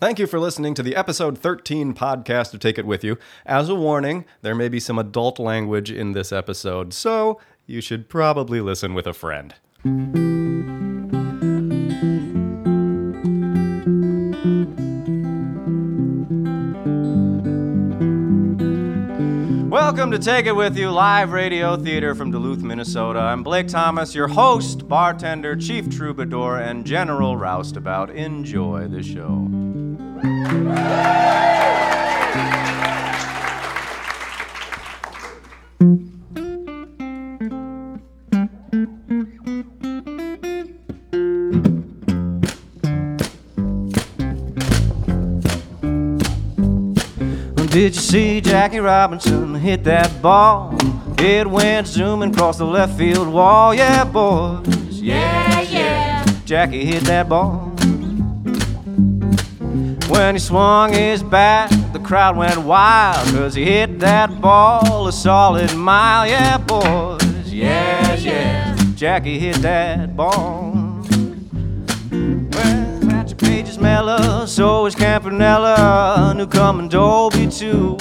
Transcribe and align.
Thank 0.00 0.20
you 0.20 0.28
for 0.28 0.38
listening 0.38 0.74
to 0.74 0.84
the 0.84 0.94
episode 0.94 1.36
13 1.38 1.92
podcast 1.92 2.54
of 2.54 2.60
Take 2.60 2.78
It 2.78 2.86
With 2.86 3.02
You. 3.02 3.18
As 3.44 3.68
a 3.68 3.74
warning, 3.74 4.26
there 4.42 4.54
may 4.54 4.68
be 4.68 4.78
some 4.78 4.96
adult 4.96 5.40
language 5.40 5.90
in 5.90 6.12
this 6.12 6.30
episode, 6.30 6.94
so 6.94 7.40
you 7.66 7.80
should 7.80 8.08
probably 8.08 8.60
listen 8.60 8.94
with 8.94 9.08
a 9.08 9.12
friend. 9.12 9.54
Welcome 19.68 20.12
to 20.12 20.20
Take 20.20 20.46
It 20.46 20.54
With 20.54 20.76
You 20.76 20.92
live 20.92 21.32
radio 21.32 21.76
theater 21.76 22.14
from 22.14 22.30
Duluth, 22.30 22.62
Minnesota. 22.62 23.18
I'm 23.18 23.42
Blake 23.42 23.66
Thomas, 23.66 24.14
your 24.14 24.28
host, 24.28 24.86
bartender, 24.86 25.56
chief 25.56 25.90
troubadour, 25.90 26.58
and 26.60 26.86
general 26.86 27.36
roustabout. 27.36 28.10
Enjoy 28.10 28.86
the 28.86 29.02
show. 29.02 29.57
Did 47.78 47.94
you 47.94 48.02
see 48.02 48.40
Jackie 48.40 48.80
Robinson 48.80 49.54
hit 49.54 49.84
that 49.84 50.20
ball? 50.20 50.76
It 51.16 51.46
went 51.46 51.86
zooming 51.86 52.32
across 52.32 52.58
the 52.58 52.64
left 52.64 52.98
field 52.98 53.28
wall. 53.28 53.72
Yeah, 53.72 54.04
boys. 54.04 55.00
Yeah, 55.00 55.60
yeah. 55.60 56.26
Jackie 56.44 56.84
hit 56.84 57.04
that 57.04 57.28
ball. 57.28 57.67
When 60.08 60.34
he 60.34 60.38
swung 60.38 60.92
his 60.92 61.22
bat, 61.22 61.70
the 61.92 61.98
crowd 61.98 62.36
went 62.36 62.58
wild. 62.58 63.28
Cause 63.28 63.54
he 63.54 63.64
hit 63.64 63.98
that 64.00 64.40
ball 64.40 65.06
a 65.06 65.12
solid 65.12 65.74
mile. 65.74 66.26
Yeah, 66.26 66.58
boys. 66.58 67.52
yes, 67.52 68.24
yeah. 68.24 68.76
Jackie 68.94 69.38
hit 69.38 69.56
that 69.56 70.16
ball. 70.16 70.72
Well, 72.10 73.00
Satchel 73.02 73.36
Paige 73.36 73.68
is 73.68 73.78
mellow, 73.78 74.46
so 74.46 74.86
is 74.86 74.94
Campanella. 74.94 76.32
Newcomer 76.36 76.88
Doby 76.88 77.46
too. 77.48 77.96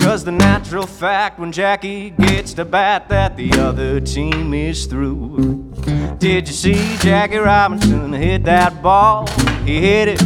Cause 0.00 0.24
the 0.24 0.32
natural 0.32 0.86
fact 0.86 1.38
when 1.38 1.52
Jackie 1.52 2.10
gets 2.10 2.54
to 2.54 2.64
bat 2.64 3.08
that 3.10 3.36
the 3.36 3.52
other 3.60 4.00
team 4.00 4.54
is 4.54 4.86
through. 4.86 5.72
Did 6.18 6.48
you 6.48 6.54
see 6.54 6.96
Jackie 6.98 7.36
Robinson 7.36 8.12
hit 8.12 8.44
that 8.44 8.82
ball? 8.82 9.26
He 9.66 9.80
hit 9.80 10.08
it, 10.08 10.22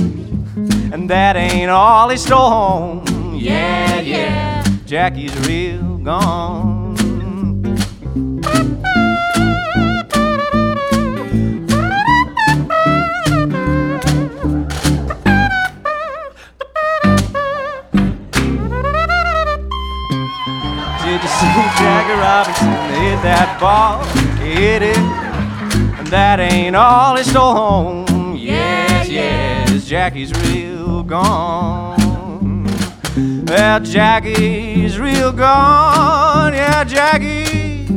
and 0.93 1.09
that 1.09 1.37
ain't 1.37 1.71
all 1.71 2.11
he 2.11 2.19
stole 2.19 2.51
home. 2.51 3.35
Yeah, 3.35 4.01
yeah, 4.01 4.63
Jackie's 4.85 5.35
real 5.49 5.97
gone. 5.99 6.95
Did 21.03 21.21
you 21.21 21.29
see 21.29 21.53
Jackie 21.81 22.19
Robinson 22.21 22.69
hit 23.01 23.23
that 23.23 23.57
ball? 23.59 24.05
Hit 24.45 24.83
it, 24.83 24.99
and 24.99 26.07
that 26.09 26.39
ain't 26.39 26.77
all 26.77 27.17
he 27.17 27.25
stole 27.25 27.55
home. 27.55 28.02
Jackie's 29.93 30.33
real 30.45 31.03
gone. 31.03 32.67
Yeah, 33.47 33.79
Jackie's 33.79 34.99
real 34.99 35.33
gone. 35.33 36.55
Yeah, 36.55 36.83
Jackie's 36.83 37.91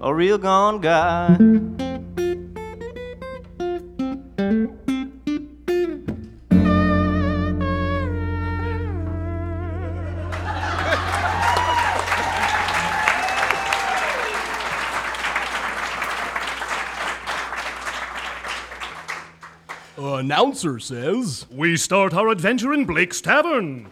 a 0.00 0.14
real 0.14 0.38
gone 0.38 0.80
guy. 0.80 1.73
Announcer 20.14 20.78
says. 20.78 21.46
We 21.50 21.76
start 21.76 22.14
our 22.14 22.28
adventure 22.28 22.72
in 22.72 22.84
Blake's 22.84 23.20
Tavern. 23.20 23.88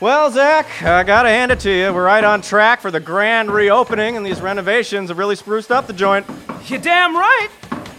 Well, 0.00 0.30
Zach, 0.30 0.82
I 0.82 1.02
gotta 1.02 1.28
hand 1.28 1.52
it 1.52 1.60
to 1.60 1.70
you. 1.70 1.92
We're 1.92 2.04
right 2.04 2.24
on 2.24 2.42
track 2.42 2.80
for 2.80 2.90
the 2.90 3.00
grand 3.00 3.50
reopening, 3.50 4.16
and 4.16 4.24
these 4.26 4.40
renovations 4.40 5.08
have 5.08 5.18
really 5.18 5.36
spruced 5.36 5.70
up 5.70 5.86
the 5.86 5.92
joint. 5.92 6.26
You're 6.66 6.80
damn 6.80 7.16
right. 7.16 7.48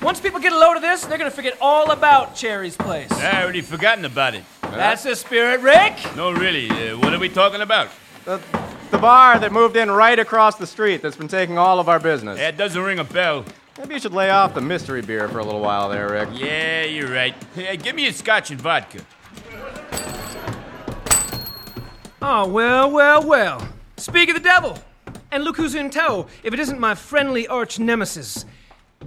Once 0.02 0.20
people 0.20 0.40
get 0.40 0.54
a 0.54 0.58
load 0.58 0.76
of 0.76 0.82
this, 0.82 1.06
they're 1.06 1.18
gonna 1.18 1.32
forget 1.32 1.58
all 1.60 1.92
about 1.92 2.36
Cherry's 2.36 2.78
place. 2.78 3.12
I 3.12 3.42
already 3.42 3.62
forgotten 3.62 4.06
about 4.06 4.36
it. 4.36 4.44
That's 4.62 5.04
the 5.04 5.16
spirit, 5.16 5.62
Rick. 5.62 5.98
No, 6.16 6.32
really. 6.32 6.70
Uh, 6.70 6.98
what 6.98 7.14
are 7.14 7.20
we 7.20 7.30
talking 7.30 7.62
about? 7.62 7.90
The, 8.26 8.42
the 8.92 8.98
bar 8.98 9.40
that 9.40 9.52
moved 9.52 9.76
in 9.76 9.90
right 9.90 10.20
across 10.20 10.58
the 10.58 10.68
street 10.68 11.02
that's 11.02 11.16
been 11.16 11.28
taking 11.28 11.58
all 11.58 11.80
of 11.80 11.90
our 11.90 12.00
business. 12.00 12.38
That 12.38 12.58
doesn't 12.58 12.82
ring 12.82 13.00
a 13.00 13.04
bell. 13.04 13.46
Maybe 13.78 13.96
you 13.96 14.00
should 14.00 14.14
lay 14.14 14.30
off 14.30 14.54
the 14.54 14.62
mystery 14.62 15.02
beer 15.02 15.28
for 15.28 15.40
a 15.40 15.44
little 15.44 15.60
while 15.60 15.90
there, 15.90 16.10
Rick. 16.10 16.30
Yeah, 16.34 16.84
you're 16.86 17.12
right. 17.12 17.36
Hey, 17.54 17.76
give 17.76 17.96
me 17.96 18.08
a 18.08 18.14
scotch 18.14 18.50
and 18.50 18.62
vodka. 18.62 19.02
Oh, 22.22 22.48
well, 22.48 22.90
well, 22.90 23.28
well. 23.28 23.68
Speak 23.98 24.30
of 24.30 24.36
the 24.36 24.42
devil. 24.42 24.80
And 25.32 25.44
look 25.44 25.58
who's 25.58 25.76
in 25.76 25.90
tow, 25.90 26.28
if 26.44 26.54
it 26.54 26.60
isn't 26.60 26.80
my 26.80 26.96
friendly 26.96 27.48
arch 27.48 27.78
nemesis, 27.78 28.46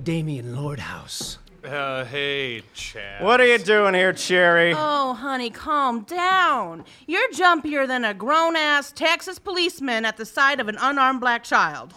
Damien 0.02 0.54
Lordhouse. 0.54 1.38
Uh, 1.64 2.04
hey, 2.04 2.62
Chad. 2.74 3.22
What 3.22 3.40
are 3.40 3.46
you 3.46 3.58
doing 3.58 3.94
here, 3.94 4.12
Cherry? 4.12 4.74
Oh, 4.76 5.14
honey, 5.14 5.50
calm 5.50 6.02
down. 6.02 6.84
You're 7.06 7.30
jumpier 7.30 7.86
than 7.86 8.04
a 8.04 8.14
grown 8.14 8.56
ass 8.56 8.92
Texas 8.92 9.38
policeman 9.38 10.04
at 10.04 10.16
the 10.16 10.24
sight 10.24 10.60
of 10.60 10.68
an 10.68 10.76
unarmed 10.80 11.20
black 11.20 11.42
child. 11.44 11.94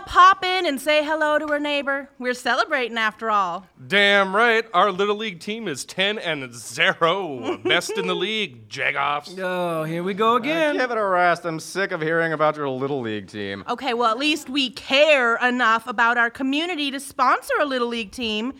Can 0.00 0.06
a 0.06 0.12
gal 0.12 0.32
pop 0.32 0.44
in 0.44 0.66
and 0.66 0.80
say 0.80 1.04
hello 1.04 1.38
to 1.38 1.46
our 1.52 1.60
neighbor? 1.60 2.08
We're 2.18 2.34
celebrating 2.34 2.96
after 2.96 3.30
all. 3.30 3.66
Damn 3.86 4.34
right. 4.34 4.64
Our 4.72 4.92
Little 4.92 5.16
League 5.16 5.40
team 5.40 5.68
is 5.68 5.84
10 5.84 6.18
and 6.18 6.54
0. 6.54 7.58
Best 7.64 7.90
in 7.98 8.06
the 8.06 8.14
league, 8.14 8.68
Jagoffs. 8.68 9.38
Oh, 9.38 9.84
here 9.84 10.02
we 10.02 10.14
go 10.14 10.34
uh, 10.34 10.38
again. 10.38 10.76
Give 10.76 10.90
it 10.90 10.96
a 10.96 11.04
rest. 11.04 11.44
I'm 11.44 11.60
sick 11.60 11.92
of 11.92 12.00
hearing 12.00 12.32
about 12.32 12.56
your 12.56 12.68
little 12.68 13.00
league 13.00 13.28
team. 13.28 13.64
Okay, 13.68 13.92
well, 13.94 14.10
at 14.10 14.18
least 14.18 14.48
we 14.48 14.70
care 14.70 15.36
enough 15.36 15.86
about 15.86 16.16
our 16.16 16.30
community 16.30 16.90
to 16.90 17.00
sponsor 17.00 17.54
a 17.60 17.66
Little 17.66 17.88
League 17.88 18.12
team. 18.12 18.54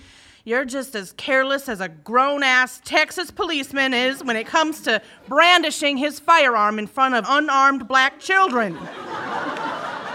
You're 0.44 0.64
just 0.64 0.94
as 0.94 1.12
careless 1.12 1.68
as 1.68 1.80
a 1.80 1.88
grown 1.88 2.42
ass 2.42 2.80
Texas 2.84 3.30
policeman 3.30 3.94
is 3.94 4.24
when 4.24 4.36
it 4.36 4.46
comes 4.46 4.80
to 4.82 5.00
brandishing 5.28 5.96
his 5.96 6.18
firearm 6.18 6.78
in 6.78 6.86
front 6.86 7.14
of 7.14 7.24
unarmed 7.28 7.86
black 7.88 8.20
children. 8.20 8.78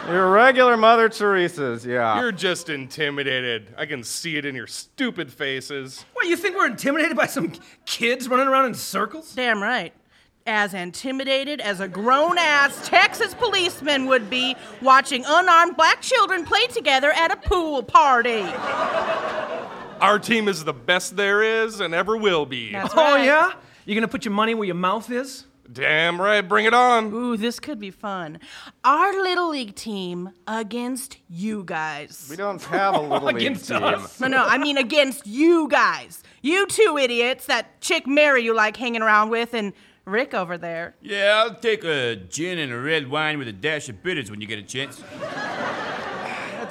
Your 0.07 0.29
regular 0.31 0.77
Mother 0.77 1.09
Teresa's, 1.09 1.83
yeah. 1.85 2.19
You're 2.19 2.31
just 2.31 2.69
intimidated. 2.69 3.73
I 3.77 3.87
can 3.87 4.03
see 4.03 4.37
it 4.37 4.45
in 4.45 4.53
your 4.53 4.67
stupid 4.67 5.33
faces. 5.33 6.05
What, 6.13 6.27
you 6.27 6.35
think 6.37 6.55
we're 6.55 6.67
intimidated 6.67 7.17
by 7.17 7.25
some 7.25 7.53
kids 7.85 8.27
running 8.27 8.47
around 8.47 8.65
in 8.65 8.73
circles? 8.75 9.33
Damn 9.33 9.63
right. 9.63 9.93
As 10.45 10.75
intimidated 10.75 11.59
as 11.59 11.79
a 11.79 11.87
grown 11.87 12.37
ass 12.37 12.87
Texas 12.87 13.33
policeman 13.33 14.05
would 14.05 14.29
be 14.29 14.55
watching 14.79 15.23
unarmed 15.25 15.75
black 15.75 16.01
children 16.01 16.45
play 16.45 16.67
together 16.67 17.11
at 17.11 17.31
a 17.31 17.37
pool 17.37 17.81
party. 17.81 18.43
Our 20.01 20.19
team 20.19 20.47
is 20.47 20.63
the 20.63 20.73
best 20.73 21.15
there 21.15 21.41
is 21.41 21.79
and 21.79 21.95
ever 21.95 22.15
will 22.15 22.45
be. 22.45 22.71
That's 22.73 22.93
Oh, 22.95 23.15
right. 23.15 23.25
yeah? 23.25 23.53
You 23.85 23.95
gonna 23.95 24.07
put 24.07 24.23
your 24.23 24.33
money 24.35 24.53
where 24.53 24.65
your 24.67 24.75
mouth 24.75 25.09
is? 25.09 25.45
Damn 25.71 26.21
right. 26.21 26.41
Bring 26.41 26.65
it 26.65 26.73
on. 26.73 27.11
Ooh, 27.13 27.35
this 27.37 27.59
could 27.59 27.79
be 27.79 27.91
fun. 27.91 28.39
Our 28.83 29.11
little 29.13 29.49
league 29.49 29.75
team 29.75 30.29
against 30.47 31.17
you 31.29 31.63
guys. 31.65 32.27
We 32.29 32.35
don't 32.35 32.61
have 32.65 32.95
a 32.95 33.01
little 33.01 33.27
league 33.27 33.37
Against 33.37 33.67
team. 33.67 33.83
us. 33.83 34.19
No, 34.19 34.27
no, 34.27 34.45
I 34.45 34.57
mean 34.57 34.77
against 34.77 35.25
you 35.25 35.67
guys. 35.67 36.23
You 36.41 36.67
two 36.67 36.97
idiots, 36.99 37.47
that 37.47 37.81
chick 37.81 38.05
Mary 38.05 38.43
you 38.43 38.53
like 38.53 38.77
hanging 38.77 39.01
around 39.01 39.29
with, 39.29 39.53
and 39.53 39.73
Rick 40.05 40.35
over 40.35 40.55
there. 40.57 40.95
Yeah, 41.01 41.43
I'll 41.43 41.55
take 41.55 41.83
a 41.83 42.15
gin 42.15 42.59
and 42.59 42.71
a 42.71 42.77
red 42.79 43.09
wine 43.09 43.39
with 43.39 43.47
a 43.47 43.53
dash 43.53 43.89
of 43.89 44.03
bitters 44.03 44.29
when 44.29 44.39
you 44.39 44.45
get 44.47 44.59
a 44.59 44.63
chance. 44.63 45.01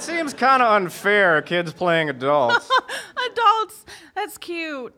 It 0.05 0.09
seems 0.09 0.35
kind 0.35 0.63
of 0.63 0.71
unfair, 0.71 1.41
kids 1.41 1.73
playing 1.73 2.11
adults. 2.11 2.71
Adults, 3.33 3.87
that's 4.15 4.37
cute. 4.37 4.95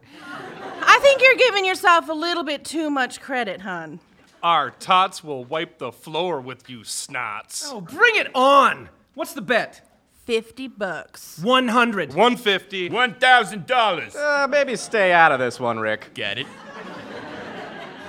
I 0.82 0.98
think 1.00 1.22
you're 1.22 1.36
giving 1.36 1.64
yourself 1.64 2.08
a 2.08 2.12
little 2.12 2.42
bit 2.42 2.64
too 2.64 2.90
much 2.90 3.20
credit, 3.20 3.60
hun. 3.60 4.00
Our 4.42 4.72
tots 4.72 5.22
will 5.22 5.44
wipe 5.44 5.78
the 5.78 5.92
floor 5.92 6.40
with 6.40 6.68
you 6.68 6.80
snots. 6.80 7.62
Oh, 7.66 7.80
bring 7.80 8.16
it 8.16 8.34
on! 8.34 8.88
What's 9.14 9.32
the 9.32 9.42
bet? 9.42 9.88
50 10.24 10.66
bucks. 10.68 11.38
100. 11.40 12.08
150. 12.08 12.90
$1,000. 12.90 14.16
Uh, 14.16 14.48
maybe 14.48 14.74
stay 14.74 15.12
out 15.12 15.30
of 15.30 15.38
this 15.38 15.60
one, 15.60 15.78
Rick. 15.78 16.14
Get 16.14 16.38
it. 16.38 16.48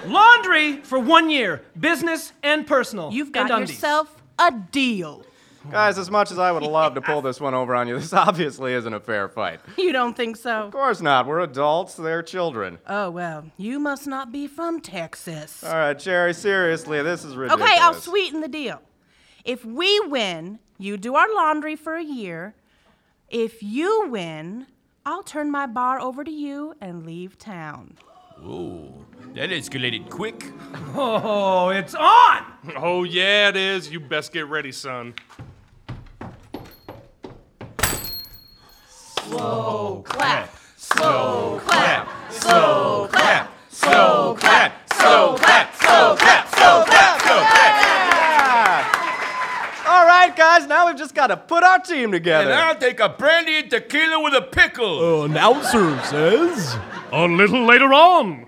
Laundry 0.07 0.77
for 0.77 0.97
one 0.97 1.29
year, 1.29 1.61
business 1.79 2.33
and 2.41 2.65
personal. 2.65 3.11
You've 3.11 3.27
And 3.27 3.47
got 3.47 3.51
undies. 3.51 3.69
yourself 3.75 4.19
a 4.39 4.51
deal. 4.71 5.23
Guys, 5.71 5.97
as 5.97 6.09
much 6.09 6.31
as 6.31 6.39
I 6.39 6.51
would 6.51 6.63
love 6.63 6.95
to 6.95 7.01
pull 7.01 7.21
this 7.23 7.39
one 7.41 7.53
over 7.53 7.75
on 7.75 7.87
you, 7.87 7.99
this 7.99 8.13
obviously 8.13 8.73
isn't 8.73 8.93
a 8.93 8.99
fair 8.99 9.27
fight. 9.27 9.59
You 9.77 9.91
don't 9.91 10.15
think 10.15 10.37
so? 10.37 10.63
Of 10.63 10.71
course 10.71 11.01
not. 11.01 11.25
We're 11.27 11.41
adults, 11.41 11.95
they're 11.95 12.23
children. 12.23 12.79
Oh, 12.87 13.09
well, 13.09 13.45
you 13.57 13.79
must 13.79 14.07
not 14.07 14.31
be 14.31 14.47
from 14.47 14.79
Texas. 14.81 15.63
All 15.63 15.73
right, 15.73 15.97
Cherry, 15.97 16.33
seriously, 16.33 17.01
this 17.03 17.23
is 17.23 17.35
ridiculous. 17.35 17.69
Okay, 17.71 17.79
I'll 17.81 17.93
sweeten 17.93 18.41
the 18.41 18.47
deal. 18.47 18.81
If 19.43 19.63
we 19.65 19.99
win, 20.01 20.59
you 20.77 20.97
do 20.97 21.15
our 21.15 21.27
laundry 21.33 21.75
for 21.75 21.95
a 21.95 22.03
year. 22.03 22.55
If 23.29 23.61
you 23.61 24.07
win, 24.09 24.67
I'll 25.05 25.23
turn 25.23 25.51
my 25.51 25.65
bar 25.67 25.99
over 25.99 26.23
to 26.23 26.31
you 26.31 26.75
and 26.79 27.05
leave 27.05 27.37
town. 27.37 27.97
Ooh, 28.43 29.05
that 29.33 29.49
escalated 29.49 30.09
quick. 30.09 30.51
Oh, 30.99 31.69
it's 31.69 31.93
on! 31.95 32.43
Oh, 32.75 33.03
yeah, 33.03 33.49
it 33.49 33.55
is. 33.55 33.91
You 33.91 33.99
best 33.99 34.33
get 34.33 34.47
ready, 34.47 34.71
son. 34.71 35.13
So 39.29 40.03
clap. 40.05 40.53
Slow 40.77 41.59
clap, 41.65 42.31
slow 42.31 43.07
clap, 43.11 43.49
slow 43.69 44.35
clap, 44.39 44.93
slow 44.93 45.35
clap, 45.37 45.73
slow 45.75 46.15
clap, 46.15 46.47
slow 46.55 46.85
clap, 46.85 47.19
slow 47.21 47.41
clap. 47.43 48.95
All 49.85 50.05
right, 50.05 50.33
guys, 50.35 50.65
now 50.67 50.87
we've 50.87 50.95
just 50.95 51.13
got 51.13 51.27
to 51.27 51.37
put 51.37 51.63
our 51.63 51.79
team 51.79 52.11
together. 52.11 52.51
And. 52.51 52.59
I'll 52.59 52.75
take 52.75 52.99
a 53.01 53.09
brandy 53.09 53.55
and 53.57 53.69
tequila 53.69 54.23
with 54.23 54.33
a 54.33 54.41
pickle. 54.41 55.21
Uh, 55.21 55.25
announcer 55.25 55.99
says. 56.05 56.77
A 57.11 57.25
little 57.27 57.65
later 57.65 57.93
on. 57.93 58.46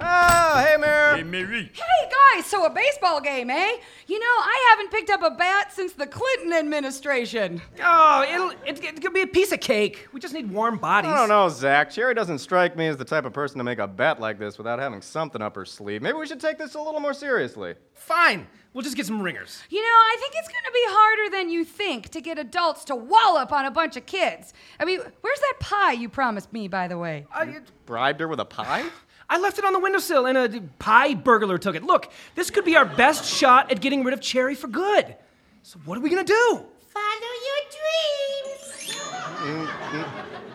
Oh, 0.00 0.64
hey, 0.66 0.76
Mayor. 0.76 1.16
Hey, 1.16 1.22
Mary. 1.22 1.70
Hey 1.74 2.10
guys, 2.34 2.46
so 2.46 2.64
a 2.64 2.70
baseball 2.70 3.20
game, 3.20 3.50
eh? 3.50 3.76
You 4.06 4.18
know, 4.18 4.26
I 4.26 4.66
haven't 4.70 4.90
picked 4.92 5.10
up 5.10 5.22
a 5.22 5.30
bat 5.30 5.72
since 5.72 5.92
the 5.92 6.06
Clinton 6.06 6.52
administration. 6.52 7.60
Oh, 7.82 8.24
it'll, 8.28 8.50
it, 8.66 8.82
it 8.84 9.02
could 9.02 9.12
be 9.12 9.22
a 9.22 9.26
piece 9.26 9.50
of 9.52 9.60
cake. 9.60 10.08
We 10.12 10.20
just 10.20 10.34
need 10.34 10.50
warm 10.50 10.78
bodies. 10.78 11.10
I 11.10 11.16
don't 11.16 11.28
know, 11.28 11.48
Zach. 11.48 11.90
Cherry 11.90 12.14
doesn't 12.14 12.38
strike 12.38 12.76
me 12.76 12.86
as 12.86 12.96
the 12.96 13.04
type 13.04 13.24
of 13.24 13.32
person 13.32 13.58
to 13.58 13.64
make 13.64 13.78
a 13.78 13.88
bet 13.88 14.20
like 14.20 14.38
this 14.38 14.56
without 14.58 14.78
having 14.78 15.02
something 15.02 15.42
up 15.42 15.56
her 15.56 15.64
sleeve. 15.64 16.02
Maybe 16.02 16.16
we 16.18 16.26
should 16.26 16.40
take 16.40 16.58
this 16.58 16.74
a 16.74 16.80
little 16.80 17.00
more 17.00 17.14
seriously. 17.14 17.74
Fine. 17.94 18.46
We'll 18.74 18.82
just 18.82 18.96
get 18.96 19.06
some 19.06 19.20
ringers. 19.20 19.62
You 19.70 19.80
know, 19.80 19.86
I 19.88 20.16
think 20.20 20.34
it's 20.36 20.48
gonna 20.48 20.72
be 20.72 20.84
harder 20.86 21.36
than 21.36 21.48
you 21.50 21.64
think 21.64 22.10
to 22.10 22.20
get 22.20 22.38
adults 22.38 22.84
to 22.84 22.94
wallop 22.94 23.50
on 23.50 23.64
a 23.64 23.70
bunch 23.70 23.96
of 23.96 24.06
kids. 24.06 24.52
I 24.78 24.84
mean, 24.84 25.00
where's 25.22 25.40
that 25.40 25.54
pie 25.58 25.92
you 25.92 26.08
promised 26.08 26.52
me, 26.52 26.68
by 26.68 26.86
the 26.86 26.98
way? 26.98 27.26
I, 27.32 27.60
Bribed 27.86 28.20
her 28.20 28.28
with 28.28 28.38
a 28.40 28.44
pie? 28.44 28.84
I 29.30 29.38
left 29.38 29.58
it 29.58 29.64
on 29.64 29.72
the 29.72 29.78
windowsill 29.78 30.26
and 30.26 30.38
a 30.38 30.60
pie 30.78 31.14
burglar 31.14 31.58
took 31.58 31.76
it. 31.76 31.82
Look, 31.84 32.10
this 32.34 32.50
could 32.50 32.64
be 32.64 32.76
our 32.76 32.86
best 32.86 33.24
shot 33.24 33.70
at 33.70 33.80
getting 33.80 34.02
rid 34.02 34.14
of 34.14 34.20
Cherry 34.20 34.54
for 34.54 34.68
good. 34.68 35.16
So 35.62 35.78
what 35.84 35.98
are 35.98 36.00
we 36.00 36.08
gonna 36.08 36.24
do? 36.24 36.64
Follow 36.88 37.32
your 37.48 37.60
dreams. 37.76 38.96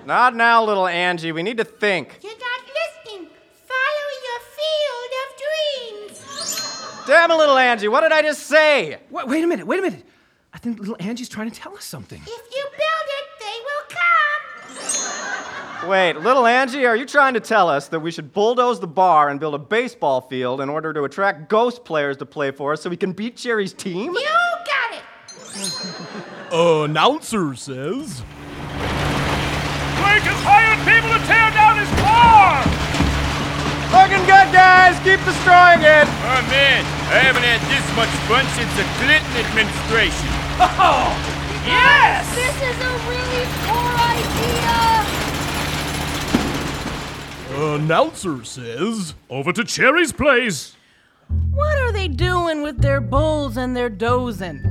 Not 0.06 0.36
now, 0.36 0.64
little 0.64 0.88
Angie. 0.88 1.32
We 1.32 1.44
need 1.44 1.58
to 1.58 1.64
think. 1.64 2.20
You're 2.24 2.32
not 2.34 2.62
listening. 2.66 3.30
Follow 3.68 4.08
your 4.28 4.40
field 4.58 5.12
of 5.22 5.30
dreams. 6.18 7.06
Damn 7.08 7.32
it, 7.32 7.36
little 7.36 7.58
Angie. 7.58 7.88
What 7.88 8.02
did 8.02 8.12
I 8.12 8.22
just 8.24 8.48
say? 8.48 8.98
Wait, 9.10 9.28
wait 9.28 9.44
a 9.44 9.48
minute, 9.48 9.68
wait 9.68 9.80
a 9.80 9.84
minute. 9.84 10.06
I 10.54 10.58
think 10.58 10.80
little 10.80 10.98
Angie's 11.00 11.30
trying 11.30 11.50
to 11.50 11.56
tell 11.60 11.76
us 11.76 11.86
something. 11.86 12.22
If 12.22 12.28
you 12.28 12.64
build 12.72 13.03
Wait, 15.88 16.14
little 16.18 16.48
Angie, 16.48 16.86
are 16.86 16.96
you 16.96 17.06
trying 17.06 17.34
to 17.34 17.42
tell 17.42 17.68
us 17.68 17.90
that 17.90 18.00
we 18.00 18.10
should 18.10 18.32
bulldoze 18.32 18.80
the 18.80 18.88
bar 18.88 19.30
and 19.30 19.40
build 19.40 19.54
a 19.54 19.60
baseball 19.60 20.22
field 20.22 20.62
in 20.62 20.70
order 20.70 20.94
to 20.94 21.04
attract 21.04 21.50
ghost 21.50 21.84
players 21.84 22.16
to 22.18 22.26
play 22.26 22.52
for 22.52 22.72
us 22.72 22.82
so 22.82 22.90
we 22.90 22.96
can 22.96 23.12
beat 23.12 23.36
Cherry's 23.36 23.74
team? 23.74 24.14
You 24.14 24.30
got 24.66 24.94
it. 24.94 25.04
Announcer 26.54 27.54
says. 27.56 28.24
Blake 30.00 30.24
has 30.24 30.40
hired 30.48 30.80
people 30.88 31.12
to 31.12 31.20
tear 31.28 31.52
down 31.52 31.76
his 31.76 31.92
car! 32.00 32.64
Looking 33.92 34.24
good, 34.26 34.50
guys. 34.56 34.96
Keep 35.04 35.20
destroying 35.28 35.84
it. 35.84 36.08
Oh, 36.08 36.42
man, 36.48 36.82
I 37.12 37.20
haven't 37.28 37.44
had 37.44 37.60
this 37.68 37.84
much 38.00 38.10
fun 38.32 38.48
since 38.56 38.72
the 38.80 38.88
Clinton 39.04 39.36
administration. 39.36 40.32
Yes! 41.64 42.28
This 42.36 42.56
is 42.60 42.76
a 42.76 42.92
really 43.08 43.46
poor 43.64 43.88
idea. 43.96 44.93
Announcer 47.56 48.44
says. 48.44 49.14
Over 49.30 49.54
to 49.54 49.64
Cherry's 49.64 50.12
place. 50.12 50.76
What 51.52 51.78
are 51.78 51.92
they 51.92 52.08
doing 52.08 52.64
with 52.64 52.82
their 52.82 53.00
bowls 53.00 53.58
and 53.58 53.76
their 53.76 53.90
dozing? 53.90 54.62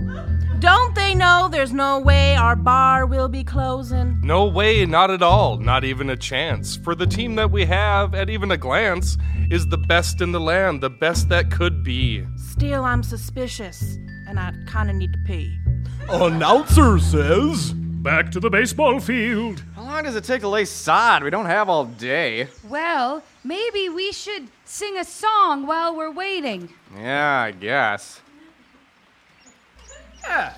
Don't 0.59 0.95
they 0.95 1.15
know 1.15 1.49
there's 1.51 1.73
no 1.73 2.01
way 2.01 2.37
our 2.37 2.57
bar 2.57 3.07
will 3.07 3.29
be 3.29 3.45
closing? 3.45 4.21
No 4.23 4.47
way, 4.47 4.85
not 4.87 5.11
at 5.11 5.23
all, 5.23 5.59
not 5.59 5.85
even 5.85 6.11
a 6.11 6.17
chance. 6.17 6.77
For 6.77 6.95
the 6.95 7.07
team 7.07 7.35
that 7.37 7.51
we 7.51 7.65
have, 7.67 8.15
at 8.15 8.31
even 8.31 8.51
a 8.51 8.57
glance, 8.57 9.17
is 9.51 9.67
the 9.67 9.79
best 9.79 10.21
in 10.21 10.33
the 10.33 10.41
land, 10.41 10.81
the 10.81 10.91
best 10.91 11.29
that 11.29 11.51
could 11.51 11.83
be. 11.83 12.25
Still, 12.37 12.85
I'm 12.85 13.03
suspicious, 13.03 13.97
and 14.29 14.39
I 14.39 14.53
kinda 14.67 14.93
need 14.93 15.13
to 15.13 15.19
pee. 15.27 15.57
Announcer 16.09 16.99
says. 16.99 17.75
Back 18.03 18.33
to 18.33 18.41
the 18.41 18.51
baseball 18.51 18.99
field. 18.99 19.63
How 19.77 19.85
long 19.85 20.03
does 20.03 20.17
it 20.17 20.25
take 20.25 20.41
to 20.41 20.49
lay 20.49 20.65
sod? 20.65 21.23
We 21.23 21.31
don't 21.31 21.47
have 21.47 21.69
all 21.69 21.85
day. 21.85 22.49
Well, 22.69 23.23
maybe 23.45 23.89
we 23.89 24.11
should 24.11 24.49
sing 24.65 24.99
a 24.99 25.05
song 25.05 25.69
while 25.69 25.95
we're 25.95 26.11
waiting. 26.11 26.75
Yeah, 26.97 27.43
I 27.43 27.53
guess. 27.53 28.21
Yeah. 30.25 30.55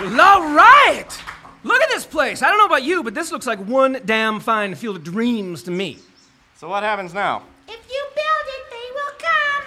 Well, 0.00 0.20
all 0.20 0.54
right! 0.54 1.06
Look 1.64 1.82
at 1.82 1.88
this 1.88 2.06
place. 2.06 2.40
I 2.40 2.48
don't 2.48 2.58
know 2.58 2.66
about 2.66 2.84
you, 2.84 3.02
but 3.02 3.14
this 3.14 3.32
looks 3.32 3.48
like 3.48 3.58
one 3.58 4.00
damn 4.04 4.38
fine 4.38 4.76
field 4.76 4.94
of 4.94 5.02
dreams 5.02 5.64
to 5.64 5.72
me. 5.72 5.98
So 6.56 6.68
what 6.68 6.84
happens 6.84 7.12
now? 7.12 7.42
If 7.66 7.80
you 7.90 8.04
build 8.14 8.46
it, 8.46 8.64
they 8.70 8.90
will 8.94 9.12
come. 9.18 9.64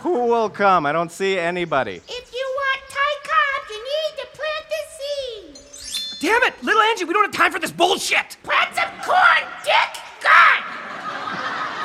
Who 0.00 0.26
will 0.32 0.50
come? 0.50 0.84
I 0.84 0.90
don't 0.90 1.12
see 1.12 1.38
anybody. 1.38 2.00
If 2.08 2.32
you 2.32 2.54
want 2.56 2.80
Ty 2.90 3.14
Cobb, 3.22 3.70
you 3.70 3.78
need 3.84 4.16
to 4.18 4.26
plant 4.36 4.66
the 4.68 4.80
seed. 4.98 6.20
Damn 6.20 6.42
it, 6.42 6.54
little 6.64 6.82
Angie, 6.82 7.04
we 7.04 7.12
don't 7.12 7.24
have 7.24 7.32
time 7.34 7.52
for 7.52 7.60
this 7.60 7.70
bullshit. 7.70 8.36
Plant 8.42 8.74
some 8.74 8.90
corn, 9.04 9.44
Dick. 9.62 10.02
God. 10.20 10.62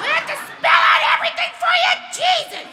We 0.02 0.08
have 0.08 0.26
to 0.26 0.34
spell 0.34 0.82
out 0.82 1.02
everything 1.14 1.52
for 1.62 1.74
you, 1.78 1.94
Jesus. 2.18 2.71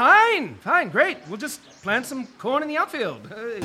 Fine, 0.00 0.54
fine, 0.62 0.88
great. 0.88 1.18
We'll 1.28 1.36
just 1.36 1.60
plant 1.82 2.06
some 2.06 2.26
corn 2.38 2.62
in 2.62 2.70
the 2.70 2.78
outfield. 2.78 3.28
Hey. 3.28 3.60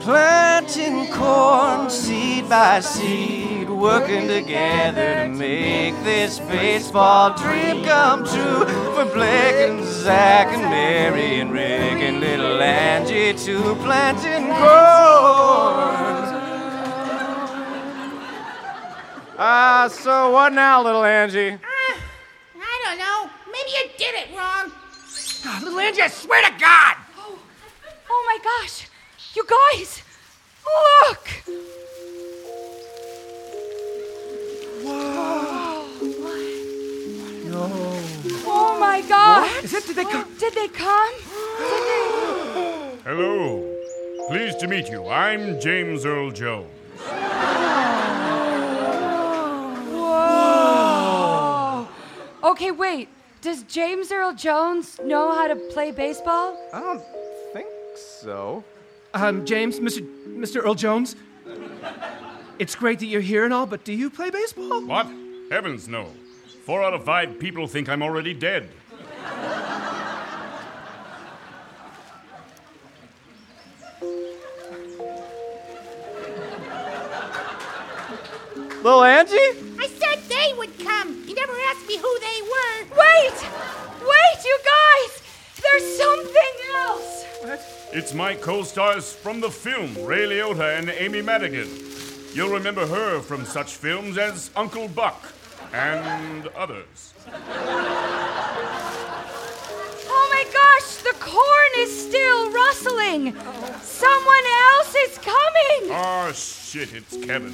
Planting 0.00 1.06
corn 1.12 1.88
seed 1.88 2.48
by 2.48 2.80
seed, 2.80 3.70
working 3.70 4.26
together 4.26 5.14
to 5.14 5.28
make 5.28 5.94
this 6.02 6.40
baseball 6.40 7.36
dream 7.36 7.84
come 7.84 8.24
true. 8.26 8.66
For 8.96 9.04
Blake 9.04 9.70
and 9.70 9.84
Zach 9.84 10.48
and 10.48 10.62
Mary 10.62 11.38
and 11.38 11.52
Rick 11.52 12.02
and 12.02 12.18
little 12.18 12.60
Angie 12.60 13.32
too, 13.38 13.76
planting 13.76 14.48
corn. 14.48 14.58
Ah, 19.38 19.88
so 19.88 20.32
what 20.32 20.52
now, 20.52 20.82
little 20.82 21.04
Angie? 21.04 21.52
Uh, 21.52 21.58
I 22.60 22.82
don't 22.84 22.98
know. 22.98 23.30
Maybe 23.52 23.70
you 23.70 23.90
did 23.98 24.14
it 24.14 24.36
wrong. 24.36 24.72
God, 25.42 25.62
little 25.64 25.80
Angie, 25.80 26.02
I 26.02 26.08
swear 26.08 26.40
to 26.48 26.50
God! 26.58 26.96
Oh 27.18 27.38
oh 28.08 28.24
my 28.26 28.38
gosh! 28.44 28.88
You 29.34 29.44
guys! 29.44 30.02
Look! 30.64 31.28
Whoa! 34.82 35.84
What? 36.22 36.42
No. 37.50 37.66
Oh 38.46 38.76
my 38.78 39.00
god! 39.02 39.64
Is 39.64 39.74
it? 39.74 39.86
Did 39.86 39.96
they 39.96 40.04
come? 40.04 40.28
Did 40.38 40.54
they 40.54 40.68
come? 40.68 41.12
Hello. 43.04 43.68
Pleased 44.28 44.60
to 44.60 44.68
meet 44.68 44.88
you. 44.88 45.08
I'm 45.08 45.60
James 45.60 46.06
Earl 46.06 46.30
Jones. 46.30 46.70
Oh. 47.04 47.08
Whoa! 52.42 52.50
Okay, 52.50 52.70
wait. 52.70 53.08
Does 53.42 53.64
James 53.64 54.12
Earl 54.12 54.34
Jones 54.34 55.00
know 55.04 55.32
how 55.32 55.48
to 55.48 55.56
play 55.56 55.90
baseball? 55.90 56.56
I 56.72 56.78
don't 56.78 57.02
think 57.52 57.66
so. 57.96 58.62
Um, 59.14 59.44
James, 59.44 59.80
Mr. 59.80 60.00
Mr. 60.28 60.64
Earl 60.64 60.76
Jones. 60.76 61.16
It's 62.60 62.76
great 62.76 63.00
that 63.00 63.06
you're 63.06 63.20
here 63.20 63.44
and 63.44 63.52
all, 63.52 63.66
but 63.66 63.82
do 63.82 63.92
you 63.92 64.10
play 64.10 64.30
baseball? 64.30 64.86
What? 64.86 65.08
Heavens, 65.50 65.88
no. 65.88 66.06
Four 66.64 66.84
out 66.84 66.94
of 66.94 67.04
five 67.04 67.40
people 67.40 67.66
think 67.66 67.88
I'm 67.88 68.00
already 68.00 68.32
dead. 68.32 68.68
Little 78.84 79.02
Angie? 79.02 79.71
Asked 81.72 81.88
me 81.88 81.96
who 81.96 82.18
they 82.20 82.42
were. 82.42 82.84
Wait! 82.98 83.32
Wait, 84.00 84.44
you 84.44 84.58
guys! 84.64 85.22
There's 85.62 85.96
something 85.96 86.54
else! 86.74 87.24
It's 87.92 88.12
my 88.12 88.34
co 88.34 88.62
stars 88.62 89.12
from 89.12 89.40
the 89.40 89.50
film, 89.50 89.94
Ray 90.04 90.26
Liotta 90.28 90.78
and 90.78 90.90
Amy 90.90 91.22
Madigan. 91.22 91.68
You'll 92.34 92.52
remember 92.52 92.86
her 92.86 93.20
from 93.20 93.46
such 93.46 93.72
films 93.76 94.18
as 94.18 94.50
Uncle 94.56 94.88
Buck 94.88 95.32
and 95.72 96.48
others. 96.48 97.14
Oh 100.08 100.28
my 100.30 100.44
gosh, 100.52 100.96
the 100.96 101.14
corn 101.18 101.72
is 101.78 102.06
still 102.08 102.50
rustling! 102.52 103.34
Someone 103.80 104.46
else 104.74 104.94
is 104.94 105.18
coming! 105.18 105.90
Oh, 105.90 106.32
shit, 106.34 106.92
it's 106.92 107.16
Kevin. 107.24 107.52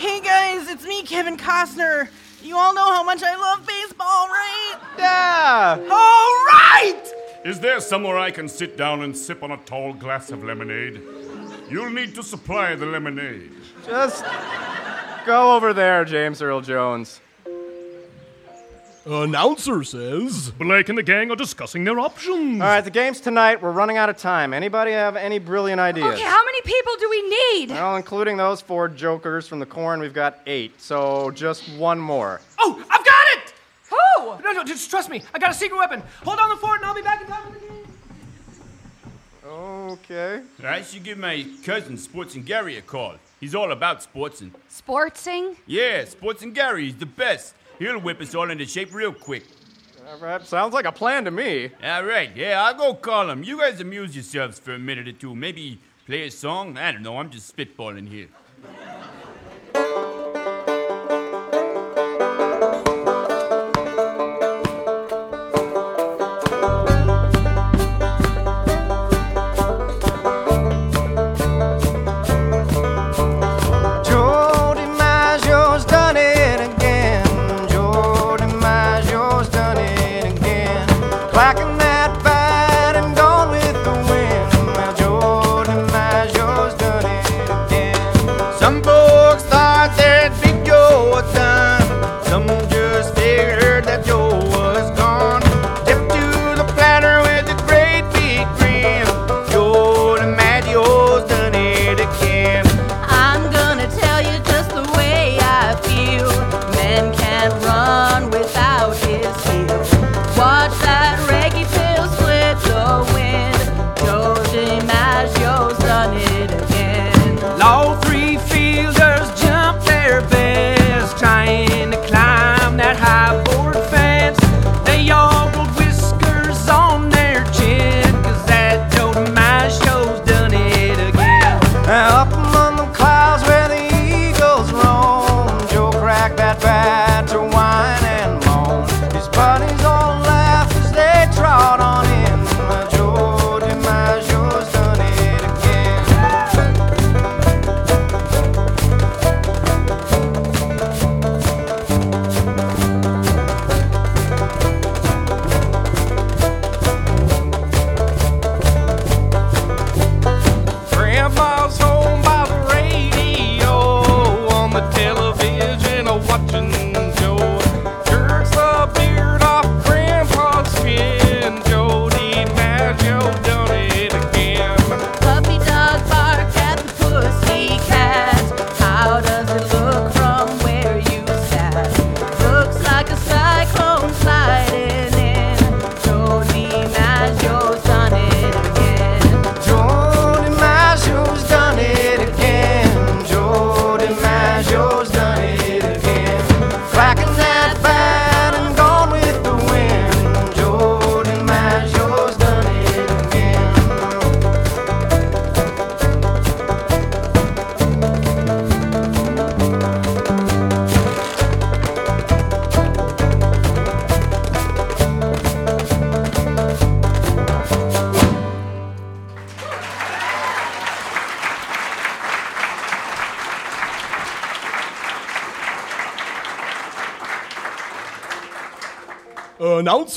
Hey, 0.00 0.18
hey 0.18 0.20
guys, 0.20 0.70
it's 0.70 0.86
me, 0.86 1.02
Kevin 1.02 1.36
Costner. 1.36 2.08
You 2.42 2.56
all 2.56 2.72
know 2.72 2.90
how 2.90 3.02
much 3.02 3.22
I 3.22 3.36
love 3.36 3.66
baseball, 3.66 4.28
right? 4.28 4.78
Yeah! 4.96 5.76
All 5.78 6.34
right! 6.46 7.02
Is 7.44 7.60
there 7.60 7.80
somewhere 7.80 8.16
I 8.16 8.30
can 8.30 8.48
sit 8.48 8.78
down 8.78 9.02
and 9.02 9.14
sip 9.14 9.42
on 9.42 9.50
a 9.50 9.58
tall 9.58 9.92
glass 9.92 10.30
of 10.30 10.42
lemonade? 10.42 11.02
You'll 11.68 11.90
need 11.90 12.14
to 12.14 12.22
supply 12.22 12.74
the 12.76 12.86
lemonade. 12.86 13.52
Just 13.84 14.24
go 15.26 15.54
over 15.54 15.74
there, 15.74 16.06
James 16.06 16.40
Earl 16.40 16.62
Jones. 16.62 17.20
Announcer 19.10 19.82
says. 19.82 20.52
Blake 20.52 20.88
and 20.88 20.96
the 20.96 21.02
gang 21.02 21.32
are 21.32 21.36
discussing 21.36 21.82
their 21.82 21.98
options. 21.98 22.60
All 22.60 22.68
right, 22.68 22.80
the 22.80 22.92
game's 22.92 23.20
tonight. 23.20 23.60
We're 23.60 23.72
running 23.72 23.96
out 23.96 24.08
of 24.08 24.16
time. 24.16 24.54
Anybody 24.54 24.92
have 24.92 25.16
any 25.16 25.40
brilliant 25.40 25.80
ideas? 25.80 26.14
Okay, 26.14 26.22
how 26.22 26.44
many 26.44 26.60
people 26.62 26.92
do 27.00 27.10
we 27.10 27.28
need? 27.28 27.70
Well, 27.70 27.96
including 27.96 28.36
those 28.36 28.60
four 28.60 28.88
jokers 28.88 29.48
from 29.48 29.58
the 29.58 29.66
corn, 29.66 29.98
we've 29.98 30.14
got 30.14 30.38
eight. 30.46 30.80
So 30.80 31.32
just 31.32 31.68
one 31.76 31.98
more. 31.98 32.40
Oh, 32.60 32.80
I've 32.88 33.04
got 33.04 33.26
it! 33.32 33.52
Who? 33.90 34.44
No, 34.44 34.52
no, 34.52 34.62
just 34.62 34.88
trust 34.88 35.10
me. 35.10 35.22
I 35.34 35.40
got 35.40 35.50
a 35.50 35.54
secret 35.54 35.76
weapon. 35.76 36.04
Hold 36.22 36.38
on 36.38 36.48
the 36.48 36.56
fort 36.56 36.76
and 36.76 36.86
I'll 36.86 36.94
be 36.94 37.02
back 37.02 37.20
in 37.20 37.26
time 37.26 37.52
for 37.52 37.58
the 37.58 37.66
game. 37.66 37.76
Okay. 39.44 40.42
I 40.62 40.82
should 40.82 41.02
give 41.02 41.18
my 41.18 41.44
cousin 41.64 41.96
Sports 41.96 42.36
and 42.36 42.46
Gary 42.46 42.76
a 42.76 42.82
call. 42.82 43.16
He's 43.40 43.56
all 43.56 43.72
about 43.72 44.04
sports 44.04 44.40
and. 44.40 44.52
Sportsing? 44.70 45.56
Yeah, 45.66 46.04
Sports 46.04 46.42
and 46.42 46.54
Gary, 46.54 46.84
he's 46.84 46.96
the 46.96 47.06
best. 47.06 47.54
He'll 47.80 47.98
whip 47.98 48.20
us 48.20 48.34
all 48.34 48.50
into 48.50 48.66
shape 48.66 48.92
real 48.94 49.10
quick. 49.10 49.42
Uh, 50.06 50.10
all 50.10 50.18
right, 50.18 50.46
sounds 50.46 50.74
like 50.74 50.84
a 50.84 50.92
plan 50.92 51.24
to 51.24 51.30
me. 51.30 51.70
All 51.82 52.04
right, 52.04 52.30
yeah, 52.36 52.62
I'll 52.62 52.74
go 52.74 52.92
call 52.92 53.30
him. 53.30 53.42
You 53.42 53.58
guys 53.58 53.80
amuse 53.80 54.14
yourselves 54.14 54.58
for 54.58 54.74
a 54.74 54.78
minute 54.78 55.08
or 55.08 55.12
two. 55.12 55.34
Maybe 55.34 55.80
play 56.04 56.26
a 56.26 56.30
song. 56.30 56.76
I 56.76 56.92
don't 56.92 57.02
know. 57.02 57.16
I'm 57.16 57.30
just 57.30 57.56
spitballing 57.56 58.06
here. 58.06 58.28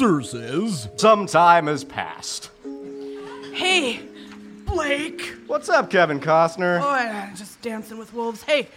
Announcer 0.02 0.24
says. 0.24 0.90
Some 0.96 1.28
time 1.28 1.68
has 1.68 1.84
passed. 1.84 2.50
Hey, 3.54 4.00
Blake. 4.66 5.36
What's 5.46 5.70
up, 5.70 5.92
Kevin 5.92 6.20
Costner? 6.20 6.82
Oh, 6.82 6.90
I'm 6.90 7.36
just 7.36 7.62
dancing 7.62 7.98
with 8.00 8.12
wolves. 8.14 8.42
Hey, 8.42 8.68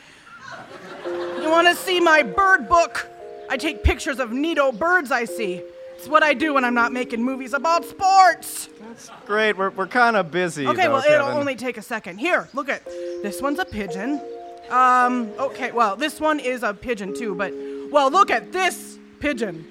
you 1.06 1.48
want 1.48 1.68
to 1.68 1.74
see 1.74 2.00
my 2.00 2.22
bird 2.22 2.68
book? 2.68 3.08
I 3.48 3.56
take 3.56 3.82
pictures 3.82 4.18
of 4.18 4.30
neato 4.30 4.76
birds 4.76 5.10
I 5.10 5.24
see. 5.24 5.62
It's 5.96 6.08
what 6.08 6.22
I 6.22 6.34
do 6.34 6.52
when 6.52 6.64
I'm 6.64 6.74
not 6.74 6.92
making 6.92 7.22
movies 7.22 7.54
about 7.54 7.86
sports. 7.86 8.68
That's 8.80 9.10
Great, 9.24 9.56
we're, 9.56 9.70
we're 9.70 9.86
kind 9.86 10.16
of 10.16 10.30
busy. 10.30 10.66
Okay, 10.66 10.82
though, 10.82 10.94
well, 10.94 11.04
it'll 11.04 11.28
only 11.28 11.54
take 11.54 11.78
a 11.78 11.82
second. 11.82 12.18
Here, 12.18 12.48
look 12.52 12.68
at 12.68 12.84
this 12.84 13.40
one's 13.40 13.58
a 13.58 13.64
pigeon. 13.64 14.20
Um, 14.68 15.30
okay, 15.38 15.72
well, 15.72 15.96
this 15.96 16.20
one 16.20 16.40
is 16.40 16.62
a 16.62 16.74
pigeon 16.74 17.14
too, 17.14 17.34
but 17.34 17.54
well, 17.90 18.10
look 18.10 18.30
at 18.30 18.52
this 18.52 18.98
pigeon. 19.18 19.66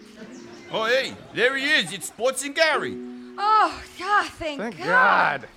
Oh, 0.71 0.85
hey, 0.85 1.13
there 1.33 1.55
he 1.55 1.65
is. 1.65 1.93
It's 1.93 2.07
Sports 2.07 2.43
and 2.43 2.55
Gary. 2.55 2.95
Oh, 3.37 3.83
God, 3.99 4.27
thank, 4.31 4.59
Thank 4.59 4.77
God. 4.77 5.41
God. 5.41 5.47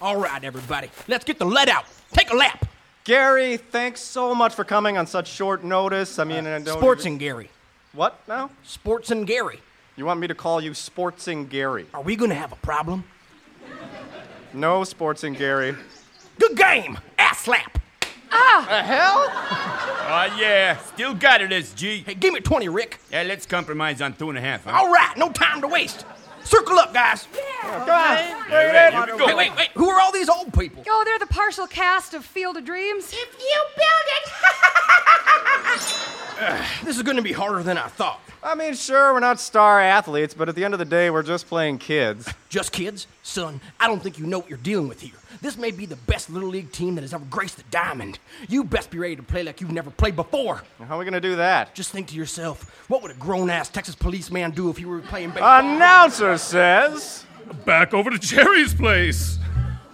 All 0.00 0.16
right, 0.16 0.42
everybody, 0.42 0.90
let's 1.08 1.24
get 1.24 1.38
the 1.38 1.44
lead 1.44 1.68
out. 1.68 1.84
Take 2.12 2.32
a 2.32 2.36
lap. 2.36 2.66
Gary, 3.04 3.56
thanks 3.56 4.00
so 4.00 4.34
much 4.34 4.54
for 4.54 4.64
coming 4.64 4.96
on 4.96 5.06
such 5.06 5.28
short 5.28 5.62
notice. 5.64 6.18
I 6.18 6.24
mean, 6.24 6.46
uh, 6.46 6.56
I 6.56 6.60
don't 6.60 6.78
Sports 6.78 7.04
and 7.04 7.18
Gary. 7.18 7.50
What 7.92 8.18
now? 8.28 8.50
Sports 8.62 9.10
and 9.10 9.26
Gary. 9.26 9.60
You 9.96 10.06
want 10.06 10.20
me 10.20 10.26
to 10.28 10.34
call 10.34 10.60
you 10.62 10.72
Sports 10.74 11.26
Sportsing 11.26 11.48
Gary? 11.48 11.86
Are 11.92 12.02
we 12.02 12.16
gonna 12.16 12.34
have 12.34 12.52
a 12.52 12.56
problem? 12.56 13.04
No, 14.54 14.84
Sports 14.84 15.22
Sportsing 15.22 15.36
Gary. 15.36 15.76
Good 16.38 16.56
game. 16.56 16.98
Ass 17.18 17.40
slap. 17.40 17.78
The 18.30 18.82
hell? 18.82 19.26
Ah, 20.12 20.36
yeah. 20.38 20.76
Still 20.78 21.14
got 21.14 21.40
it, 21.40 21.50
SG. 21.50 22.04
Hey, 22.04 22.14
give 22.14 22.32
me 22.32 22.40
20, 22.40 22.68
Rick. 22.68 23.00
Yeah, 23.10 23.22
let's 23.22 23.46
compromise 23.46 24.00
on 24.00 24.14
two 24.14 24.28
and 24.28 24.38
a 24.38 24.40
half, 24.40 24.64
huh? 24.64 24.72
All 24.78 24.92
right, 24.92 25.16
no 25.16 25.30
time 25.30 25.60
to 25.62 25.68
waste. 25.68 26.04
Circle 26.44 26.78
up, 26.78 26.94
guys. 26.94 27.26
God. 27.62 27.86
Yeah, 28.48 28.98
right, 28.98 29.08
go. 29.18 29.26
Wait, 29.26 29.36
wait, 29.36 29.56
wait. 29.56 29.68
Who 29.74 29.88
are 29.90 30.00
all 30.00 30.10
these 30.12 30.28
old 30.28 30.52
people? 30.58 30.82
Oh, 30.88 31.02
they're 31.04 31.18
the 31.18 31.26
partial 31.26 31.66
cast 31.66 32.14
of 32.14 32.24
Field 32.24 32.56
of 32.56 32.64
Dreams. 32.64 33.12
If 33.12 33.38
you 33.38 33.64
build 33.76 34.06
it, 34.16 34.32
This 36.84 36.96
is 36.96 37.02
gonna 37.02 37.22
be 37.22 37.32
harder 37.32 37.62
than 37.62 37.76
I 37.76 37.88
thought. 37.88 38.20
I 38.42 38.54
mean, 38.54 38.74
sure, 38.74 39.12
we're 39.12 39.20
not 39.20 39.38
star 39.38 39.80
athletes, 39.80 40.32
but 40.32 40.48
at 40.48 40.54
the 40.54 40.64
end 40.64 40.72
of 40.72 40.78
the 40.78 40.86
day, 40.86 41.10
we're 41.10 41.22
just 41.22 41.46
playing 41.46 41.78
kids. 41.78 42.32
Just 42.48 42.72
kids? 42.72 43.06
Son, 43.22 43.60
I 43.78 43.86
don't 43.86 44.02
think 44.02 44.18
you 44.18 44.26
know 44.26 44.40
what 44.40 44.48
you're 44.48 44.58
dealing 44.58 44.88
with 44.88 45.00
here. 45.00 45.14
This 45.40 45.56
may 45.56 45.70
be 45.70 45.86
the 45.86 45.94
best 45.96 46.28
Little 46.30 46.48
League 46.48 46.72
team 46.72 46.96
that 46.96 47.02
has 47.02 47.14
ever 47.14 47.24
graced 47.26 47.58
the 47.58 47.62
diamond. 47.70 48.18
You 48.48 48.64
best 48.64 48.90
be 48.90 48.98
ready 48.98 49.14
to 49.14 49.22
play 49.22 49.44
like 49.44 49.60
you've 49.60 49.70
never 49.70 49.90
played 49.90 50.16
before. 50.16 50.62
How 50.80 50.96
are 50.96 50.98
we 50.98 51.04
gonna 51.04 51.20
do 51.20 51.36
that? 51.36 51.74
Just 51.74 51.92
think 51.92 52.08
to 52.08 52.16
yourself, 52.16 52.88
what 52.88 53.02
would 53.02 53.12
a 53.12 53.14
grown 53.14 53.50
ass 53.50 53.68
Texas 53.68 53.94
policeman 53.94 54.50
do 54.50 54.68
if 54.68 54.78
he 54.78 54.84
were 54.84 55.00
playing 55.00 55.30
baseball? 55.30 55.60
Announcer 55.60 56.36
says. 56.38 57.24
Back 57.64 57.94
over 57.94 58.10
to 58.10 58.18
Cherry's 58.18 58.74
place. 58.74 59.38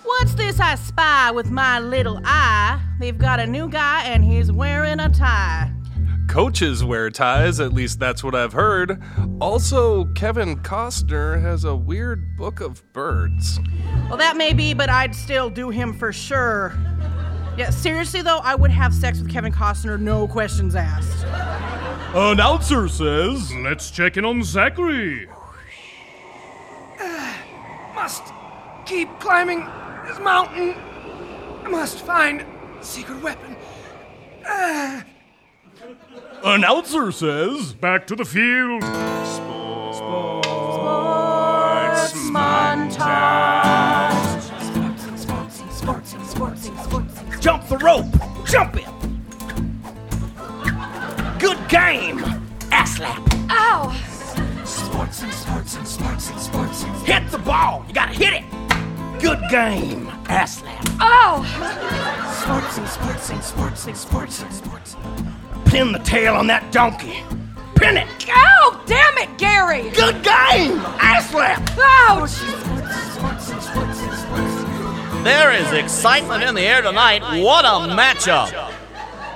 What's 0.03 0.35
this 0.35 0.61
I 0.61 0.77
spy 0.77 1.31
with 1.33 1.51
my 1.51 1.79
little 1.81 2.21
eye? 2.25 2.81
They've 3.01 3.19
got 3.19 3.41
a 3.41 3.47
new 3.47 3.69
guy 3.69 4.05
and 4.05 4.25
he's 4.25 4.51
wearing 4.53 5.01
a 5.01 5.11
tie. 5.11 5.73
Coaches 6.29 6.85
wear 6.85 7.09
ties, 7.11 7.61
at 7.61 7.73
least 7.73 7.99
that's 7.99 8.23
what 8.23 8.35
I've 8.35 8.53
heard. 8.53 9.03
Also, 9.41 10.05
Kevin 10.15 10.57
Costner 10.57 11.41
has 11.41 11.65
a 11.65 11.75
weird 11.75 12.37
book 12.37 12.61
of 12.61 12.83
birds. 12.93 13.59
Well, 14.09 14.17
that 14.17 14.37
may 14.37 14.53
be, 14.53 14.75
but 14.75 14.91
I'd 14.91 15.15
still 15.15 15.49
do 15.49 15.71
him 15.71 15.93
for 15.95 16.13
sure. 16.13 16.77
Yeah, 17.57 17.71
seriously 17.71 18.23
though, 18.23 18.39
I 18.39 18.55
would 18.55 18.71
have 18.71 18.93
sex 18.93 19.19
with 19.19 19.31
Kevin 19.31 19.53
Costner, 19.53 19.99
no 19.99 20.29
questions 20.29 20.75
asked. 20.75 21.25
Announcer 22.15 22.89
says. 22.89 23.55
Let's 23.55 23.91
check 23.91 24.17
in 24.17 24.25
on 24.25 24.43
Zachary. 24.43 25.29
Must 27.95 28.25
keep 28.85 29.09
climbing 29.21 29.67
this 30.07 30.19
mountain. 30.21 30.75
I 31.65 31.69
must 31.69 32.05
find 32.07 32.45
secret 32.81 33.23
weapon. 33.23 33.57
Uh, 34.49 35.03
Announcer 36.45 37.11
says. 37.13 37.73
Back 37.75 38.07
to 38.09 38.17
the 38.17 38.25
field. 38.25 38.83
Sports, 38.83 39.99
sports, 39.99 40.49
sports 42.11 42.15
montage. 42.31 44.41
Sports, 44.63 45.03
sports, 45.77 45.77
sports, 45.77 46.31
sports, 46.31 46.71
sports. 46.85 47.15
Jump 47.41 47.67
the 47.69 47.79
rope. 47.79 48.07
Jump 48.47 48.77
it. 48.77 48.87
Good 51.39 51.59
game. 51.69 52.19
Ass 52.73 52.97
slap. 52.97 53.23
Ow! 53.51 53.93
Sports 54.65 55.23
and 55.23 55.33
sports 55.33 55.77
and 55.77 55.87
sports 55.89 56.31
and 56.31 56.41
sports. 56.41 56.83
Hit 57.03 57.31
the 57.31 57.39
ball. 57.39 57.85
You 57.89 57.95
gotta 57.95 58.13
hit 58.13 58.33
it. 58.33 58.45
Good 59.21 59.41
game. 59.51 60.09
Ass 60.29 60.59
slap. 60.59 60.85
Oh! 61.01 61.45
Pin 65.67 65.93
the 65.93 65.99
tail 66.01 66.35
on 66.35 66.47
that 66.47 66.73
donkey. 66.73 67.23
Pin 67.77 67.97
it. 67.97 68.09
Oh, 68.29 68.83
Damn 68.87 69.19
it, 69.19 69.37
Gary! 69.37 69.91
Good 69.91 70.23
game. 70.23 70.79
Ass 71.01 71.31
slap. 71.31 71.61
Ouch! 71.77 72.39
There 75.25 75.53
is 75.53 75.73
excitement 75.73 76.45
in 76.45 76.55
the 76.55 76.63
air 76.63 76.83
tonight. 76.83 77.43
What 77.43 77.65
a 77.65 77.93
matchup! 77.93 78.73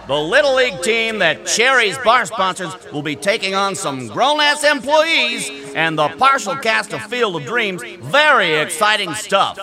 The 0.07 0.15
Little 0.15 0.55
League 0.55 0.81
team 0.83 1.19
that 1.19 1.47
Cherry's 1.47 1.99
bar 1.99 2.27
sponsors 2.27 2.73
will 2.93 3.03
be 3.03 3.17
taking 3.17 3.55
on 3.57 3.75
some 3.75 4.07
grown 4.07 4.41
ass 4.41 4.63
employees 4.63 5.51
and 5.75 5.99
the 5.99 6.09
partial 6.11 6.55
cast 6.57 6.93
of 6.93 7.03
Field 7.03 7.37
of 7.37 7.45
Dreams. 7.45 7.83
Very 8.01 8.55
exciting 8.55 9.15
stuff. 9.15 9.59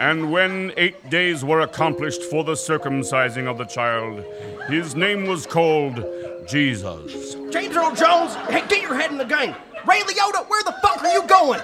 And 0.00 0.32
when 0.32 0.72
eight 0.78 1.10
days 1.10 1.44
were 1.44 1.60
accomplished 1.60 2.22
for 2.22 2.42
the 2.42 2.54
circumcising 2.54 3.46
of 3.46 3.58
the 3.58 3.66
child, 3.66 4.24
his 4.66 4.94
name 4.96 5.26
was 5.26 5.44
called 5.44 6.02
Jesus. 6.48 7.34
James 7.50 7.76
Earl 7.76 7.94
Jones, 7.94 8.34
hey, 8.48 8.66
get 8.66 8.80
your 8.80 8.94
head 8.94 9.10
in 9.10 9.18
the 9.18 9.26
game. 9.26 9.54
Ray 9.86 10.00
Liotta, 10.00 10.48
where 10.48 10.62
the 10.62 10.72
fuck 10.80 11.04
are 11.04 11.12
you 11.12 11.22
going? 11.26 11.60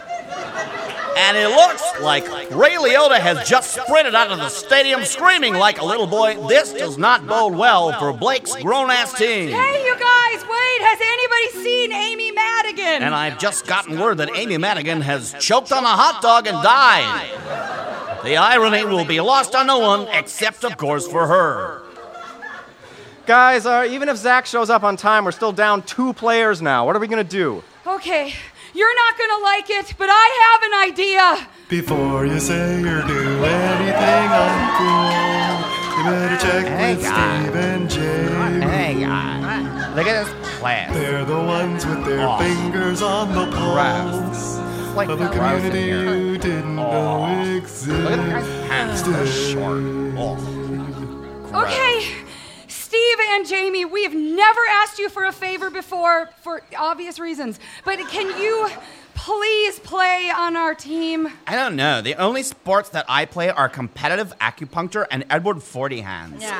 And 1.16 1.34
it 1.38 1.48
looks 1.48 1.82
like 2.02 2.24
Ray 2.50 2.74
Liotta 2.76 3.18
has 3.18 3.48
just 3.48 3.72
sprinted 3.72 4.14
out 4.14 4.30
of 4.30 4.36
the 4.36 4.50
stadium 4.50 5.02
screaming 5.06 5.54
like 5.54 5.80
a 5.80 5.84
little 5.86 6.06
boy. 6.06 6.36
This 6.46 6.74
does 6.74 6.98
not 6.98 7.26
bode 7.26 7.54
well 7.54 7.98
for 7.98 8.12
Blake's 8.12 8.54
grown 8.56 8.90
ass 8.90 9.14
team. 9.14 9.48
Hey, 9.48 9.82
you 9.82 9.94
guys, 9.94 10.42
wait! 10.42 10.80
Has 10.82 10.98
anybody 11.00 11.64
seen 11.64 11.90
Amy 11.90 12.32
Madigan? 12.32 13.02
And 13.02 13.14
I've 13.14 13.38
just 13.38 13.66
gotten 13.66 13.98
word 13.98 14.18
that 14.18 14.36
Amy 14.36 14.58
Madigan 14.58 15.00
has 15.00 15.34
choked 15.40 15.72
on 15.72 15.84
a 15.84 15.88
hot 15.88 16.20
dog 16.20 16.46
and 16.46 16.62
died. 16.62 17.86
The 18.24 18.36
irony 18.36 18.84
will 18.84 19.04
be 19.04 19.20
lost 19.20 19.54
on 19.54 19.66
no 19.66 19.78
one 19.78 20.08
except, 20.08 20.64
of 20.64 20.76
course, 20.76 21.06
for 21.06 21.26
her. 21.26 21.82
Guys, 23.26 23.66
uh, 23.66 23.86
even 23.88 24.08
if 24.08 24.16
Zach 24.16 24.46
shows 24.46 24.70
up 24.70 24.82
on 24.84 24.96
time, 24.96 25.24
we're 25.24 25.32
still 25.32 25.52
down 25.52 25.82
two 25.82 26.12
players 26.12 26.62
now. 26.62 26.86
What 26.86 26.94
are 26.96 27.00
we 27.00 27.08
gonna 27.08 27.24
do? 27.24 27.62
Okay, 27.86 28.32
you're 28.74 28.94
not 28.94 29.18
gonna 29.18 29.42
like 29.42 29.68
it, 29.70 29.94
but 29.98 30.08
I 30.10 30.50
have 30.52 30.62
an 30.62 30.92
idea. 30.92 31.48
Before 31.68 32.24
you 32.26 32.38
say 32.38 32.80
or 32.82 33.02
do 33.02 33.44
anything 33.44 34.28
uncool, 34.30 35.98
you 35.98 36.04
better 36.04 36.36
check 36.46 36.66
Hey, 36.66 36.94
with 36.94 37.04
guy. 37.04 37.42
Steve 37.42 37.56
and 37.56 37.90
Jamie. 37.90 38.60
Hey, 38.64 39.00
guys, 39.00 39.96
look 39.96 40.06
at 40.06 40.24
this 40.26 40.56
class. 40.58 40.92
They're 40.94 41.24
the 41.24 41.34
ones 41.34 41.84
with 41.84 42.04
their 42.04 42.28
Oh. 42.28 42.38
fingers 42.38 43.02
on 43.02 43.32
the 43.34 43.46
Gross. 43.46 43.56
pulse 43.56 44.58
like 44.96 45.08
of 45.08 45.18
the 45.18 45.26
gross 45.28 45.62
in 45.62 45.70
community 45.70 45.82
here. 45.82 46.16
you 46.16 46.38
didn't 46.38 46.78
Oh. 46.78 46.92
know 46.92 47.20
Look 47.20 47.28
at 47.28 48.16
the 48.16 48.30
guy's 48.30 48.44
existed. 48.46 48.68
pants. 48.68 49.02
They're 49.02 49.26
short. 49.26 49.82
Oh. 50.18 51.62
Okay, 51.62 52.06
Steve 52.68 53.18
and 53.30 53.46
Jamie, 53.46 53.84
we've 53.84 54.14
never 54.14 54.60
asked 54.82 54.98
you 54.98 55.08
for 55.08 55.24
a 55.24 55.32
favor 55.32 55.70
before 55.70 56.30
for 56.42 56.62
obvious 56.78 57.18
reasons, 57.18 57.58
but 57.84 57.98
can 58.08 58.26
you 58.40 58.68
please 59.14 59.78
play 59.80 60.30
on 60.34 60.56
our 60.56 60.74
team? 60.74 61.28
I 61.46 61.54
don't 61.56 61.76
know. 61.76 62.02
The 62.02 62.14
only 62.16 62.42
sports 62.42 62.90
that 62.90 63.04
I 63.08 63.24
play 63.24 63.48
are 63.48 63.68
competitive 63.68 64.32
acupuncture 64.40 65.06
and 65.10 65.24
Edward 65.30 65.62
Forty 65.62 66.00
Hands. 66.00 66.40
Yeah. 66.42 66.50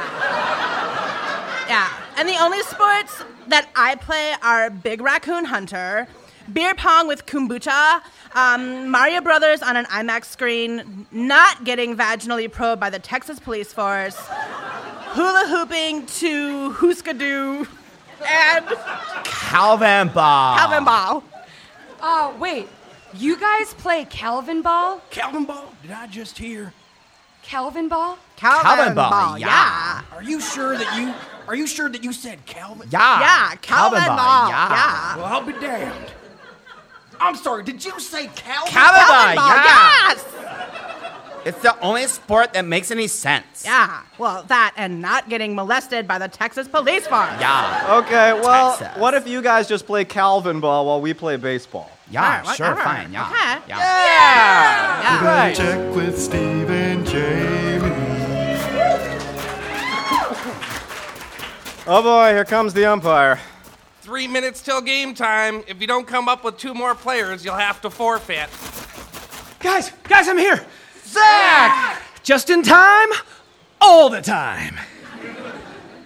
Yeah. 1.68 1.88
And 2.16 2.29
the 2.29 2.37
only 2.42 2.62
sports 2.62 3.22
that 3.49 3.68
I 3.77 3.96
play 3.96 4.33
are 4.42 4.70
Big 4.70 5.01
Raccoon 5.03 5.44
Hunter, 5.44 6.07
beer 6.53 6.75
pong 6.75 7.09
with 7.09 7.27
kombucha, 7.27 8.01
um, 8.35 8.89
Mario 8.91 9.21
Brothers 9.21 9.63
on 9.63 9.77
an 9.77 9.85
IMAX 9.87 10.27
screen, 10.27 11.07
not 11.11 11.65
getting 11.65 11.97
vaginally 11.97 12.51
probed 12.51 12.81
by 12.81 12.91
the 12.91 12.99
Texas 12.99 13.39
police 13.39 13.73
force, 13.73 14.17
hula 14.19 15.47
hooping 15.49 16.07
to 16.07 16.73
Hooskadoo, 16.75 17.67
and 18.27 18.67
Calvin 19.25 20.09
Ball. 20.09 20.57
Calvin 20.59 20.85
Ball. 20.85 21.25
Oh, 22.03 22.37
wait. 22.39 22.69
You 23.15 23.39
guys 23.39 23.73
play 23.75 24.05
Calvin 24.05 24.63
Ball? 24.63 25.01
Calvin 25.11 25.45
Ball, 25.45 25.73
did 25.83 25.91
I 25.93 26.07
just 26.07 26.37
hear? 26.39 26.73
Calvin 27.43 27.89
Ball? 27.89 28.19
Calvin, 28.37 28.63
Calvin 28.63 28.95
Ball, 28.95 29.39
yeah. 29.39 29.47
yeah. 29.47 30.03
Are 30.17 30.23
you 30.23 30.41
sure 30.41 30.77
that 30.77 30.99
you 30.99 31.15
are 31.47 31.55
you 31.55 31.67
sure 31.67 31.89
that 31.89 32.03
you 32.03 32.13
said 32.13 32.45
Calvin? 32.45 32.89
Yeah. 32.91 33.21
Yeah, 33.21 33.55
Calvin, 33.63 34.01
Ball. 34.05 34.49
yeah. 34.49 34.69
Yeah. 34.69 35.17
Well, 35.17 35.25
I'll 35.27 35.43
be 35.43 35.53
damned. 35.53 36.13
I'm 37.21 37.37
sorry, 37.37 37.63
did 37.65 37.85
you 37.85 37.99
say 38.01 38.27
Calvin? 38.35 38.73
Calvin 38.73 39.37
ball, 39.37 39.49
yeah. 39.49 40.09
Yes! 40.09 40.25
It's 41.45 41.63
the 41.63 41.79
only 41.81 42.07
sport 42.09 42.55
that 42.55 42.65
makes 42.65 42.91
any 42.91 43.07
sense. 43.07 43.65
Yeah, 43.65 44.03
well, 44.19 44.43
that 44.49 44.75
and 44.77 45.01
not 45.01 45.29
getting 45.29 45.55
molested 45.55 46.09
by 46.09 46.19
the 46.19 46.27
Texas 46.27 46.67
police 46.67 47.07
force. 47.07 47.29
Yeah. 47.39 48.01
Okay, 48.05 48.33
well, 48.33 48.77
Texas. 48.77 49.01
what 49.01 49.15
if 49.15 49.29
you 49.29 49.41
guys 49.43 49.69
just 49.69 49.87
play 49.87 50.05
Calvin 50.05 50.59
ball 50.59 50.87
while 50.87 51.01
we 51.01 51.15
play 51.15 51.37
baseball? 51.37 51.89
Yeah, 52.11 52.41
Alright, 52.41 52.57
sure, 52.57 52.71
whatever. 52.71 52.83
fine. 52.83 53.13
Yeah. 53.13 53.27
Okay. 53.31 53.63
yeah. 53.69 55.03
Yeah. 55.03 55.23
Better 55.23 55.55
check 55.57 55.95
with 55.95 56.19
Steve 56.21 56.69
and 56.71 57.07
Jamie. 57.07 57.93
Oh 61.89 62.03
boy, 62.03 62.31
here 62.31 62.45
comes 62.45 62.75
the 62.75 62.85
umpire. 62.87 63.39
Three 64.07 64.29
minutes 64.29 64.62
till 64.62 64.81
game 64.83 65.14
time. 65.14 65.64
If 65.66 65.81
you 65.81 65.88
don't 65.88 66.07
come 66.07 66.29
up 66.29 66.45
with 66.45 66.59
two 66.59 66.75
more 66.75 66.95
players, 66.95 67.45
you'll 67.45 67.57
have 67.57 67.81
to 67.81 67.90
forfeit. 67.90 68.49
Guys, 69.59 69.90
guys, 70.05 70.29
I'm 70.29 70.38
here. 70.38 70.64
Zach! 71.05 72.01
Just 72.23 72.49
in 72.49 72.62
time, 72.62 73.09
all 73.81 74.09
the 74.09 74.23
time. 74.23 74.77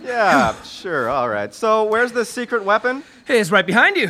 Yeah, 0.03 0.55
sure, 0.63 1.11
all 1.11 1.29
right. 1.29 1.53
So, 1.53 1.85
where's 1.85 2.11
the 2.13 2.25
secret 2.25 2.65
weapon? 2.65 3.05
Hey, 3.27 3.39
it's 3.39 3.51
right 3.51 3.67
behind 3.67 3.99
you. 3.99 4.09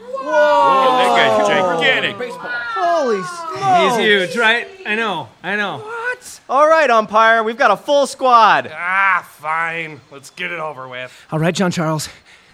Oh, 0.00 0.96
that 0.96 1.36
guy's 1.36 1.48
gigantic. 1.48 2.16
Holy 2.16 3.20
smokes! 3.20 3.96
He's 3.96 4.06
huge, 4.06 4.38
right? 4.38 4.66
I 4.86 4.94
know, 4.94 5.28
I 5.42 5.54
know. 5.54 5.80
What? 5.80 6.40
All 6.48 6.66
right, 6.66 6.88
umpire, 6.88 7.42
we've 7.44 7.58
got 7.58 7.72
a 7.72 7.76
full 7.76 8.06
squad. 8.06 8.72
Ah, 8.72 9.28
fine. 9.32 10.00
Let's 10.10 10.30
get 10.30 10.50
it 10.50 10.60
over 10.60 10.88
with. 10.88 11.12
All 11.30 11.38
right, 11.38 11.54
John 11.54 11.70
Charles, 11.70 12.08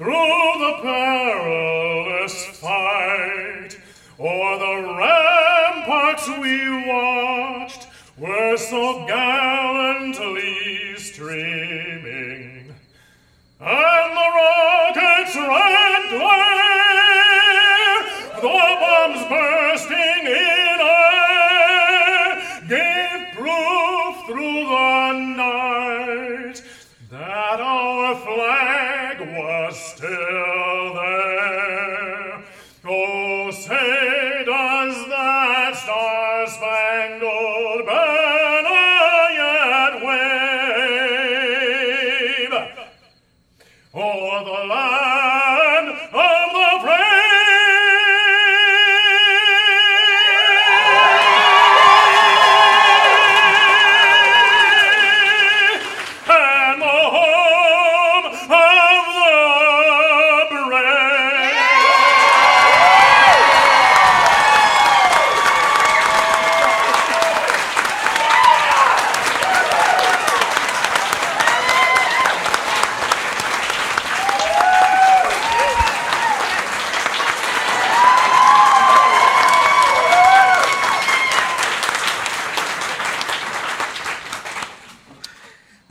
through 0.00 0.52
the 0.58 0.74
perilous 0.80 2.34
fight 2.58 3.76
o'er 4.18 4.58
the 4.58 4.76
ramparts 4.96 6.26
we 6.40 6.86
watched 6.88 7.86
were 8.16 8.56
so 8.56 9.04
gallantly 9.06 10.94
streaming, 10.96 12.74
and 13.60 14.16
the 14.16 14.28
rockets' 14.40 15.36
red 15.36 16.08
glare, 16.08 18.00
the 18.40 18.56
bombs 18.80 19.22
bursting 19.28 20.24
in 20.24 20.80
air, 20.80 22.40
gave 22.70 23.34
proof 23.34 24.14
through 24.26 24.64
the 24.64 25.12
night 25.36 26.62
that 27.10 27.60
our 27.60 28.16
flag 28.16 28.89
still 29.72 30.94
there. 30.94 31.29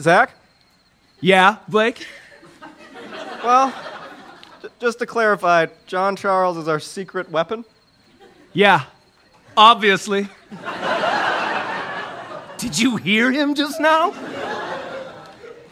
Zach? 0.09 0.31
Yeah, 1.21 1.57
Blake? 1.67 2.07
Well, 3.43 3.71
j- 4.59 4.69
just 4.79 4.97
to 4.97 5.05
clarify, 5.05 5.67
John 5.85 6.15
Charles 6.15 6.57
is 6.57 6.67
our 6.67 6.79
secret 6.79 7.29
weapon? 7.29 7.63
Yeah, 8.51 8.85
obviously. 9.55 10.27
Did 12.57 12.79
you 12.79 12.95
hear 12.97 13.31
him 13.31 13.53
just 13.53 13.79
now? 13.79 14.11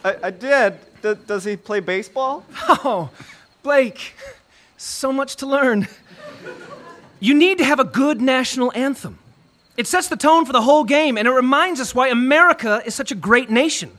I, 0.05 0.15
I 0.25 0.29
did. 0.29 0.77
D- 1.01 1.15
does 1.25 1.43
he 1.43 1.57
play 1.57 1.79
baseball? 1.79 2.45
Oh, 2.69 3.09
Blake, 3.63 4.13
so 4.77 5.11
much 5.11 5.37
to 5.37 5.47
learn. 5.47 5.87
You 7.19 7.33
need 7.33 7.57
to 7.57 7.63
have 7.63 7.79
a 7.79 7.83
good 7.83 8.21
national 8.21 8.71
anthem. 8.75 9.17
It 9.77 9.87
sets 9.87 10.09
the 10.09 10.15
tone 10.15 10.45
for 10.45 10.53
the 10.53 10.61
whole 10.61 10.83
game, 10.83 11.17
and 11.17 11.27
it 11.27 11.31
reminds 11.31 11.79
us 11.79 11.95
why 11.95 12.09
America 12.09 12.83
is 12.85 12.93
such 12.93 13.11
a 13.11 13.15
great 13.15 13.49
nation. 13.49 13.97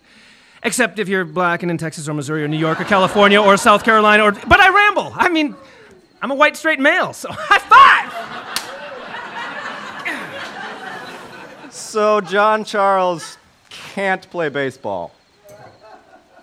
Except 0.62 0.98
if 0.98 1.08
you're 1.08 1.24
black 1.24 1.62
and 1.62 1.70
in 1.70 1.78
Texas 1.78 2.08
or 2.08 2.14
Missouri 2.14 2.42
or 2.42 2.48
New 2.48 2.58
York 2.58 2.80
or 2.80 2.84
California 2.84 3.40
or 3.40 3.56
South 3.56 3.84
Carolina 3.84 4.24
or. 4.24 4.32
But 4.32 4.60
I 4.60 4.68
ramble. 4.70 5.12
I 5.14 5.28
mean, 5.28 5.54
I'm 6.20 6.30
a 6.30 6.34
white 6.34 6.56
straight 6.56 6.80
male, 6.80 7.12
so 7.12 7.28
high 7.32 7.58
five! 7.58 8.08
So, 11.72 12.20
John 12.20 12.64
Charles 12.64 13.38
can't 13.70 14.28
play 14.30 14.48
baseball. 14.48 15.12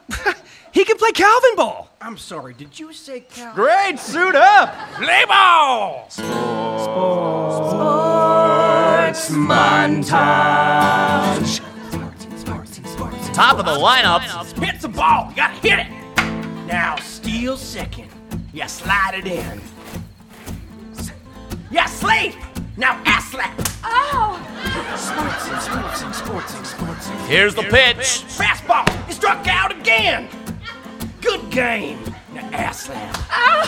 He 0.76 0.84
can 0.84 0.98
play 0.98 1.12
Calvin 1.14 1.56
ball. 1.56 1.90
I'm 2.02 2.18
sorry, 2.18 2.54
did 2.54 2.78
you 2.78 2.92
say 2.92 3.22
Cal? 3.22 3.56
Great, 3.56 3.98
suit 3.98 4.36
up! 4.36 4.76
Play 4.96 5.24
ball! 5.26 6.10
Sports 6.10 6.26
montage. 9.32 10.46
Top 13.36 13.60
of 13.60 13.66
the 13.66 13.72
lineup. 13.72 14.22
Hit 14.64 14.80
the 14.82 14.88
ball, 14.88 15.28
you 15.30 15.36
gotta 15.36 15.54
hit 15.56 15.80
it. 15.80 15.88
Now 16.68 16.96
steal 16.98 17.58
second. 17.58 18.10
Yeah, 18.54 18.68
slide 18.68 19.16
it 19.16 19.28
in. 19.28 19.62
S- 20.98 21.12
Yeah, 21.70 21.86
slate. 21.86 22.38
Now 22.78 23.02
ass 23.06 23.32
slap. 23.32 23.54
Oh! 23.84 24.40
Sports 24.96 25.50
and 25.50 25.62
sports 25.62 26.02
and 26.02 26.16
sports 26.16 26.54
and 26.56 26.66
sports 26.66 27.10
and 27.10 27.20
Here's 27.30 27.54
the 27.56 27.64
pitch. 27.64 28.24
Fastball. 28.40 28.88
He 29.06 29.12
struck 29.14 29.46
out 29.48 29.72
again. 29.78 30.28
Good 31.22 31.50
game. 31.52 32.00
Now 32.34 32.50
ass 32.54 32.84
slap. 32.86 33.18
Oh. 33.32 33.64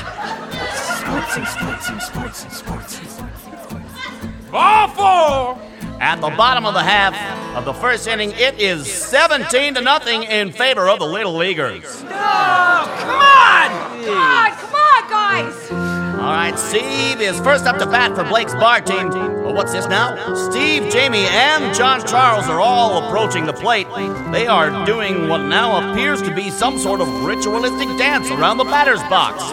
Sports 1.02 1.38
and 1.38 1.48
sports 1.48 1.90
and 1.90 2.02
sports 2.02 2.44
and 2.46 2.54
sports 2.54 2.94
sports 2.96 3.64
sports. 3.64 4.52
Ball 4.52 4.88
four! 4.90 5.67
At 6.00 6.22
the 6.22 6.30
bottom 6.30 6.66
of 6.66 6.76
the 6.76 6.84
half 6.84 7.16
of 7.58 7.66
the 7.66 7.74
first 7.74 8.08
inning, 8.08 8.32
it 8.32 8.62
is 8.62 8.92
17 8.92 9.74
to 9.74 9.82
nothing 9.82 10.24
in 10.24 10.52
favor 10.52 10.88
of 10.88 11.00
the 11.00 11.06
Little 11.06 11.36
Leaguers. 11.36 12.04
No! 12.04 12.10
Come 12.10 13.20
on! 13.20 14.06
God, 14.06 14.52
come 14.54 14.76
on, 14.76 15.10
guys! 15.10 15.72
All 16.20 16.34
right, 16.34 16.58
Steve 16.58 17.20
is 17.20 17.40
first 17.40 17.66
up 17.66 17.80
to 17.80 17.88
bat 17.88 18.16
for 18.16 18.24
Blake's 18.24 18.54
bar 18.54 18.82
team. 18.82 19.10
Well, 19.10 19.56
what's 19.56 19.72
this 19.72 19.88
now? 19.88 20.36
Steve, 20.36 20.92
Jamie, 20.92 21.26
and 21.26 21.74
John 21.76 22.06
Charles 22.06 22.46
are 22.46 22.60
all 22.60 23.08
approaching 23.08 23.46
the 23.46 23.54
plate. 23.54 23.88
They 24.32 24.46
are 24.46 24.86
doing 24.86 25.28
what 25.28 25.40
now 25.40 25.92
appears 25.92 26.22
to 26.22 26.36
be 26.36 26.52
some 26.52 26.78
sort 26.78 27.02
of 27.02 27.08
ritualistic 27.26 27.88
dance 27.98 28.30
around 28.30 28.58
the 28.58 28.66
batter's 28.66 29.02
box. 29.04 29.52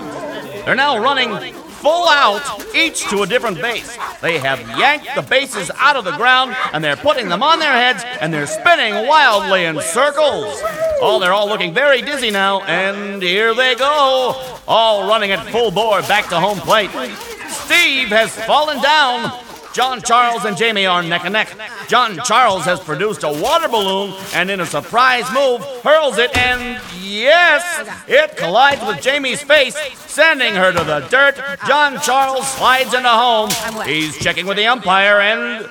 They're 0.67 0.75
now 0.75 0.99
running 0.99 1.55
full 1.85 2.09
out, 2.09 2.41
each 2.75 3.07
to 3.11 3.21
a 3.23 3.27
different 3.27 3.61
base. 3.61 3.99
They 4.23 4.39
have 4.39 4.59
yanked 4.79 5.15
the 5.15 5.21
bases 5.21 5.71
out 5.77 5.97
of 5.97 6.07
the 6.07 6.17
ground, 6.17 6.57
and 6.73 6.83
they're 6.83 6.97
putting 6.97 7.29
them 7.29 7.43
on 7.43 7.59
their 7.59 7.75
heads, 7.75 8.03
and 8.23 8.33
they're 8.33 8.47
spinning 8.47 9.07
wildly 9.07 9.67
in 9.67 9.79
circles. 9.83 10.63
Oh, 11.03 11.19
they're 11.21 11.35
all 11.35 11.47
looking 11.47 11.75
very 11.75 12.01
dizzy 12.01 12.31
now, 12.31 12.63
and 12.63 13.23
here 13.23 13.55
they 13.55 13.75
go, 13.75 14.33
all 14.67 15.07
running 15.07 15.31
at 15.31 15.47
full 15.53 15.71
bore 15.71 16.01
back 16.03 16.31
to 16.31 16.41
home 16.41 16.59
plate. 16.59 16.91
Steve 17.51 18.09
has 18.09 18.35
fallen 18.47 18.81
down, 18.81 19.31
John 19.75 20.01
Charles 20.03 20.45
and 20.45 20.57
Jamie 20.57 20.87
are 20.87 21.03
neck 21.03 21.25
and 21.25 21.33
neck. 21.33 21.53
John 21.89 22.17
Charles 22.25 22.65
has 22.65 22.79
produced 22.79 23.25
a 23.25 23.29
water 23.43 23.67
balloon 23.67 24.15
and, 24.33 24.49
in 24.49 24.61
a 24.61 24.67
surprise 24.67 25.29
move, 25.33 25.61
hurls 25.83 26.17
it, 26.17 26.35
and 26.37 26.81
yes, 27.03 27.65
it 28.07 28.37
collides 28.37 28.87
with 28.87 29.03
Jamie's 29.03 29.43
face, 29.43 29.77
sending 30.07 30.55
her 30.55 30.71
to 30.71 30.85
the 30.85 31.01
dirt. 31.11 31.41
John 31.67 32.01
Charles 32.01 32.47
slides 32.53 32.95
into 32.95 33.09
home. 33.09 33.51
He's 33.85 34.17
checking 34.17 34.47
with 34.47 34.57
the 34.59 34.67
umpire, 34.67 35.19
and 35.19 35.69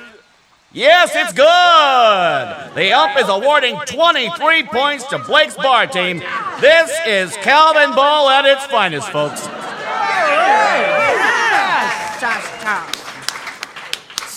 yes, 0.74 1.12
it's 1.16 1.32
good. 1.32 2.76
The 2.76 2.92
ump 2.92 3.18
is 3.18 3.30
awarding 3.30 3.78
23 3.86 4.64
points 4.64 5.08
to 5.08 5.20
Blake's 5.20 5.56
bar 5.56 5.88
team. 5.88 6.22
This 6.60 6.92
is 7.08 7.38
Calvin 7.38 7.96
Ball 7.96 8.30
at 8.30 8.44
its 8.44 8.66
finest, 8.66 9.10
folks. 9.12 9.48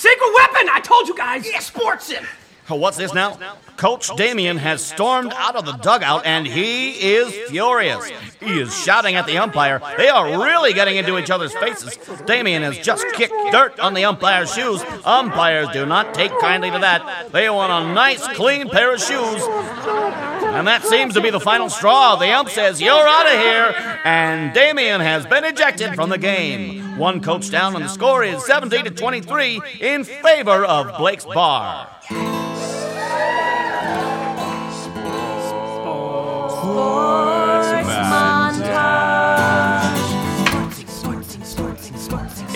Secret 0.07 0.35
weapon! 0.35 0.69
I 0.73 0.81
told 0.85 1.09
you 1.09 1.17
guys! 1.17 1.51
Yeah, 1.51 1.59
sports 1.59 2.11
it! 2.11 2.23
What's 2.69 2.97
this 2.97 3.13
now? 3.13 3.39
Coach 3.77 4.09
Damien 4.17 4.57
has 4.57 4.85
stormed 4.85 5.33
out 5.35 5.57
of 5.57 5.67
the 5.67 5.73
dugout 5.73 6.25
and 6.25 6.47
he 6.47 6.91
is 6.91 7.33
furious. 7.51 8.09
He 8.41 8.61
is 8.61 8.77
shouting 8.77 9.17
at 9.17 9.27
the 9.27 9.39
umpire. 9.39 9.81
They 9.97 10.09
are 10.09 10.43
really 10.45 10.73
getting 10.73 10.97
into 10.97 11.19
each 11.19 11.31
other's 11.31 11.55
faces. 11.55 11.97
Damien 12.25 12.63
has 12.63 12.79
just 12.79 13.05
kicked 13.15 13.35
dirt 13.51 13.79
on 13.81 13.95
the 13.95 14.05
umpire's 14.05 14.53
shoes. 14.53 14.83
Umpires 15.05 15.69
do 15.73 15.87
not 15.87 16.15
take 16.15 16.37
kindly 16.41 16.71
to 16.71 16.79
that. 16.79 17.33
They 17.33 17.51
want 17.51 17.73
a 17.73 17.93
nice, 17.93 18.27
clean 18.29 18.69
pair 18.69 18.95
of 18.95 19.01
shoes. 19.01 19.43
And 19.43 20.67
that 20.67 20.85
seems 20.85 21.15
to 21.15 21.21
be 21.21 21.31
the 21.31 21.41
final 21.41 21.69
straw. 21.69 22.17
The 22.17 22.31
ump 22.33 22.49
says, 22.49 22.81
You're 22.81 22.93
out 22.93 23.27
of 23.27 23.41
here. 23.41 24.01
And 24.05 24.55
Damien 24.55 25.01
has 25.01 25.27
been 25.27 25.45
ejected 25.45 25.95
from 25.95 26.11
the 26.11 26.19
game. 26.19 26.86
One 26.97 27.21
coach 27.21 27.51
down, 27.51 27.77
and 27.77 27.85
the 27.85 27.89
score 27.89 28.25
is 28.25 28.45
17 28.47 28.85
to 28.85 28.91
23 28.91 29.61
in 29.81 30.05
favor 30.05 30.65
of 30.65 30.97
Blake's 30.97 31.27
Bar. 31.27 31.89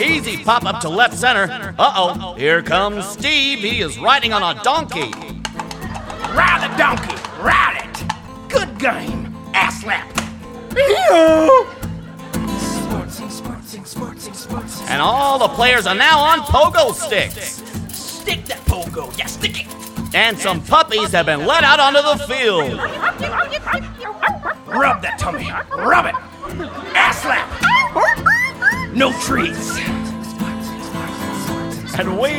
Easy 0.00 0.42
pop 0.42 0.64
up 0.64 0.80
to 0.80 0.88
left 0.88 1.14
center. 1.14 1.74
Uh 1.78 1.92
oh, 1.96 2.34
here 2.34 2.62
comes 2.62 3.06
Steve. 3.06 3.58
He 3.58 3.82
is 3.82 3.98
riding 3.98 4.32
on 4.32 4.42
a 4.42 4.62
donkey. 4.62 5.12
Ride 6.34 6.70
the 6.70 6.76
donkey! 6.78 7.16
Ride 7.42 7.82
it! 7.84 8.50
Good 8.50 8.78
game! 8.78 9.34
Ass 9.52 9.82
slap! 9.82 10.08
And 13.96 15.02
all 15.02 15.38
the 15.38 15.48
players 15.48 15.86
are 15.86 15.94
now 15.94 16.20
on 16.20 16.40
pogo 16.40 16.94
sticks. 16.94 17.62
Stick 17.92 18.44
that 18.46 18.58
pogo! 18.66 19.16
Yeah, 19.18 19.26
stick 19.26 19.66
it! 19.66 20.14
And 20.14 20.38
some 20.38 20.62
puppies 20.62 21.12
have 21.12 21.26
been 21.26 21.46
let 21.46 21.64
out 21.64 21.80
onto 21.80 22.02
the 22.02 22.16
field. 22.26 22.72
Rub 24.68 25.02
that 25.02 25.18
tummy! 25.18 25.50
Rub 25.76 26.06
it! 26.06 26.14
Ass 26.94 27.22
slap! 27.22 27.48
No 28.94 29.12
trees! 29.20 29.78
And 31.98 32.18
we, 32.18 32.30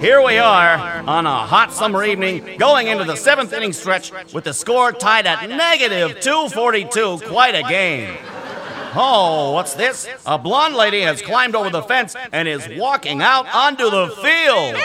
here 0.00 0.22
we 0.24 0.38
are 0.38 1.02
on 1.08 1.26
a 1.26 1.46
hot 1.46 1.72
summer 1.72 2.04
evening, 2.04 2.56
going 2.58 2.86
into 2.86 3.04
the 3.04 3.16
seventh 3.16 3.52
inning 3.52 3.72
stretch 3.72 4.12
with 4.32 4.44
the 4.44 4.54
score 4.54 4.92
tied 4.92 5.26
at 5.26 5.48
negative 5.48 6.20
242. 6.20 7.26
Quite 7.26 7.54
a 7.54 7.62
game. 7.68 8.16
Oh, 8.94 9.52
what's 9.52 9.74
this? 9.74 10.08
A 10.26 10.38
blonde 10.38 10.74
lady 10.74 11.00
has 11.00 11.22
climbed 11.22 11.54
over 11.54 11.70
the 11.70 11.82
fence 11.82 12.14
and 12.32 12.46
is 12.46 12.68
walking 12.76 13.22
out 13.22 13.46
onto 13.54 13.84
the 13.84 14.08
field. 14.08 14.72
Mary! 14.74 14.78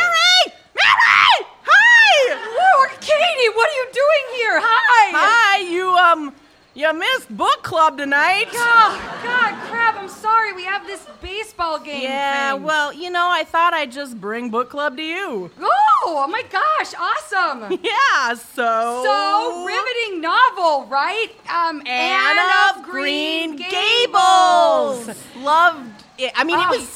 Mary! 0.48 1.48
Hi! 1.66 2.36
Whoa, 2.36 2.98
Katie, 3.02 3.56
what 3.56 3.70
are 3.70 3.74
you 3.74 3.88
doing 3.94 4.36
here? 4.36 4.60
Hi! 4.64 5.12
Hi, 5.14 5.58
you, 5.60 5.90
um, 5.96 6.34
you 6.78 6.94
missed 6.94 7.36
book 7.36 7.64
club 7.64 7.98
tonight. 7.98 8.46
Oh, 8.54 9.20
God, 9.24 9.68
crap, 9.68 9.96
I'm 9.96 10.08
sorry. 10.08 10.54
We 10.54 10.64
have 10.64 10.86
this 10.86 11.06
baseball 11.22 11.80
game. 11.80 12.04
Yeah, 12.04 12.54
thing. 12.54 12.64
well, 12.64 12.94
you 12.94 13.10
know, 13.10 13.28
I 13.30 13.44
thought 13.44 13.74
I'd 13.74 13.92
just 13.92 14.22
bring 14.22 14.52
book 14.52 14.70
club 14.70 14.96
to 14.98 15.04
you. 15.04 15.50
Oh, 15.60 16.24
oh 16.24 16.28
my 16.28 16.44
gosh, 16.44 16.94
awesome. 17.00 17.80
Yeah, 17.84 18.34
so. 18.36 19.02
So, 19.04 19.66
riveting 19.66 20.22
novel, 20.22 20.86
right? 20.86 21.30
Um, 21.50 21.82
Anne 21.88 22.76
of 22.78 22.84
Green 22.84 23.56
Gables. 23.56 25.10
Loved 25.38 26.04
it. 26.20 26.32
I 26.36 26.44
mean, 26.44 26.58
Oh. 26.60 26.74
it 26.74 26.80
was 26.80 26.88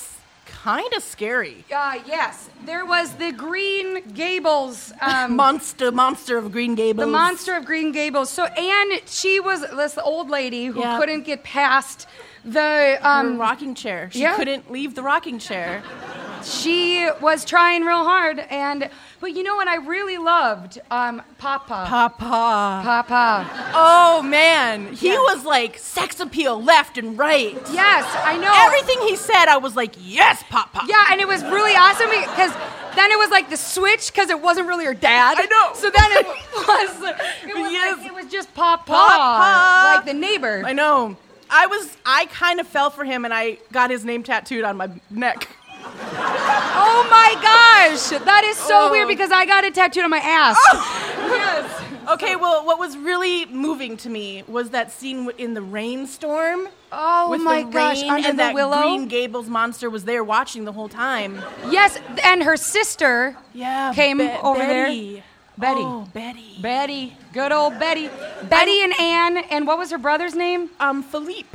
kind 0.63 0.93
of 0.93 1.02
scary. 1.02 1.65
Uh, 1.76 2.00
yes, 2.06 2.50
there 2.65 2.86
was 2.86 3.13
the 3.13 3.32
Green 3.32 4.02
Gables. 4.13 4.93
Um, 5.02 5.36
Monster, 5.45 5.91
monster 5.91 6.38
of 6.38 6.52
Green 6.52 6.76
Gables. 6.76 7.04
The 7.06 7.12
monster 7.12 7.56
of 7.56 7.65
Green 7.65 7.91
Gables. 7.91 8.30
So 8.30 8.45
Anne, 8.45 9.00
she 9.08 9.39
was 9.39 9.62
this 9.62 9.97
old 9.97 10.30
lady 10.30 10.65
who 10.65 10.80
Yeah. 10.80 11.00
couldn't 11.00 11.24
get 11.24 11.43
past 11.43 12.08
the 12.45 13.00
um, 13.02 13.39
rocking 13.39 13.74
chair. 13.74 14.10
She 14.12 14.21
yeah. 14.21 14.36
couldn't 14.36 14.71
leave 14.71 14.93
the 14.93 15.02
rocking 15.02 15.39
chair. 15.39 15.82
She 16.43 17.08
was 17.21 17.45
trying 17.45 17.84
real 17.84 18.04
hard 18.04 18.39
and 18.49 18.89
but 19.19 19.36
you 19.36 19.43
know 19.43 19.56
what 19.56 19.67
I 19.67 19.75
really 19.75 20.17
loved? 20.17 20.80
Um, 20.89 21.21
Papa. 21.38 21.86
Papa. 21.88 22.82
Papa. 22.84 23.71
Oh 23.75 24.21
man, 24.23 24.93
he 24.93 25.10
Yeah. 25.10 25.17
was 25.19 25.45
like 25.45 25.77
sex 25.77 26.19
appeal 26.19 26.62
left 26.62 26.97
and 26.97 27.17
right. 27.17 27.54
Yes, 27.71 28.06
I 28.25 28.38
know. 28.38 28.51
Everything 28.65 28.99
he 29.08 29.15
said, 29.15 29.45
I 29.47 29.58
was 29.58 29.75
like, 29.75 29.93
yes, 29.99 30.43
Papa. 30.49 30.82
Yeah, 30.88 31.04
and 31.12 31.21
it 31.21 31.27
was 31.27 31.43
really 31.43 31.73
awesome 31.75 32.10
because 32.10 32.51
then 32.95 33.12
it 33.12 33.17
was 33.19 33.30
like 33.30 33.49
the 33.49 33.58
switch 33.58 34.12
because 34.12 34.30
it 34.30 34.41
wasn't 34.41 34.67
really 34.67 34.86
her 34.86 34.93
dad. 34.95 35.36
I 35.38 35.45
know. 35.45 35.73
So 35.75 35.89
then 35.91 36.12
it 36.13 36.25
was 36.54 37.15
it 37.47 37.62
was 37.62 37.71
Yes. 37.71 37.97
like, 37.99 38.08
it 38.08 38.13
was 38.15 38.25
just 38.32 38.54
Papa, 38.56 38.91
Papa. 38.91 39.95
like 39.97 40.06
the 40.06 40.13
neighbor. 40.13 40.63
I 40.65 40.73
know. 40.73 41.15
I 41.54 41.67
was. 41.67 41.95
I 42.06 42.25
kind 42.27 42.60
of 42.62 42.67
fell 42.67 42.89
for 42.89 43.04
him, 43.04 43.25
and 43.25 43.34
I 43.34 43.58
got 43.73 43.89
his 43.91 44.06
name 44.06 44.23
tattooed 44.23 44.63
on 44.63 44.77
my 44.77 44.89
neck. 45.10 45.49
Oh 45.84 47.08
my 47.10 47.34
gosh, 47.41 48.10
that 48.24 48.44
is 48.46 48.58
so 48.58 48.88
Oh. 48.88 48.91
weird 48.91 49.08
because 49.08 49.32
I 49.32 49.46
got 49.46 49.63
it 49.63 49.74
tattooed 49.76 50.04
on 50.04 50.10
my 50.10 50.17
ass. 50.20 50.58
yes. 50.74 51.84
Okay, 52.10 52.36
well, 52.36 52.65
what 52.65 52.80
was 52.80 52.98
really 52.98 53.46
moving 53.46 53.96
to 53.98 54.10
me 54.10 54.44
was 54.48 54.72
that 54.72 54.91
scene 54.91 55.30
in 55.38 55.54
the 55.54 55.62
rainstorm. 55.62 56.67
Oh 56.91 57.30
with 57.30 57.41
my 57.41 57.63
the 57.63 57.70
gosh, 57.72 58.02
rain 58.02 58.10
under 58.12 58.28
and 58.30 58.39
the 58.39 58.44
that 58.44 58.54
willow. 58.56 58.82
Green 58.82 59.08
Gables 59.08 59.48
monster 59.48 59.89
was 59.89 60.04
there 60.06 60.24
watching 60.24 60.65
the 60.65 60.72
whole 60.74 60.89
time. 60.89 61.39
Yes, 61.70 61.98
and 62.24 62.44
her 62.44 62.58
sister 62.58 63.38
Yeah, 63.54 63.94
came 63.94 64.17
Be- 64.17 64.30
over 64.44 64.60
Betty. 64.60 65.13
there. 65.15 65.24
Betty. 65.58 65.82
Oh, 65.82 66.08
Betty. 66.13 66.58
Betty, 66.62 67.17
good 67.34 67.52
old 67.52 67.78
Betty. 67.80 68.10
Betty 68.50 68.82
and 68.84 69.00
Anne, 69.00 69.38
and 69.50 69.67
what 69.67 69.78
was 69.78 69.91
her 69.91 69.98
brother's 70.00 70.34
name? 70.34 70.70
Um, 70.80 71.04
Philippe. 71.04 71.48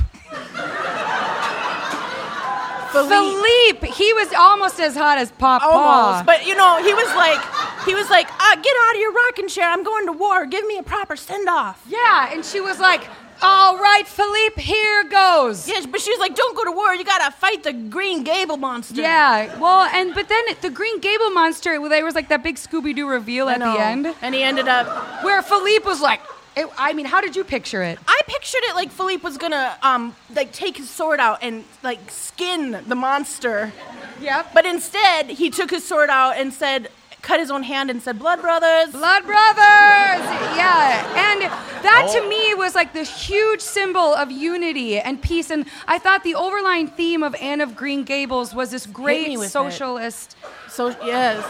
Philippe. 3.05 3.87
He 3.93 4.13
was 4.15 4.33
almost 4.33 4.81
as 4.81 4.95
hot 4.95 5.19
as 5.19 5.31
Papa. 5.33 5.65
Almost, 5.67 6.27
but 6.27 6.47
you 6.47 6.55
know, 6.55 6.83
he 6.83 6.93
was 6.95 7.09
like, 7.15 7.41
he 7.85 7.95
was 7.95 8.09
like, 8.11 8.29
uh, 8.31 8.55
get 8.57 8.75
out 8.89 8.95
of 8.95 9.01
your 9.01 9.13
rocking 9.13 9.49
chair. 9.49 9.69
I'm 9.71 9.85
going 9.85 10.07
to 10.07 10.13
war. 10.13 10.47
Give 10.47 10.67
me 10.67 10.79
a 10.79 10.83
proper 10.83 11.17
send 11.17 11.49
off. 11.49 11.83
yeah, 11.89 12.33
and 12.33 12.45
she 12.45 12.61
was 12.61 12.79
like, 12.81 13.03
"All 13.43 13.77
right, 13.79 14.07
Philippe, 14.07 14.61
here 14.61 15.05
goes." 15.05 15.69
Yes, 15.69 15.87
but 15.87 16.01
she 16.01 16.11
was 16.11 16.19
like, 16.21 16.35
don't 16.35 16.57
go 16.57 16.65
to 16.65 16.73
war. 16.73 16.95
You 16.95 17.05
gotta 17.05 17.31
fight 17.33 17.63
the 17.63 17.73
Green 17.73 18.23
Gable 18.25 18.57
monster. 18.57 19.01
Yeah, 19.01 19.59
well, 19.59 19.83
and 19.93 20.15
but 20.15 20.29
then 20.29 20.43
the 20.63 20.71
Green 20.71 20.99
Gable 21.01 21.31
monster, 21.31 21.81
well, 21.81 21.91
there 21.91 22.05
was 22.05 22.15
like 22.15 22.29
that 22.29 22.43
big 22.43 22.57
Scooby 22.57 22.95
Doo 22.95 23.09
reveal 23.09 23.49
I 23.49 23.55
at 23.55 23.59
the 23.61 23.79
end, 23.81 24.15
And 24.23 24.35
he 24.35 24.43
ended 24.43 24.69
up. 24.69 24.87
where 25.25 25.43
Philippe 25.43 25.85
was 25.87 26.01
like, 26.01 26.21
it, 26.57 26.69
I 26.79 26.92
mean, 26.95 27.07
how 27.07 27.21
did 27.21 27.37
you 27.37 27.45
picture 27.45 27.83
it? 27.83 27.99
I 28.09 28.21
pictured 28.27 28.62
it 28.64 28.75
like 28.75 28.90
Philippe 28.90 29.23
was 29.23 29.37
gonna 29.38 29.77
um 29.83 30.16
like 30.35 30.53
take 30.53 30.77
his 30.77 30.88
sword 30.90 31.21
out 31.21 31.38
and 31.42 31.64
like 31.83 32.11
skin 32.11 32.83
the 32.87 32.95
monster. 32.95 33.73
Yep. 34.21 34.53
But 34.55 34.64
instead, 34.66 35.27
he 35.31 35.51
took 35.51 35.71
his 35.71 35.85
sword 35.87 36.09
out 36.09 36.37
and 36.38 36.53
said, 36.53 36.88
cut 37.23 37.38
his 37.40 37.51
own 37.51 37.62
hand 37.64 37.90
and 37.90 38.01
said, 38.01 38.19
"Blood 38.19 38.40
brothers." 38.40 38.92
Blood 38.92 39.25
Brothers! 39.27 40.25
Yeah, 40.57 41.33
and 41.33 41.42
that 41.83 42.09
to 42.14 42.29
me 42.29 42.55
was 42.55 42.75
like 42.75 42.92
this 42.92 43.27
huge 43.29 43.61
symbol 43.61 44.14
of 44.14 44.31
unity 44.31 44.99
and 44.99 45.21
peace. 45.21 45.51
And 45.51 45.66
I 45.88 45.99
thought 45.99 46.23
the 46.25 46.35
overlying 46.37 46.87
theme 46.88 47.23
of 47.23 47.35
Anne 47.37 47.61
of 47.61 47.75
Green 47.77 48.05
Gables 48.05 48.55
was 48.55 48.71
this 48.71 48.87
great 48.87 49.37
with 49.38 49.49
it. 49.49 49.51
socialist. 49.51 50.37
So 50.69 50.88
yes, 51.05 51.45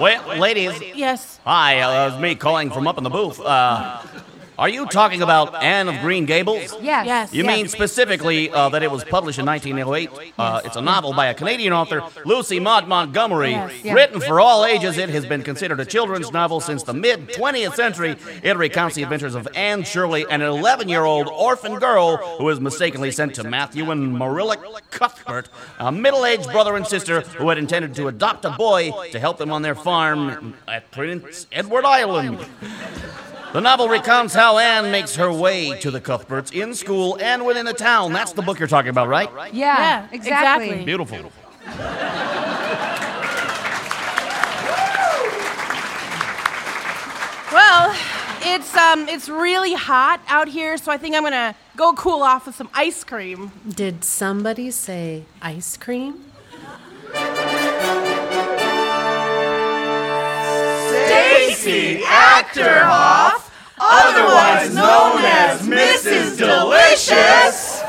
Well, 0.00 0.38
ladies, 0.38 0.80
yes. 0.94 1.38
hi, 1.44 1.80
uh, 1.80 2.06
it 2.08 2.12
was 2.12 2.20
me 2.22 2.34
calling 2.34 2.70
from 2.70 2.86
up 2.86 2.96
in 2.96 3.04
the 3.04 3.10
booth. 3.10 3.38
Uh, 3.40 4.00
Are 4.58 4.68
you 4.68 4.86
talking 4.86 5.22
about 5.22 5.62
Anne 5.62 5.88
of 5.88 6.00
Green 6.02 6.26
Gables? 6.26 6.76
Yes. 6.82 7.06
Yes. 7.06 7.34
You 7.34 7.44
mean 7.44 7.68
specifically 7.68 8.50
uh, 8.50 8.68
that 8.68 8.82
it 8.82 8.90
was 8.90 9.02
published 9.04 9.38
in 9.38 9.46
1908? 9.46 10.32
Uh, 10.38 10.60
it's 10.64 10.76
a 10.76 10.82
novel 10.82 11.14
by 11.14 11.26
a 11.26 11.34
Canadian 11.34 11.72
author, 11.72 12.02
Lucy 12.24 12.60
Maud 12.60 12.86
Montgomery. 12.86 13.52
Yes. 13.52 13.84
Yeah. 13.84 13.94
Written 13.94 14.20
for 14.20 14.40
all 14.40 14.64
ages, 14.64 14.98
it 14.98 15.08
has 15.08 15.24
been 15.24 15.42
considered 15.42 15.80
a 15.80 15.84
children's 15.84 16.32
novel 16.32 16.60
since 16.60 16.82
the 16.82 16.92
mid 16.92 17.28
20th 17.28 17.74
century. 17.74 18.16
It 18.42 18.56
recounts 18.56 18.94
the 18.94 19.02
adventures 19.02 19.34
of 19.34 19.48
Anne 19.54 19.84
Shirley, 19.84 20.26
an 20.28 20.42
11 20.42 20.88
year 20.88 21.04
old 21.04 21.28
orphan 21.28 21.78
girl 21.78 22.16
who 22.38 22.48
is 22.50 22.60
mistakenly 22.60 23.10
sent 23.10 23.34
to 23.36 23.44
Matthew 23.44 23.90
and 23.90 24.12
Marilla 24.12 24.58
Cuthbert, 24.90 25.48
a 25.78 25.90
middle 25.90 26.26
aged 26.26 26.50
brother 26.50 26.76
and 26.76 26.86
sister 26.86 27.22
who 27.22 27.48
had 27.48 27.58
intended 27.58 27.94
to 27.94 28.08
adopt 28.08 28.44
a 28.44 28.50
boy 28.50 28.92
to 29.12 29.18
help 29.18 29.38
them 29.38 29.50
on 29.50 29.62
their 29.62 29.74
farm 29.74 30.54
at 30.68 30.90
Prince 30.90 31.46
Edward 31.52 31.84
Island. 31.86 32.38
The 33.52 33.60
novel 33.60 33.88
recounts 33.88 34.32
how 34.34 34.56
Anne 34.58 34.90
makes 34.90 35.14
her 35.16 35.30
way 35.32 35.78
to 35.80 35.90
the 35.90 36.00
Cuthberts 36.00 36.50
in 36.52 36.74
school 36.74 37.18
and 37.20 37.44
within 37.44 37.66
the 37.66 37.74
town. 37.74 38.12
That's 38.12 38.32
the 38.32 38.40
book 38.42 38.58
you're 38.58 38.68
talking 38.68 38.88
about, 38.88 39.08
right? 39.08 39.28
Yeah, 39.52 39.78
Yeah, 39.78 40.08
exactly. 40.10 40.66
exactly. 40.68 40.84
Beautiful. 40.84 41.32
Well, 47.52 47.94
it's 48.40 48.74
um, 48.74 49.08
it's 49.08 49.28
really 49.28 49.74
hot 49.74 50.20
out 50.26 50.48
here, 50.48 50.78
so 50.78 50.90
I 50.90 50.96
think 50.96 51.14
I'm 51.14 51.22
gonna 51.22 51.54
go 51.76 51.92
cool 51.92 52.22
off 52.22 52.46
with 52.46 52.54
some 52.54 52.70
ice 52.72 53.04
cream. 53.04 53.52
Did 53.68 54.04
somebody 54.04 54.70
say 54.70 55.24
ice 55.42 55.76
cream? 55.76 56.24
Stacy 61.62 62.02
Achterhoff, 62.02 63.48
otherwise 63.78 64.74
known 64.74 65.20
as 65.22 65.62
Mrs. 65.62 66.36
Delicious. 66.36 67.80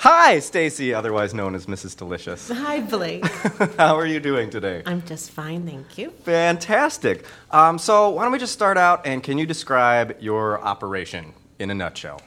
Hi, 0.00 0.38
Stacy, 0.38 0.94
otherwise 0.94 1.34
known 1.34 1.54
as 1.54 1.66
Mrs. 1.66 1.94
Delicious. 1.94 2.48
Hi, 2.48 2.80
Blake. 2.80 3.26
How 3.76 3.94
are 3.98 4.06
you 4.06 4.18
doing 4.18 4.48
today? 4.48 4.82
I'm 4.86 5.04
just 5.04 5.30
fine, 5.30 5.66
thank 5.66 5.98
you. 5.98 6.12
Fantastic. 6.24 7.26
Um, 7.50 7.78
so, 7.78 8.08
why 8.08 8.22
don't 8.22 8.32
we 8.32 8.38
just 8.38 8.54
start 8.54 8.78
out 8.78 9.06
and 9.06 9.22
can 9.22 9.36
you 9.36 9.44
describe 9.44 10.16
your 10.18 10.62
operation 10.62 11.34
in 11.58 11.70
a 11.70 11.74
nutshell? 11.74 12.22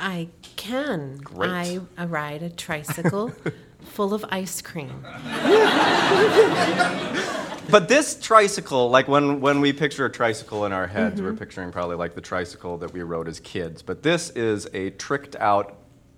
I 0.00 0.28
can. 0.56 1.18
Great. 1.18 1.50
I, 1.50 1.80
I 1.96 2.06
ride 2.06 2.42
a 2.42 2.50
tricycle 2.50 3.32
full 3.80 4.14
of 4.14 4.24
ice 4.30 4.62
cream. 4.62 5.04
But 7.70 7.88
this 7.88 8.20
tricycle, 8.20 8.90
like 8.90 9.06
when, 9.06 9.40
when 9.40 9.60
we 9.60 9.72
picture 9.72 10.04
a 10.04 10.10
tricycle 10.10 10.64
in 10.64 10.72
our 10.72 10.86
heads, 10.86 11.22
we're 11.22 11.28
mm-hmm. 11.28 11.38
picturing 11.38 11.70
probably 11.70 11.96
like 11.96 12.14
the 12.14 12.20
tricycle 12.20 12.78
that 12.78 12.92
we 12.92 13.02
rode 13.02 13.28
as 13.28 13.38
kids. 13.40 13.82
But 13.82 14.02
this 14.02 14.30
is 14.30 14.68
a 14.74 14.90
tricked 14.90 15.36
out 15.36 15.76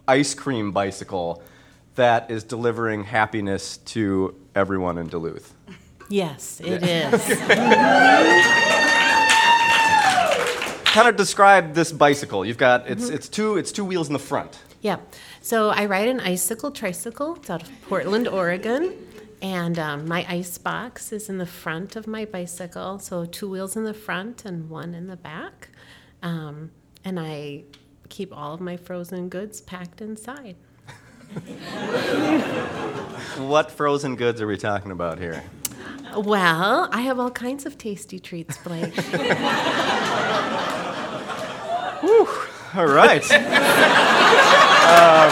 ice 0.08 0.34
cream 0.34 0.72
bicycle 0.72 1.42
that 1.94 2.30
is 2.30 2.44
delivering 2.44 3.04
happiness 3.04 3.76
to 3.78 4.34
everyone 4.54 4.96
in 4.96 5.08
Duluth. 5.08 5.54
Yes, 6.08 6.60
it 6.64 6.82
is. 6.82 8.82
Kind 10.92 11.08
of 11.08 11.16
describe 11.16 11.72
this 11.72 11.90
bicycle. 11.90 12.44
You've 12.44 12.58
got 12.58 12.86
it's 12.86 13.08
it's 13.08 13.28
two 13.28 13.56
it's 13.56 13.72
two 13.72 13.84
wheels 13.84 14.08
in 14.08 14.12
the 14.12 14.18
front. 14.18 14.58
Yeah. 14.82 14.98
So 15.40 15.70
I 15.70 15.86
ride 15.86 16.08
an 16.08 16.20
icicle 16.20 16.70
tricycle. 16.70 17.36
It's 17.36 17.48
out 17.48 17.62
of 17.62 17.70
Portland, 17.88 18.28
Oregon. 18.28 18.92
And 19.40 19.78
um, 19.78 20.06
my 20.06 20.26
ice 20.28 20.58
box 20.58 21.10
is 21.10 21.28
in 21.28 21.38
the 21.38 21.46
front 21.46 21.96
of 21.96 22.06
my 22.06 22.26
bicycle. 22.26 22.98
So 22.98 23.24
two 23.24 23.48
wheels 23.48 23.74
in 23.74 23.84
the 23.84 23.94
front 23.94 24.44
and 24.44 24.68
one 24.68 24.94
in 24.94 25.06
the 25.06 25.16
back. 25.16 25.70
Um, 26.22 26.70
and 27.04 27.18
I 27.18 27.64
keep 28.10 28.36
all 28.36 28.52
of 28.52 28.60
my 28.60 28.76
frozen 28.76 29.30
goods 29.30 29.62
packed 29.62 30.02
inside. 30.02 30.56
What 33.38 33.70
frozen 33.70 34.16
goods 34.16 34.42
are 34.42 34.46
we 34.46 34.58
talking 34.58 34.90
about 34.90 35.18
here? 35.18 35.42
Well, 36.14 36.88
I 36.92 37.00
have 37.02 37.18
all 37.18 37.30
kinds 37.30 37.64
of 37.64 37.78
tasty 37.78 38.18
treats, 38.18 38.58
Blake. 38.58 38.94
All 42.02 42.86
right. 42.86 43.22
um, 44.82 45.30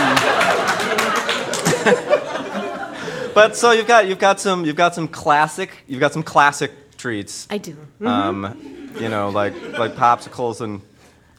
but 3.35 3.57
so 3.57 3.73
you've 3.73 3.87
got 3.87 4.07
you've 4.07 4.19
got 4.19 4.39
some 4.39 4.65
you've 4.65 4.77
got 4.77 4.95
some 4.95 5.09
classic 5.09 5.71
you've 5.87 6.01
got 6.01 6.13
some 6.13 6.23
classic 6.23 6.71
treats. 6.97 7.49
I 7.51 7.59
do. 7.59 7.77
Um, 8.05 8.91
you 9.01 9.09
know, 9.09 9.31
like 9.31 9.55
like 9.79 9.95
popsicles 9.97 10.61
and 10.61 10.81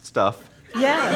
stuff. 0.01 0.49
Yes. 0.75 1.15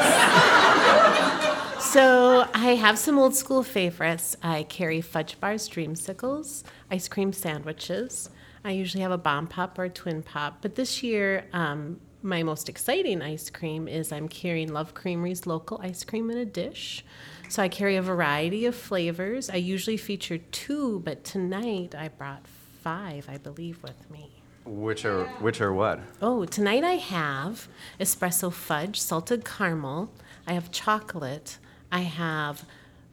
so 1.92 2.48
I 2.54 2.76
have 2.76 2.98
some 2.98 3.18
old 3.18 3.34
school 3.34 3.62
favorites. 3.62 4.36
I 4.42 4.62
carry 4.64 5.00
fudge 5.00 5.40
bars, 5.40 5.68
dreamsicles, 5.68 6.62
ice 6.90 7.08
cream 7.08 7.32
sandwiches. 7.32 8.30
I 8.64 8.70
usually 8.72 9.02
have 9.02 9.12
a 9.12 9.18
bomb 9.18 9.46
pop 9.46 9.78
or 9.78 9.84
a 9.84 9.90
twin 9.90 10.22
pop, 10.22 10.58
but 10.62 10.74
this 10.74 11.02
year 11.02 11.46
um, 11.52 12.00
my 12.26 12.42
most 12.42 12.68
exciting 12.68 13.22
ice 13.22 13.48
cream 13.48 13.86
is 13.86 14.10
I'm 14.10 14.28
carrying 14.28 14.72
Love 14.72 14.94
Creamery's 14.94 15.46
local 15.46 15.80
ice 15.80 16.02
cream 16.02 16.28
in 16.28 16.36
a 16.36 16.44
dish. 16.44 17.04
So 17.48 17.62
I 17.62 17.68
carry 17.68 17.94
a 17.94 18.02
variety 18.02 18.66
of 18.66 18.74
flavors. 18.74 19.48
I 19.48 19.56
usually 19.56 19.96
feature 19.96 20.38
two, 20.38 21.00
but 21.04 21.22
tonight 21.22 21.94
I 21.94 22.08
brought 22.08 22.44
five, 22.82 23.28
I 23.30 23.38
believe, 23.38 23.80
with 23.82 24.10
me. 24.10 24.42
Which 24.64 25.04
are 25.04 25.26
which 25.38 25.60
are 25.60 25.72
what? 25.72 26.00
Oh, 26.20 26.44
tonight 26.44 26.82
I 26.82 26.94
have 26.94 27.68
espresso 28.00 28.52
fudge, 28.52 29.00
salted 29.00 29.44
caramel. 29.44 30.10
I 30.44 30.54
have 30.54 30.72
chocolate. 30.72 31.58
I 31.92 32.00
have 32.00 32.64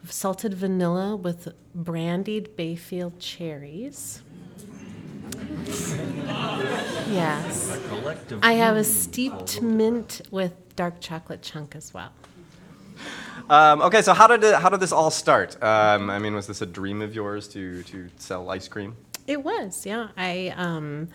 salted 0.10 0.56
vanilla 0.56 1.16
with 1.16 1.54
brandied 1.76 2.56
Bayfield 2.56 3.20
cherries. 3.20 4.24
Yes. 7.14 7.80
I 8.42 8.54
have 8.54 8.76
a 8.76 8.84
steeped 8.84 9.62
mint 9.62 10.22
with 10.32 10.54
dark 10.76 11.00
chocolate 11.00 11.42
chunk 11.42 11.76
as 11.76 11.94
well. 11.94 12.12
Um, 13.50 13.82
okay, 13.82 14.02
so 14.02 14.14
how 14.14 14.28
did 14.28 14.44
it, 14.44 14.56
how 14.56 14.70
did 14.70 14.80
this 14.80 14.92
all 14.92 15.12
start? 15.12 15.62
Um, 15.62 16.10
I 16.10 16.18
mean, 16.20 16.34
was 16.34 16.48
this 16.48 16.62
a 16.62 16.66
dream 16.66 17.02
of 17.02 17.14
yours 17.14 17.48
to 17.50 17.84
to 17.84 18.10
sell 18.18 18.50
ice 18.50 18.68
cream? 18.68 18.96
It 19.28 19.44
was, 19.44 19.86
yeah. 19.86 20.10
I 20.18 20.54
um, 20.56 21.10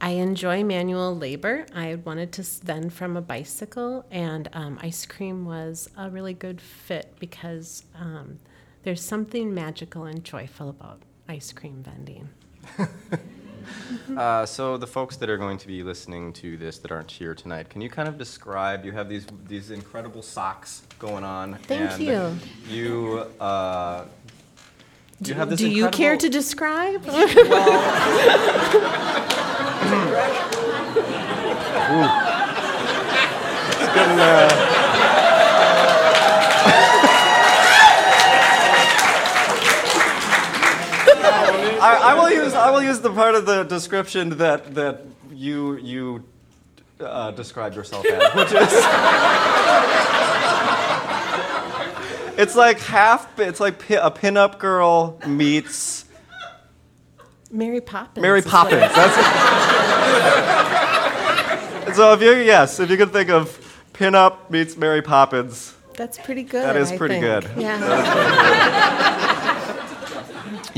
I 0.00 0.10
enjoy 0.10 0.64
manual 0.64 1.16
labor. 1.16 1.66
I 1.74 1.96
wanted 1.96 2.32
to 2.32 2.42
s- 2.42 2.60
then 2.62 2.90
from 2.90 3.16
a 3.16 3.20
bicycle, 3.20 4.04
and 4.10 4.48
um, 4.52 4.78
ice 4.82 5.06
cream 5.06 5.44
was 5.44 5.88
a 5.96 6.10
really 6.10 6.34
good 6.34 6.60
fit 6.60 7.14
because 7.20 7.84
um, 7.98 8.38
there's 8.82 9.02
something 9.02 9.54
magical 9.54 10.04
and 10.04 10.24
joyful 10.24 10.68
about 10.68 11.02
ice 11.28 11.52
cream 11.52 11.82
vending. 11.84 12.28
Uh, 14.16 14.44
so 14.44 14.76
the 14.76 14.86
folks 14.86 15.16
that 15.16 15.30
are 15.30 15.36
going 15.36 15.58
to 15.58 15.66
be 15.66 15.82
listening 15.82 16.32
to 16.32 16.56
this 16.56 16.78
that 16.78 16.90
aren't 16.90 17.10
here 17.10 17.34
tonight, 17.34 17.70
can 17.70 17.80
you 17.80 17.88
kind 17.88 18.08
of 18.08 18.18
describe? 18.18 18.84
You 18.84 18.92
have 18.92 19.08
these 19.08 19.26
these 19.46 19.70
incredible 19.70 20.22
socks 20.22 20.82
going 20.98 21.24
on. 21.24 21.54
Thank 21.54 21.92
and 21.92 22.02
you. 22.02 22.36
You. 22.68 23.18
Uh, 23.40 24.06
you 25.24 25.34
have 25.34 25.50
this 25.50 25.60
Do 25.60 25.68
you 25.68 25.88
care 25.90 26.16
to 26.16 26.28
describe? 26.28 27.04
It's 33.80 33.94
getting, 33.94 34.18
uh, 34.18 34.74
I, 41.80 42.12
I 42.12 42.14
will 42.14 42.30
use 42.30 42.54
I 42.54 42.70
will 42.70 42.82
use 42.82 43.00
the 43.00 43.10
part 43.10 43.34
of 43.34 43.44
the 43.46 43.64
description 43.64 44.30
that 44.38 44.74
that 44.74 45.02
you 45.30 45.76
you 45.76 46.24
uh, 47.00 47.30
described 47.32 47.76
yourself 47.76 48.04
as, 48.06 48.34
which 48.34 48.52
is 48.52 48.52
it's 52.38 52.56
like 52.56 52.78
half 52.80 53.38
it's 53.38 53.60
like 53.60 53.86
pi- 53.86 53.96
a 53.96 54.10
pinup 54.10 54.58
girl 54.58 55.18
meets 55.26 56.06
Mary 57.50 57.80
Poppins. 57.80 58.22
Mary 58.22 58.42
Poppins. 58.42 58.80
That's 58.80 59.16
so 61.96 62.12
if 62.12 62.20
you 62.20 62.32
yes 62.32 62.80
if 62.80 62.90
you 62.90 62.96
could 62.96 63.12
think 63.12 63.30
of 63.30 63.64
pinup 63.94 64.50
meets 64.50 64.76
Mary 64.76 65.02
Poppins. 65.02 65.74
That's 65.94 66.18
pretty 66.18 66.42
good. 66.44 66.64
That 66.64 66.76
is 66.76 66.92
pretty 66.92 67.18
good. 67.18 67.48
Yeah. 67.56 69.37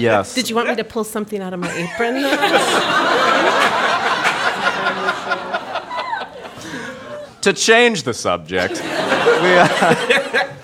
Yes. 0.01 0.35
Did 0.35 0.49
you 0.49 0.57
want 0.57 0.69
me 0.69 0.77
to 0.77 0.85
pull 0.85 1.05
something 1.05 1.43
out 1.43 1.53
of 1.53 1.61
my 1.61 1.71
apron? 1.73 2.15
to 7.43 7.53
change 7.53 8.03
the 8.05 8.15
subject, 8.15 8.75
we, 8.75 9.59
uh, 9.59 10.55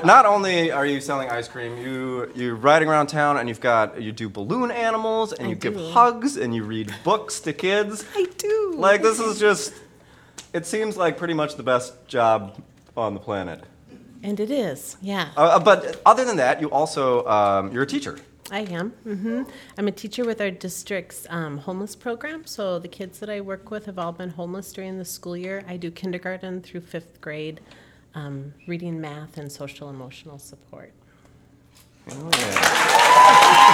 not 0.04 0.26
only 0.26 0.70
are 0.70 0.86
you 0.86 1.00
selling 1.00 1.28
ice 1.30 1.48
cream, 1.48 1.76
you 1.78 2.30
you're 2.34 2.54
riding 2.54 2.88
around 2.88 3.08
town 3.08 3.36
and 3.36 3.48
you've 3.48 3.60
got 3.60 4.00
you 4.00 4.12
do 4.12 4.28
balloon 4.28 4.70
animals 4.70 5.32
and 5.32 5.46
I 5.46 5.50
you 5.50 5.56
give 5.56 5.76
hugs 5.76 6.36
and 6.36 6.54
you 6.54 6.64
read 6.64 6.92
books 7.04 7.40
to 7.40 7.52
kids. 7.52 8.04
I 8.14 8.26
do. 8.38 8.74
Like 8.76 9.02
this 9.02 9.20
is 9.20 9.38
just 9.38 9.74
it 10.52 10.66
seems 10.66 10.96
like 10.96 11.16
pretty 11.16 11.34
much 11.34 11.56
the 11.56 11.62
best 11.62 12.06
job 12.08 12.60
on 12.96 13.14
the 13.14 13.20
planet. 13.20 13.62
And 14.22 14.38
it 14.38 14.50
is, 14.50 14.96
yeah. 15.00 15.30
Uh, 15.36 15.40
Uh, 15.40 15.58
but 15.60 16.02
other 16.04 16.26
than 16.26 16.36
that, 16.36 16.60
you 16.60 16.70
also 16.70 17.26
um, 17.26 17.72
you're 17.72 17.84
a 17.84 17.86
teacher. 17.86 18.18
I 18.50 18.60
am. 18.60 18.90
hmm 19.04 19.42
I'm 19.78 19.86
a 19.88 19.92
teacher 19.92 20.24
with 20.24 20.40
our 20.40 20.50
district's 20.50 21.26
um, 21.30 21.58
homeless 21.58 21.94
program. 21.94 22.44
So 22.46 22.78
the 22.78 22.88
kids 22.88 23.20
that 23.20 23.30
I 23.30 23.40
work 23.40 23.70
with 23.70 23.86
have 23.86 23.98
all 23.98 24.12
been 24.12 24.30
homeless 24.30 24.72
during 24.72 24.98
the 24.98 25.04
school 25.04 25.36
year. 25.36 25.64
I 25.68 25.76
do 25.76 25.90
kindergarten 25.90 26.60
through 26.62 26.80
fifth 26.80 27.20
grade, 27.20 27.60
um, 28.14 28.52
reading, 28.66 29.00
math, 29.00 29.38
and 29.38 29.50
social 29.50 29.88
emotional 29.88 30.38
support. 30.38 30.92
Oh, 32.10 32.30
yeah. 32.38 33.70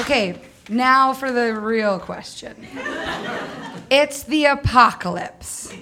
Okay, 0.00 0.38
now 0.68 1.12
for 1.14 1.32
the 1.32 1.54
real 1.54 1.98
question. 1.98 2.66
It's 3.90 4.24
the 4.24 4.46
apocalypse. 4.46 5.72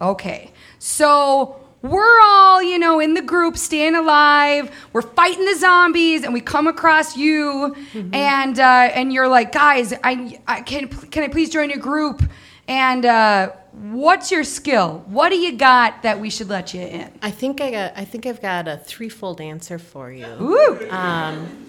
Okay, 0.00 0.52
so 0.78 1.60
we're 1.82 2.20
all, 2.20 2.62
you 2.62 2.78
know, 2.78 3.00
in 3.00 3.14
the 3.14 3.22
group, 3.22 3.56
staying 3.56 3.94
alive. 3.94 4.70
We're 4.92 5.02
fighting 5.02 5.44
the 5.44 5.56
zombies, 5.56 6.22
and 6.22 6.34
we 6.34 6.40
come 6.40 6.66
across 6.66 7.16
you, 7.16 7.74
and 8.12 8.58
uh, 8.58 8.90
and 8.92 9.12
you're 9.12 9.28
like, 9.28 9.52
guys, 9.52 9.92
I, 10.04 10.40
I 10.46 10.62
can 10.62 10.88
can 10.88 11.22
I 11.22 11.28
please 11.28 11.50
join 11.50 11.70
your 11.70 11.78
group? 11.78 12.22
And 12.68 13.06
uh, 13.06 13.52
what's 13.72 14.32
your 14.32 14.42
skill? 14.42 15.04
What 15.06 15.28
do 15.28 15.36
you 15.36 15.56
got 15.56 16.02
that 16.02 16.18
we 16.18 16.30
should 16.30 16.48
let 16.48 16.74
you 16.74 16.80
in? 16.80 17.12
I 17.22 17.30
think 17.30 17.60
I 17.60 17.70
got. 17.70 17.92
I 17.96 18.04
think 18.04 18.26
I've 18.26 18.42
got 18.42 18.66
a 18.68 18.76
threefold 18.76 19.40
answer 19.40 19.78
for 19.78 20.10
you. 20.10 20.26
Ooh. 20.26 20.90
Um, 20.90 21.68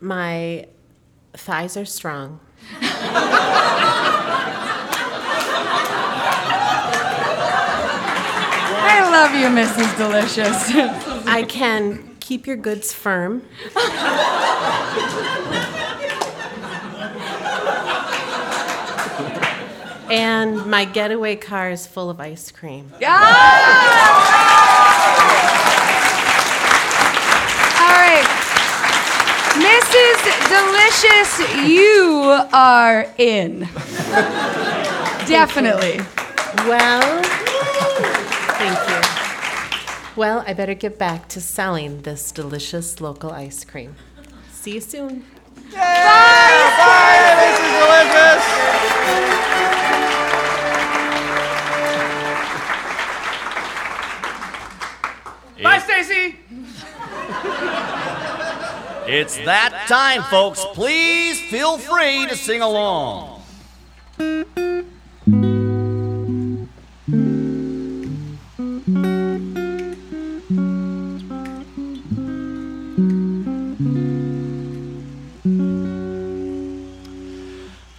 my 0.00 0.66
thighs 1.32 1.76
are 1.76 1.86
strong. 1.86 2.40
I 8.90 9.00
love 9.10 9.34
you, 9.34 9.48
Mrs. 9.48 9.96
Delicious. 9.96 10.70
I 11.26 11.42
can 11.44 12.16
keep 12.20 12.46
your 12.46 12.56
goods 12.56 12.92
firm. 12.92 13.42
and 20.10 20.66
my 20.66 20.84
getaway 20.84 21.36
car 21.36 21.70
is 21.70 21.86
full 21.86 22.10
of 22.10 22.20
ice 22.20 22.50
cream. 22.50 22.90
All 22.94 23.00
right. 27.94 28.26
Mrs. 29.58 30.17
Delicious, 30.48 31.38
you 31.68 32.46
are 32.52 33.06
in. 33.18 33.60
Definitely. 35.26 36.00
Well, 36.66 37.22
thank 38.58 38.78
you. 38.88 39.00
Well, 40.16 40.42
I 40.46 40.52
better 40.54 40.74
get 40.74 40.98
back 40.98 41.28
to 41.28 41.40
selling 41.40 42.02
this 42.02 42.32
delicious 42.32 43.00
local 43.00 43.30
ice 43.30 43.64
cream. 43.64 43.94
See 44.50 44.74
you 44.74 44.80
soon. 44.80 45.24
Bye, 55.62 55.78
Stacy. 55.78 56.37
It's 59.10 59.38
that 59.38 59.86
time, 59.88 60.22
folks. 60.24 60.62
Please 60.74 61.40
feel 61.40 61.78
free 61.78 62.26
to 62.26 62.36
sing 62.36 62.60
along. 62.60 63.40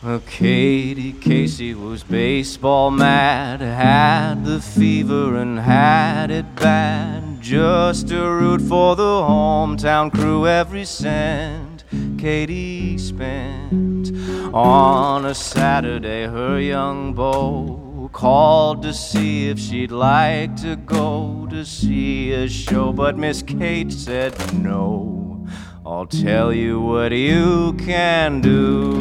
Well, 0.03 0.21
Katie 0.27 1.13
Casey 1.13 1.73
was 1.73 2.03
baseball 2.03 2.91
mad, 2.91 3.61
had 3.61 4.45
the 4.45 4.61
fever 4.61 5.37
and 5.37 5.57
had 5.57 6.29
it 6.29 6.55
bad. 6.55 7.28
Just 7.49 8.09
to 8.09 8.29
root 8.29 8.61
for 8.61 8.95
the 8.95 9.01
hometown 9.01 10.13
crew 10.13 10.45
every 10.45 10.85
cent 10.85 11.83
Katie 12.19 12.95
spent. 12.99 14.11
On 14.53 15.25
a 15.25 15.33
Saturday, 15.33 16.27
her 16.27 16.59
young 16.59 17.15
beau 17.15 18.07
called 18.13 18.83
to 18.83 18.93
see 18.93 19.49
if 19.49 19.57
she'd 19.57 19.89
like 19.89 20.57
to 20.57 20.75
go 20.75 21.47
to 21.49 21.65
see 21.65 22.33
a 22.33 22.47
show, 22.47 22.93
but 22.93 23.17
Miss 23.17 23.41
Kate 23.41 23.91
said 23.91 24.53
no. 24.53 25.47
I'll 25.83 26.05
tell 26.05 26.53
you 26.53 26.79
what 26.79 27.11
you 27.13 27.73
can 27.79 28.41
do. 28.41 28.93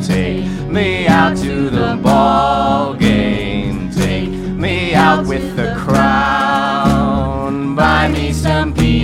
Take 0.00 0.46
me 0.68 1.08
out 1.08 1.36
to 1.38 1.70
the 1.70 1.98
ball 2.00 2.94
game. 2.94 3.90
Take 3.90 4.30
me 4.30 4.94
out 4.94 5.26
with 5.26 5.55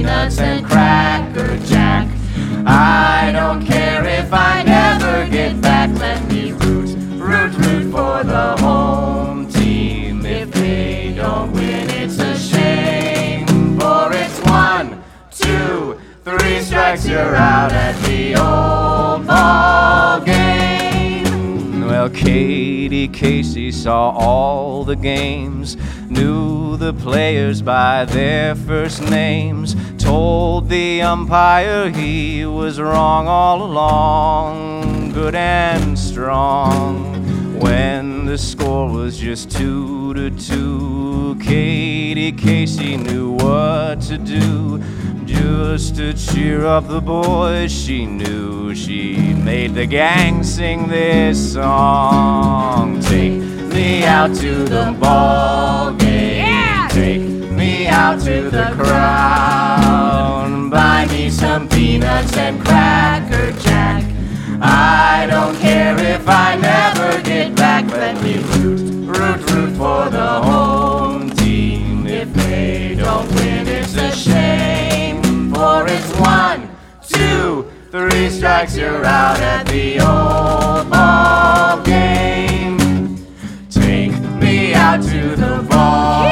peanuts 0.02 0.38
and 0.40 0.66
cracker 0.66 1.56
jack. 1.58 2.08
I 2.66 3.30
don't 3.32 3.64
care 3.64 4.04
if 4.04 4.32
I 4.32 4.64
never 4.64 5.30
get 5.30 5.60
back. 5.60 5.90
Let 5.98 6.28
me 6.28 6.50
root, 6.52 6.96
root, 7.20 7.54
root 7.54 7.92
for 7.92 8.24
the 8.24 8.56
home 8.58 9.48
team. 9.48 10.26
If 10.26 10.50
they 10.50 11.14
don't 11.16 11.52
win, 11.52 11.88
it's 11.90 12.18
a 12.18 12.36
shame. 12.36 13.46
For 13.78 14.12
it's 14.12 14.40
one, 14.40 15.04
two, 15.30 16.00
three 16.24 16.60
strikes, 16.62 17.06
you're 17.06 17.36
out 17.36 17.72
at 17.72 17.94
the 18.02 18.34
old 18.34 19.26
ball 19.26 20.20
game. 20.20 21.86
Well, 21.86 22.10
Katie 22.10 23.06
Casey 23.06 23.70
saw 23.70 24.10
all 24.10 24.82
the 24.82 24.96
games, 24.96 25.76
knew 26.08 26.76
the 26.76 26.92
players 26.92 27.62
by 27.62 28.04
their 28.06 28.56
first 28.56 29.02
names, 29.02 29.76
told 30.02 30.68
the 30.68 31.00
umpire 31.00 31.88
he 31.88 32.44
was 32.44 32.80
wrong 32.80 33.28
all 33.28 33.62
along, 33.62 35.12
good 35.12 35.36
and 35.36 35.96
strong. 35.96 37.60
When 37.60 38.24
the 38.24 38.36
score 38.36 38.90
was 38.90 39.16
just 39.16 39.52
two 39.52 40.12
to 40.14 40.30
two, 40.30 41.38
Katie 41.40 42.32
Casey 42.32 42.96
knew 42.96 43.30
what 43.32 44.00
to 44.02 44.18
do. 44.18 44.82
Just 45.24 45.94
to 45.96 46.12
cheer 46.14 46.66
up 46.66 46.88
the 46.88 47.00
boys, 47.00 47.70
she 47.70 48.04
knew 48.04 48.74
she 48.74 49.16
made 49.34 49.74
the 49.74 49.86
gang 49.86 50.42
sing 50.42 50.88
this 50.88 51.52
song. 51.52 53.00
Take 53.02 53.40
me 53.72 54.02
out 54.04 54.34
to 54.36 54.64
the 54.64 54.96
ball 55.00 55.92
game. 55.94 56.88
Take 56.90 57.20
me 57.22 57.31
out 57.92 58.18
to 58.20 58.50
the 58.50 58.72
crowd. 58.74 60.70
Buy 60.70 61.06
me 61.10 61.28
some 61.28 61.68
peanuts 61.68 62.36
and 62.36 62.58
cracker 62.64 63.52
jack. 63.60 64.02
I 64.60 65.26
don't 65.28 65.56
care 65.58 65.96
if 65.98 66.26
I 66.26 66.56
never 66.56 67.22
get 67.22 67.54
back. 67.54 67.90
Let 67.90 68.22
me 68.22 68.38
root, 68.38 68.80
root, 69.06 69.50
root 69.50 69.76
for 69.76 70.08
the 70.08 70.30
home 70.48 71.30
team. 71.30 72.06
If 72.06 72.32
they 72.32 72.94
don't 72.96 73.28
win, 73.34 73.68
it's 73.68 73.94
a 73.96 74.10
shame. 74.12 75.52
For 75.52 75.86
it's 75.86 76.10
one, 76.18 76.70
two, 77.06 77.70
three 77.90 78.30
strikes, 78.30 78.76
you're 78.76 79.04
out 79.04 79.38
at 79.40 79.66
the 79.66 80.00
old 80.00 80.88
ball 80.90 81.82
game. 81.82 82.78
Take 83.68 84.18
me 84.40 84.72
out 84.72 85.02
to 85.02 85.36
the 85.36 85.66
ball 85.68 86.31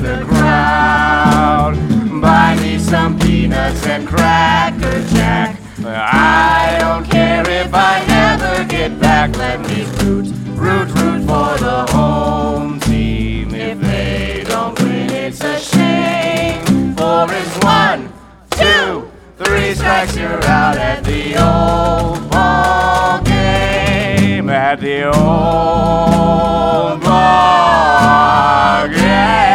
the 0.00 0.24
crowd. 0.26 1.74
Buy 2.22 2.56
me 2.56 2.78
some 2.78 3.18
peanuts 3.18 3.86
and 3.86 4.06
cracker 4.08 5.02
jack. 5.14 5.60
I 5.84 6.76
don't 6.80 7.04
care 7.08 7.48
if 7.48 7.72
I 7.74 8.04
never 8.06 8.64
get 8.64 8.98
back. 9.00 9.36
Let 9.36 9.60
me 9.60 9.84
root, 10.02 10.32
root, 10.56 10.88
root 10.94 11.20
for 11.20 11.58
the 11.58 11.86
home 11.90 12.80
team. 12.80 13.54
If 13.54 13.80
they 13.80 14.44
don't 14.46 14.78
win, 14.80 15.10
it's 15.10 15.42
a 15.42 15.58
shame. 15.58 16.94
For 16.96 17.26
it's 17.30 17.56
one, 17.64 18.12
two, 18.50 19.10
three 19.38 19.74
strikes, 19.74 20.16
you're 20.16 20.44
out 20.44 20.76
at 20.76 21.04
the 21.04 21.36
old 21.36 22.30
ball 22.30 23.22
game. 23.22 24.48
At 24.48 24.80
the 24.80 25.04
old 25.04 27.00
ball 27.02 28.88
game. 28.88 29.49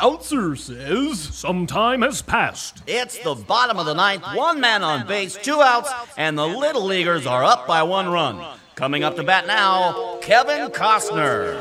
Announcer 0.00 0.54
says 0.54 1.18
some 1.18 1.66
time 1.66 2.02
has 2.02 2.22
passed. 2.22 2.82
It's 2.86 3.18
the 3.18 3.34
bottom 3.34 3.78
of 3.78 3.86
the 3.86 3.94
ninth, 3.94 4.22
one 4.34 4.60
man 4.60 4.84
on 4.84 5.06
base, 5.08 5.34
two 5.36 5.60
outs, 5.60 5.90
and 6.16 6.38
the 6.38 6.46
Little 6.46 6.84
Leaguers 6.84 7.26
are 7.26 7.42
up 7.42 7.66
by 7.66 7.82
one 7.82 8.08
run. 8.08 8.44
Coming 8.76 9.02
up 9.02 9.16
to 9.16 9.24
bat 9.24 9.46
now, 9.48 10.18
Kevin 10.20 10.68
Costner. 10.70 11.54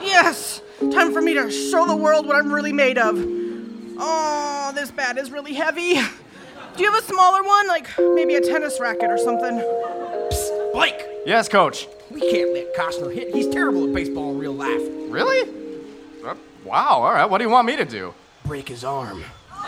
Yes! 0.00 0.62
Time 0.92 1.12
for 1.12 1.20
me 1.20 1.34
to 1.34 1.50
show 1.50 1.84
the 1.86 1.96
world 1.96 2.26
what 2.26 2.36
I'm 2.36 2.50
really 2.52 2.72
made 2.72 2.96
of. 2.96 3.16
Oh, 3.98 4.72
this 4.74 4.90
bat 4.90 5.18
is 5.18 5.30
really 5.30 5.52
heavy. 5.54 5.94
Do 6.76 6.82
you 6.82 6.90
have 6.90 7.02
a 7.02 7.06
smaller 7.06 7.42
one? 7.42 7.66
Like 7.68 7.88
maybe 8.14 8.36
a 8.36 8.40
tennis 8.40 8.78
racket 8.80 9.10
or 9.10 9.18
something? 9.18 9.58
Blake, 10.72 11.04
Yes, 11.26 11.48
coach. 11.48 11.88
we 12.10 12.20
can't 12.20 12.54
let 12.54 12.74
Costner 12.74 13.12
hit. 13.12 13.34
He's 13.34 13.48
terrible 13.48 13.86
at 13.86 13.92
baseball 13.92 14.30
in 14.32 14.38
real 14.38 14.52
life. 14.54 14.80
Really? 15.10 15.57
Wow, 16.64 17.02
all 17.02 17.12
right. 17.12 17.28
What 17.28 17.38
do 17.38 17.44
you 17.44 17.50
want 17.50 17.66
me 17.66 17.76
to 17.76 17.84
do? 17.84 18.14
Break 18.44 18.68
his 18.68 18.84
arm. 18.84 19.22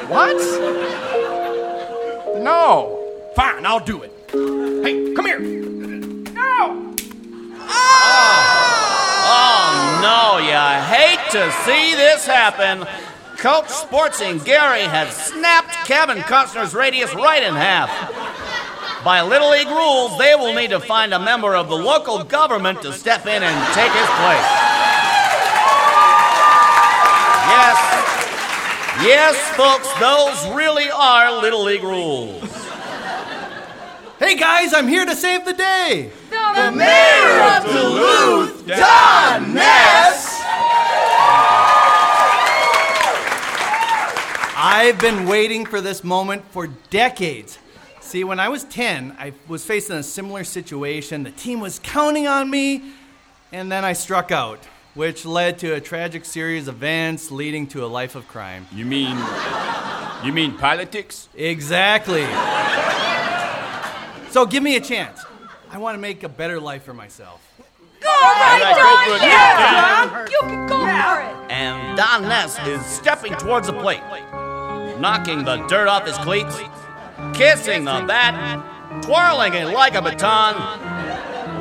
What? 0.07 0.37
No. 2.43 2.97
Fine, 3.37 3.65
I'll 3.65 3.85
do 3.85 4.03
it. 4.03 4.13
Hey, 4.33 5.15
come 5.15 5.27
here. 5.27 5.39
No! 5.39 6.95
Oh, 7.69 8.11
oh 9.27 10.01
no, 10.03 10.39
you 10.39 10.59
hate 10.87 11.31
to 11.31 11.53
see 11.65 11.95
this 11.95 12.27
happen. 12.27 12.87
Coach 13.37 13.69
Sportsing 13.69 14.45
Gary 14.45 14.83
has 14.83 15.15
snapped 15.17 15.73
Kevin 15.87 16.19
Costner's 16.19 16.75
radius 16.75 17.15
right 17.15 17.43
in 17.43 17.55
half. 17.55 17.91
By 19.05 19.23
Little 19.23 19.51
League 19.51 19.69
rules, 19.69 20.19
they 20.19 20.35
will 20.35 20.53
need 20.53 20.71
to 20.71 20.81
find 20.81 21.15
a 21.15 21.19
member 21.19 21.55
of 21.55 21.69
the 21.69 21.77
local 21.77 22.23
government 22.25 22.83
to 22.83 22.93
step 22.93 23.27
in 23.27 23.43
and 23.43 23.75
take 23.75 23.93
his 23.93 24.09
place. 24.21 24.90
Yes, 27.51 27.79
yes, 29.03 29.37
folks, 29.57 29.93
those 29.99 30.55
really 30.55 30.89
are 30.89 31.33
Little 31.43 31.65
League 31.65 31.83
rules. 31.83 32.41
Hey 34.21 34.37
guys, 34.37 34.73
I'm 34.73 34.87
here 34.87 35.05
to 35.05 35.17
save 35.17 35.45
the 35.45 35.53
day. 35.55 36.13
The, 36.31 36.71
mayor 36.71 37.41
of 37.57 37.65
Duluth, 37.65 38.67
Don 38.69 39.55
Ness. 39.55 40.41
I've 44.57 45.01
been 45.01 45.27
waiting 45.27 45.67
for 45.67 45.81
this 45.81 46.05
moment 46.05 46.45
for 46.53 46.69
decades. 46.91 47.59
See, 48.01 48.23
when 48.23 48.39
I 48.39 48.49
was 48.49 48.63
10, 48.63 49.17
I 49.19 49.33
was 49.49 49.65
facing 49.65 49.97
a 49.97 50.05
similar 50.05 50.45
situation. 50.45 51.25
The 51.25 51.33
team 51.33 51.59
was 51.59 51.81
counting 51.81 52.29
on 52.29 52.49
me, 52.49 52.93
and 53.51 53.73
then 53.73 53.85
I 53.85 53.95
struck 53.95 54.31
out, 54.31 54.61
which 54.95 55.25
led 55.25 55.59
to 55.61 55.73
a 55.75 55.81
tragic 55.81 56.25
series 56.25 56.69
of 56.69 56.77
events 56.77 57.31
leading 57.31 57.67
to 57.69 57.85
a 57.85 57.87
life 57.89 58.15
of 58.15 58.27
crime. 58.29 58.67
You 58.73 58.85
mean. 58.85 59.17
You 60.25 60.33
mean 60.33 60.57
politics? 60.59 61.29
Exactly. 61.35 62.25
so 64.31 64.47
give 64.47 64.63
me 64.63 64.77
a 64.77 64.81
chance. 64.81 65.25
I 65.71 65.79
want 65.79 65.95
to 65.97 66.01
make 66.01 66.23
a 66.25 66.29
better 66.29 66.61
life 66.61 66.83
for 66.83 66.93
myself. 66.95 67.41
Go 68.01 68.09
right, 68.09 68.61
Don, 68.61 68.75
go 68.75 69.11
for 69.11 69.17
it. 69.17 69.29
yeah, 69.29 70.05
Yeah. 70.05 70.11
Don. 70.11 70.31
You 70.31 70.41
can 70.41 70.67
go 70.67 70.79
for 70.81 71.21
it. 71.47 71.51
And 71.53 71.97
Don 71.97 72.23
Ness 72.29 72.59
is 72.67 72.85
stepping 72.85 73.35
towards 73.35 73.67
the 73.69 73.73
plate, 73.75 74.03
knocking 74.99 75.45
the 75.45 75.59
dirt 75.69 75.87
off 75.89 76.07
his 76.07 76.17
cleats, 76.19 76.59
kissing 77.35 77.85
the 77.85 78.05
bat, 78.07 79.03
twirling 79.03 79.55
it 79.55 79.67
like 79.73 79.95
a 79.95 80.03
baton, 80.03 80.55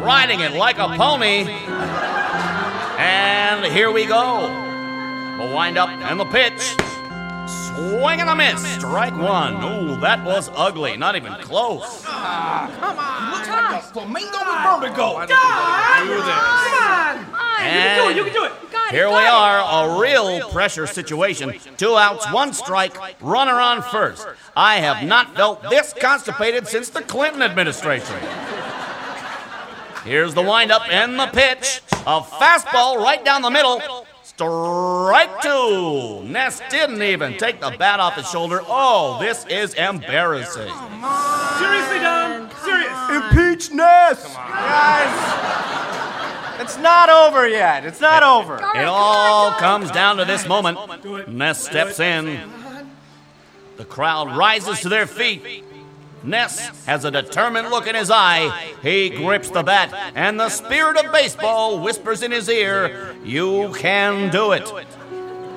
riding 0.04 0.40
it 0.40 0.54
like 0.54 0.78
a 0.80 0.88
pony. 0.98 1.44
And 3.00 3.66
here 3.74 3.92
we 3.92 4.06
go. 4.06 4.42
The 5.40 5.56
windup 5.56 5.88
and 5.88 6.20
the 6.20 6.26
pitch. 6.26 6.76
Swing 7.48 8.20
and 8.20 8.30
a 8.30 8.36
miss. 8.36 8.62
Strike 8.74 9.18
one. 9.18 9.64
Ooh, 9.64 9.98
that 10.02 10.22
was 10.26 10.52
ugly. 10.54 10.98
Not 10.98 11.16
even 11.16 11.32
close. 11.36 12.04
Ah, 12.06 12.70
come 12.78 13.00
on. 13.00 13.32
Looks 13.32 13.48
like 13.48 13.82
a 13.82 13.88
flamingo 13.94 14.38
with 14.38 14.96
vertigo. 14.98 15.26
Come 15.28 15.40
on. 15.40 17.26
And 17.62 17.78
You 17.78 17.94
can 17.96 18.04
do 18.04 18.10
it. 18.10 18.16
You 18.18 18.24
can 18.26 18.34
do 18.34 18.44
it. 18.46 18.72
Got 18.72 18.92
here 18.92 19.08
we 19.08 19.16
are, 19.16 19.88
a 19.88 20.00
real 20.02 20.50
pressure 20.50 20.86
situation. 20.86 21.54
Two 21.78 21.96
outs, 21.96 22.30
one 22.34 22.52
strike, 22.52 22.98
runner 23.22 23.60
on 23.62 23.82
first. 23.82 24.28
I 24.58 24.78
have 24.82 25.08
not 25.08 25.36
felt 25.36 25.64
this 25.70 25.94
constipated 25.94 26.68
since 26.68 26.90
the 26.90 27.02
Clinton 27.02 27.42
administration. 27.44 28.16
Here's 30.04 30.34
the 30.34 30.42
windup 30.42 30.90
and 30.90 31.20
the 31.20 31.28
pitch. 31.28 31.82
A 31.92 32.22
fastball 32.22 32.98
right 32.98 33.24
down 33.24 33.42
the 33.42 33.50
middle. 33.50 34.06
Strike 34.24 35.42
two. 35.42 36.24
Ness 36.24 36.62
didn't 36.70 37.02
even 37.02 37.38
take 37.38 37.60
the 37.60 37.72
bat 37.78 38.00
off 38.00 38.16
his 38.16 38.30
shoulder. 38.30 38.62
Oh, 38.66 39.20
this 39.20 39.46
is 39.48 39.74
embarrassing. 39.74 40.72
Seriously, 41.60 42.00
Don? 42.00 42.50
Serious. 42.64 42.90
Impeach 43.10 43.72
Ness! 43.72 44.34
Guys, 44.36 45.12
it's 46.62 46.78
not 46.78 47.10
over 47.10 47.48
yet. 47.50 47.84
It's 47.86 48.00
not 48.00 48.24
over. 48.24 48.56
It 48.76 48.86
all 48.86 49.52
comes 49.54 49.92
down 49.92 50.18
to 50.18 50.26
this 50.26 50.48
moment. 50.48 51.28
Ness 51.28 51.62
steps 51.62 52.00
in. 52.00 52.40
The 53.76 53.86
crowd 53.86 54.38
rises 54.38 54.80
to 54.82 54.90
their 54.90 55.08
feet. 55.08 55.66
Ness 56.24 56.86
has 56.86 57.06
a 57.06 57.12
determined 57.12 57.70
look 57.70 57.88
in 57.88 57.96
his 57.96 58.12
eye. 58.12 58.74
He 58.82 59.10
grips 59.10 59.50
the 59.50 59.64
bat, 59.64 60.14
and 60.16 60.40
the 60.40 60.50
spirit 60.50 60.98
of 60.98 61.12
baseball 61.12 61.80
whispers 61.80 62.22
in 62.24 62.32
his 62.32 62.50
ear, 62.50 63.16
You 63.24 63.74
can 63.76 64.30
do 64.32 64.52
it. 64.52 64.72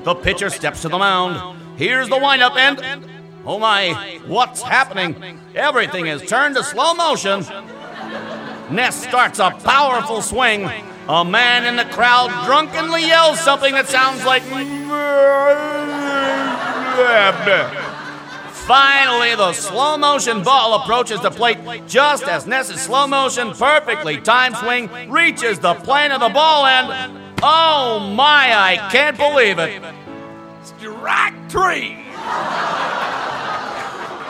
The 0.05 0.15
pitcher 0.15 0.51
steps 0.51 0.83
to 0.83 0.89
the 0.89 0.99
mound. 0.99 1.59
Here's 1.77 2.09
the 2.09 2.19
windup, 2.19 2.57
and 2.57 3.09
oh 3.45 3.59
my, 3.59 4.21
what's 4.27 4.63
happening? 4.63 5.41
Everything 5.55 6.07
is 6.07 6.23
turned 6.23 6.57
to 6.57 6.65
slow 6.65 6.95
motion. 6.95 7.45
Ness 8.71 9.03
starts 9.03 9.39
a 9.39 9.51
powerful 9.51 10.23
swing. 10.23 10.71
A 11.09 11.25
man 11.25 11.67
in 11.67 11.77
the 11.77 11.85
crowd 11.93 12.47
drunkenly 12.47 13.03
yells 13.03 13.41
something 13.41 13.75
that 13.75 13.89
sounds 13.89 14.25
like. 14.25 14.43
Mmm, 14.45 14.83
Finally, 18.67 19.35
the 19.35 19.53
slow 19.53 19.99
motion 19.99 20.43
ball 20.45 20.81
approaches 20.81 21.21
the 21.21 21.31
plate 21.31 21.59
just 21.89 22.23
as 22.25 22.47
Ness's 22.47 22.81
slow 22.81 23.09
motion, 23.09 23.53
perfectly 23.53 24.21
timed 24.21 24.57
swing 24.57 24.89
reaches 25.11 25.59
the 25.59 25.75
plane 25.75 26.13
of 26.13 26.21
the 26.21 26.29
ball, 26.29 26.67
and 26.67 27.19
oh 27.43 27.99
my, 28.15 28.55
I 28.55 28.77
can't 28.93 29.17
believe 29.17 29.59
it. 29.59 29.83
Strike 30.63 31.35
three. 31.51 31.97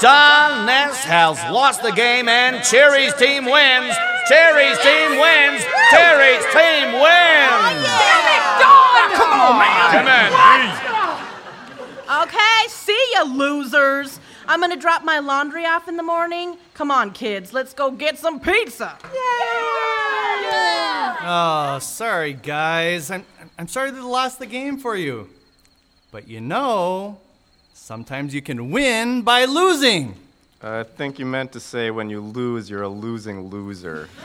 Don 0.00 0.64
Ness 0.66 1.04
has 1.04 1.36
lost 1.52 1.82
the 1.82 1.92
game, 1.92 2.26
and 2.26 2.64
Cherry's 2.64 3.12
team 3.14 3.44
wins. 3.44 3.94
Cherry's 4.26 4.78
team 4.80 5.20
wins. 5.20 5.62
Cherry's 5.90 6.44
team 6.50 6.94
wins. 6.96 7.84
Don! 8.58 9.12
Come 9.12 9.30
on, 9.30 9.58
man. 9.60 9.92
Come 9.92 10.08
on, 10.08 10.32
Okay, 12.22 12.68
see 12.68 13.02
ya, 13.14 13.22
losers. 13.22 14.20
I'm 14.52 14.60
gonna 14.60 14.76
drop 14.76 15.02
my 15.02 15.18
laundry 15.18 15.64
off 15.64 15.88
in 15.88 15.96
the 15.96 16.02
morning. 16.02 16.58
Come 16.74 16.90
on, 16.90 17.12
kids, 17.12 17.54
let's 17.54 17.72
go 17.72 17.90
get 17.90 18.18
some 18.18 18.38
pizza. 18.38 18.98
Yeah! 19.02 21.16
Oh, 21.22 21.78
sorry, 21.80 22.34
guys. 22.34 23.10
I'm, 23.10 23.24
I'm 23.58 23.66
sorry 23.66 23.92
that 23.92 23.98
I 23.98 24.02
lost 24.02 24.38
the 24.38 24.44
game 24.44 24.76
for 24.76 24.94
you. 24.94 25.30
But 26.10 26.28
you 26.28 26.42
know, 26.42 27.18
sometimes 27.72 28.34
you 28.34 28.42
can 28.42 28.70
win 28.70 29.22
by 29.22 29.46
losing. 29.46 30.16
Uh, 30.62 30.80
I 30.80 30.82
think 30.82 31.18
you 31.18 31.24
meant 31.24 31.52
to 31.52 31.60
say 31.60 31.90
when 31.90 32.10
you 32.10 32.20
lose, 32.20 32.68
you're 32.68 32.82
a 32.82 32.90
losing 32.90 33.48
loser. 33.48 34.10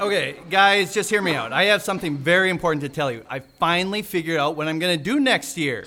Okay, 0.00 0.36
guys, 0.48 0.94
just 0.94 1.10
hear 1.10 1.20
me 1.20 1.34
out. 1.34 1.52
I 1.52 1.64
have 1.64 1.82
something 1.82 2.16
very 2.16 2.50
important 2.50 2.82
to 2.82 2.88
tell 2.88 3.10
you. 3.10 3.24
I 3.28 3.40
finally 3.40 4.02
figured 4.02 4.38
out 4.38 4.54
what 4.54 4.68
I'm 4.68 4.78
going 4.78 4.96
to 4.96 5.04
do 5.04 5.18
next 5.18 5.56
year. 5.56 5.86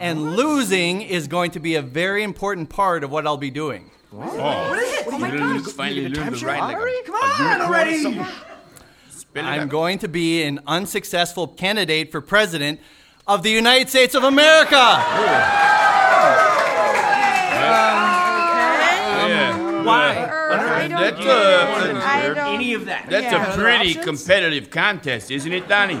And 0.00 0.36
losing 0.36 1.02
is 1.02 1.26
going 1.26 1.50
to 1.52 1.60
be 1.60 1.74
a 1.74 1.82
very 1.82 2.22
important 2.22 2.68
part 2.68 3.02
of 3.04 3.10
what 3.10 3.26
I'll 3.26 3.36
be 3.36 3.50
doing. 3.50 3.90
What 4.10 4.78
is 4.78 4.92
it? 5.00 5.06
Oh 5.08 5.18
my 5.18 5.30
God. 5.36 5.70
Finally 5.72 6.08
learned 6.08 6.36
to 6.36 6.46
ride 6.46 6.60
like 6.60 7.04
Come 7.04 7.14
on 7.14 7.60
already. 7.62 8.20
I'm 9.36 9.68
going 9.68 9.98
to 10.00 10.08
be 10.08 10.42
an 10.42 10.60
unsuccessful 10.66 11.46
candidate 11.48 12.10
for 12.10 12.20
president 12.20 12.80
of 13.26 13.42
the 13.42 13.50
United 13.50 13.88
States 13.88 14.14
of 14.14 14.24
America. 14.24 14.76
Um, 19.18 19.32
um, 19.32 19.84
why? 19.84 20.28
I 20.50 20.88
don't 20.88 21.00
That's, 21.00 21.16
get 21.18 21.26
it. 21.26 21.96
I 21.96 22.26
don't. 22.34 22.54
Any 22.54 22.74
of 22.74 22.86
that. 22.86 23.06
That's 23.10 23.32
Yeah. 23.32 23.52
a 23.52 23.56
pretty 23.56 23.94
competitive 23.94 24.70
contest, 24.70 25.30
isn't 25.30 25.52
it, 25.52 25.68
Donnie? 25.68 26.00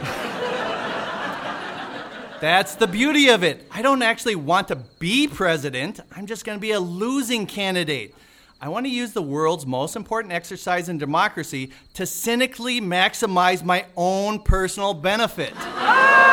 That's 2.40 2.76
the 2.76 2.86
beauty 2.86 3.28
of 3.28 3.42
it. 3.42 3.66
I 3.70 3.82
don't 3.82 4.02
actually 4.02 4.36
want 4.36 4.68
to 4.68 4.76
be 4.76 5.26
president. 5.26 6.00
I'm 6.14 6.26
just 6.26 6.44
going 6.44 6.56
to 6.56 6.60
be 6.60 6.70
a 6.72 6.80
losing 6.80 7.46
candidate. 7.46 8.14
I 8.60 8.68
want 8.68 8.86
to 8.86 8.90
use 8.90 9.12
the 9.12 9.22
world's 9.22 9.66
most 9.66 9.96
important 9.96 10.32
exercise 10.32 10.88
in 10.88 10.98
democracy 10.98 11.70
to 11.94 12.06
cynically 12.06 12.80
maximize 12.80 13.62
my 13.62 13.86
own 13.96 14.40
personal 14.40 14.94
benefit. 14.94 15.52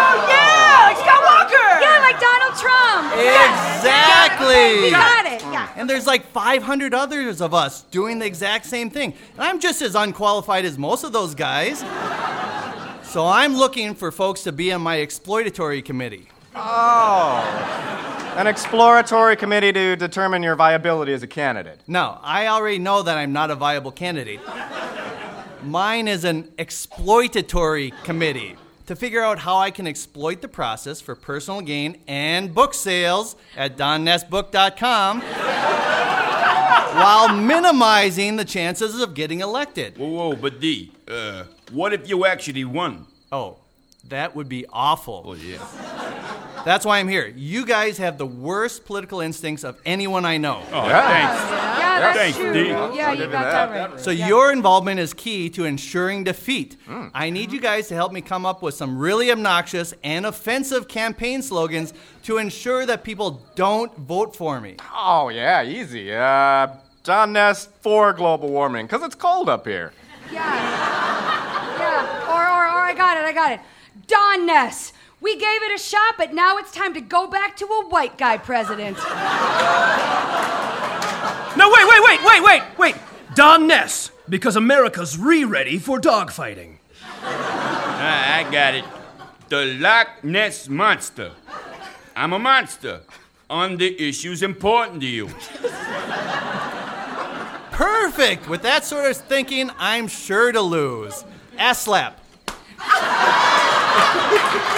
Oh, 0.07 0.27
yeah, 0.29 0.85
like 0.87 0.97
Scott 0.97 1.23
Walker. 1.23 1.81
Yeah, 1.81 1.99
like 1.99 2.19
Donald 2.19 2.55
Trump. 2.59 3.13
Exactly. 3.13 4.83
We 4.83 4.91
got 4.91 5.25
it. 5.25 5.41
Yeah. 5.41 5.69
And 5.75 5.89
there's 5.89 6.05
like 6.07 6.27
500 6.27 6.93
others 6.93 7.41
of 7.41 7.53
us 7.53 7.81
doing 7.83 8.19
the 8.19 8.25
exact 8.25 8.65
same 8.65 8.89
thing. 8.89 9.13
And 9.33 9.41
I'm 9.41 9.59
just 9.59 9.81
as 9.81 9.95
unqualified 9.95 10.63
as 10.63 10.77
most 10.77 11.03
of 11.03 11.11
those 11.11 11.33
guys. 11.35 11.81
So 13.15 13.25
I'm 13.25 13.55
looking 13.55 13.95
for 13.95 14.11
folks 14.11 14.43
to 14.43 14.51
be 14.51 14.73
on 14.73 14.81
my 14.81 14.97
exploitatory 14.97 15.85
committee. 15.85 16.27
Oh. 16.53 18.33
An 18.35 18.45
exploratory 18.45 19.37
committee 19.37 19.71
to 19.71 19.95
determine 19.95 20.43
your 20.43 20.57
viability 20.57 21.13
as 21.13 21.23
a 21.23 21.27
candidate. 21.27 21.79
No, 21.87 22.19
I 22.21 22.47
already 22.47 22.77
know 22.77 23.03
that 23.03 23.17
I'm 23.17 23.31
not 23.31 23.51
a 23.51 23.55
viable 23.55 23.93
candidate. 23.93 24.41
Mine 25.63 26.09
is 26.09 26.25
an 26.25 26.43
exploitatory 26.57 27.93
committee 28.03 28.57
to 28.87 28.97
figure 28.97 29.23
out 29.23 29.39
how 29.39 29.59
I 29.59 29.71
can 29.71 29.87
exploit 29.87 30.41
the 30.41 30.49
process 30.49 30.99
for 30.99 31.15
personal 31.15 31.61
gain 31.61 32.01
and 32.09 32.53
book 32.53 32.73
sales 32.73 33.37
at 33.55 33.77
donnessbook.com 33.77 35.21
while 36.95 37.33
minimizing 37.33 38.35
the 38.35 38.43
chances 38.43 38.99
of 38.99 39.13
getting 39.13 39.39
elected. 39.39 39.97
Whoa, 39.97 40.09
whoa, 40.09 40.35
but 40.35 40.59
D, 40.59 40.91
uh, 41.07 41.45
what 41.75 41.93
if 41.93 42.09
you 42.09 42.25
actually 42.25 42.65
won? 42.65 43.05
Oh, 43.31 43.57
that 44.07 44.35
would 44.35 44.47
be 44.49 44.65
awful. 44.71 45.23
Oh, 45.25 45.33
yeah. 45.33 45.57
That's 46.63 46.85
why 46.85 46.97
I'm 46.99 47.07
here. 47.07 47.27
You 47.35 47.65
guys 47.65 47.97
have 47.99 48.17
the 48.17 48.25
worst 48.25 48.85
political 48.85 49.19
instincts 49.19 49.63
of 49.63 49.79
anyone 49.85 50.25
I 50.25 50.37
know. 50.37 50.63
Oh, 50.71 50.87
thanks. 50.89 51.41
Yeah, 51.41 51.99
that's 51.99 52.17
Thanks, 52.17 52.37
true. 52.37 52.53
D. 52.53 52.69
Yeah, 52.69 53.11
you 53.13 53.27
got 53.27 53.43
that 53.43 53.91
right. 53.91 53.99
So 53.99 54.11
your 54.11 54.51
involvement 54.51 54.99
is 54.99 55.13
key 55.13 55.49
to 55.51 55.65
ensuring 55.65 56.23
defeat. 56.23 56.75
Hmm. 56.87 57.07
I 57.13 57.29
need 57.29 57.51
you 57.51 57.61
guys 57.61 57.87
to 57.89 57.95
help 57.95 58.11
me 58.11 58.21
come 58.21 58.45
up 58.45 58.61
with 58.61 58.73
some 58.73 58.97
really 58.97 59.31
obnoxious 59.31 59.93
and 60.03 60.25
offensive 60.25 60.87
campaign 60.87 61.41
slogans 61.41 61.93
to 62.23 62.37
ensure 62.37 62.85
that 62.85 63.03
people 63.03 63.41
don't 63.55 63.95
vote 63.97 64.35
for 64.35 64.59
me. 64.59 64.75
Oh, 64.93 65.29
yeah, 65.29 65.63
easy. 65.63 66.13
Uh, 66.13 66.67
John 67.03 67.33
Ness 67.33 67.69
for 67.81 68.11
global 68.13 68.49
warming, 68.49 68.87
because 68.87 69.03
it's 69.03 69.15
cold 69.15 69.49
up 69.49 69.65
here. 69.67 69.93
Yeah. 70.31 70.53
Yeah. 70.53 71.44
I 72.85 72.93
got 72.93 73.17
it. 73.17 73.23
I 73.23 73.33
got 73.33 73.51
it. 73.51 73.59
Don 74.07 74.45
Ness. 74.45 74.93
We 75.21 75.33
gave 75.35 75.63
it 75.63 75.73
a 75.73 75.77
shot, 75.81 76.15
but 76.17 76.33
now 76.33 76.57
it's 76.57 76.71
time 76.71 76.93
to 76.93 77.01
go 77.01 77.27
back 77.27 77.57
to 77.57 77.65
a 77.65 77.87
white 77.87 78.17
guy 78.17 78.37
president. 78.37 78.97
No, 81.57 81.69
wait, 81.71 81.87
wait, 81.87 82.01
wait, 82.03 82.19
wait, 82.23 82.43
wait, 82.43 82.61
wait. 82.77 82.95
Don 83.33 83.65
Ness, 83.65 84.11
because 84.29 84.55
America's 84.55 85.17
re-ready 85.17 85.79
for 85.79 85.99
dogfighting. 85.99 86.77
Ah, 87.23 88.37
I 88.37 88.43
got 88.51 88.75
it. 88.75 88.85
The 89.49 89.77
Loch 89.79 90.23
Ness 90.23 90.67
Monster. 90.67 91.31
I'm 92.15 92.33
a 92.33 92.39
monster 92.39 93.01
on 93.49 93.77
the 93.77 93.99
issues 94.01 94.43
important 94.43 95.01
to 95.01 95.07
you. 95.07 95.29
Perfect! 97.71 98.47
With 98.47 98.61
that 98.61 98.85
sort 98.85 99.09
of 99.09 99.17
thinking, 99.17 99.71
I'm 99.77 100.07
sure 100.07 100.51
to 100.51 100.61
lose. 100.61 101.23
Ass 101.57 101.81
slap. 101.83 102.19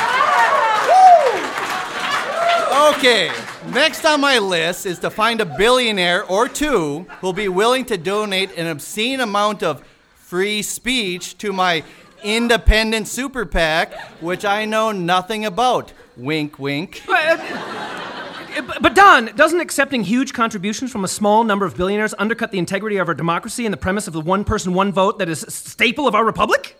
Okay, 2.97 3.31
next 3.67 4.05
on 4.05 4.21
my 4.21 4.39
list 4.39 4.85
is 4.85 4.99
to 4.99 5.09
find 5.09 5.41
a 5.41 5.45
billionaire 5.45 6.23
or 6.23 6.47
two 6.47 7.05
who'll 7.19 7.33
be 7.33 7.47
willing 7.47 7.85
to 7.85 7.97
donate 7.97 8.57
an 8.57 8.65
obscene 8.65 9.19
amount 9.19 9.61
of 9.61 9.83
free 10.15 10.61
speech 10.61 11.37
to 11.39 11.51
my 11.51 11.83
independent 12.23 13.07
super 13.07 13.45
PAC, 13.45 13.93
which 14.21 14.45
I 14.45 14.65
know 14.65 14.91
nothing 14.91 15.45
about. 15.45 15.91
Wink, 16.15 16.59
wink. 16.59 17.03
But, 17.05 17.39
uh, 17.39 18.79
but 18.81 18.95
Don, 18.95 19.27
doesn't 19.35 19.59
accepting 19.59 20.03
huge 20.03 20.33
contributions 20.33 20.91
from 20.91 21.03
a 21.03 21.07
small 21.07 21.43
number 21.43 21.65
of 21.65 21.77
billionaires 21.77 22.15
undercut 22.17 22.51
the 22.51 22.59
integrity 22.59 22.97
of 22.97 23.07
our 23.07 23.13
democracy 23.13 23.65
and 23.65 23.73
the 23.73 23.77
premise 23.77 24.07
of 24.07 24.13
the 24.13 24.21
one 24.21 24.43
person, 24.43 24.73
one 24.73 24.91
vote 24.91 25.19
that 25.19 25.29
is 25.29 25.43
a 25.43 25.51
staple 25.51 26.07
of 26.07 26.15
our 26.15 26.25
republic? 26.25 26.77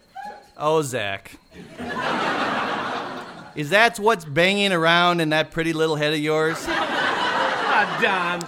Oh, 0.60 0.82
Zach. 0.82 1.38
Is 3.56 3.70
that 3.70 4.00
what's 4.00 4.26
banging 4.26 4.72
around 4.72 5.22
in 5.22 5.30
that 5.30 5.52
pretty 5.52 5.72
little 5.74 5.96
head 5.96 6.14
of 6.14 6.20
yours? 6.20 6.58
Ah, 6.68 8.00
Don. 8.02 8.42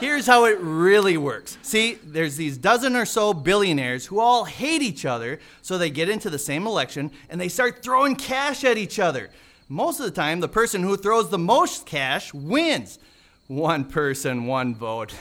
Here's 0.00 0.26
how 0.26 0.44
it 0.44 0.58
really 0.60 1.16
works. 1.16 1.56
See, 1.62 1.98
there's 2.04 2.36
these 2.36 2.58
dozen 2.58 2.96
or 2.96 3.06
so 3.06 3.32
billionaires 3.32 4.06
who 4.06 4.18
all 4.18 4.44
hate 4.44 4.82
each 4.82 5.04
other, 5.04 5.38
so 5.62 5.78
they 5.78 5.90
get 5.90 6.08
into 6.08 6.30
the 6.30 6.38
same 6.38 6.66
election 6.66 7.12
and 7.30 7.40
they 7.40 7.48
start 7.48 7.82
throwing 7.82 8.16
cash 8.16 8.64
at 8.64 8.76
each 8.76 8.98
other. 8.98 9.30
Most 9.68 10.00
of 10.00 10.06
the 10.06 10.12
time, 10.12 10.40
the 10.40 10.48
person 10.48 10.82
who 10.82 10.96
throws 10.96 11.30
the 11.30 11.38
most 11.38 11.86
cash 11.86 12.34
wins. 12.34 12.98
One 13.46 13.84
person, 13.84 14.46
one 14.46 14.74
vote. 14.74 15.14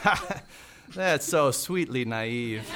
That's 0.96 1.26
so 1.26 1.52
sweetly 1.52 2.04
naive. 2.06 2.68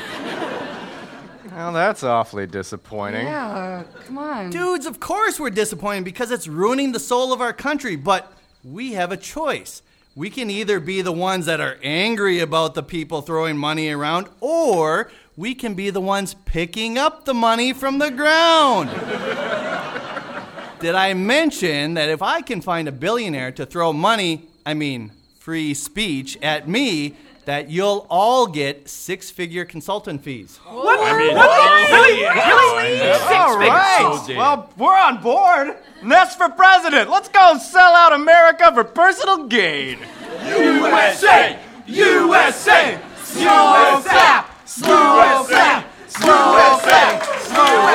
Well, 1.58 1.72
that's 1.72 2.04
awfully 2.04 2.46
disappointing. 2.46 3.26
Yeah, 3.26 3.82
come 4.06 4.20
on. 4.20 4.52
Dudes, 4.52 4.86
of 4.86 5.00
course 5.00 5.40
we're 5.40 5.50
disappointed 5.50 6.06
because 6.06 6.30
it's 6.30 6.48
ruining 6.48 6.92
the 6.92 7.00
soul 7.00 7.34
of 7.34 7.42
our 7.42 7.52
country, 7.52 7.96
but 7.96 8.32
we 8.64 8.94
have 8.94 9.12
a 9.12 9.18
choice. 9.18 9.82
We 10.16 10.30
can 10.30 10.52
either 10.52 10.80
be 10.80 11.02
the 11.02 11.12
ones 11.12 11.48
that 11.48 11.60
are 11.60 11.80
angry 11.82 12.42
about 12.42 12.76
the 12.76 12.84
people 12.84 13.24
throwing 13.24 13.58
money 13.58 13.90
around, 13.90 14.28
or 14.40 15.10
we 15.36 15.56
can 15.56 15.74
be 15.74 15.90
the 15.90 16.00
ones 16.00 16.36
picking 16.46 17.00
up 17.00 17.26
the 17.26 17.34
money 17.34 17.74
from 17.74 17.98
the 17.98 18.12
ground. 18.12 18.92
Did 20.80 20.94
I 20.94 21.16
mention 21.16 21.96
that 21.96 22.10
if 22.10 22.22
I 22.22 22.42
can 22.42 22.62
find 22.62 22.88
a 22.88 22.92
billionaire 22.92 23.52
to 23.54 23.66
throw 23.66 23.94
money, 23.94 24.48
I 24.64 24.76
mean 24.76 25.12
free 25.40 25.74
speech, 25.74 26.38
at 26.44 26.68
me, 26.68 27.16
that 27.48 27.70
you'll 27.70 28.06
all 28.10 28.46
get 28.46 28.90
six 28.90 29.32
figure 29.32 29.64
consultant 29.64 30.22
fees? 30.22 30.58
What? 30.66 31.00
I 31.00 31.18
mean, 31.18 31.34
what? 31.34 31.48
Really? 31.90 32.20
Really? 32.20 32.28
I. 32.28 33.14
Six 33.14 33.32
All 33.32 33.54
figures. 33.54 33.70
right. 33.70 34.24
So 34.28 34.36
well, 34.36 34.70
we're 34.76 35.00
on 35.00 35.22
board. 35.22 35.78
Ness 36.04 36.36
for 36.36 36.50
president. 36.50 37.10
Let's 37.10 37.30
go 37.30 37.58
sell 37.58 37.96
out 37.96 38.12
America 38.12 38.70
for 38.74 38.84
personal 38.84 39.46
gain. 39.48 40.00
USA! 40.44 41.58
USA! 41.88 41.88
USA! 41.88 43.00
USA! 43.40 44.44
USA! 44.76 45.86
USA! 45.88 45.88
Slow 46.08 46.80
slap! 46.84 47.24
Slow 47.48 47.88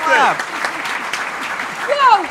slap! 0.00 0.36
Whoa! 1.92 2.24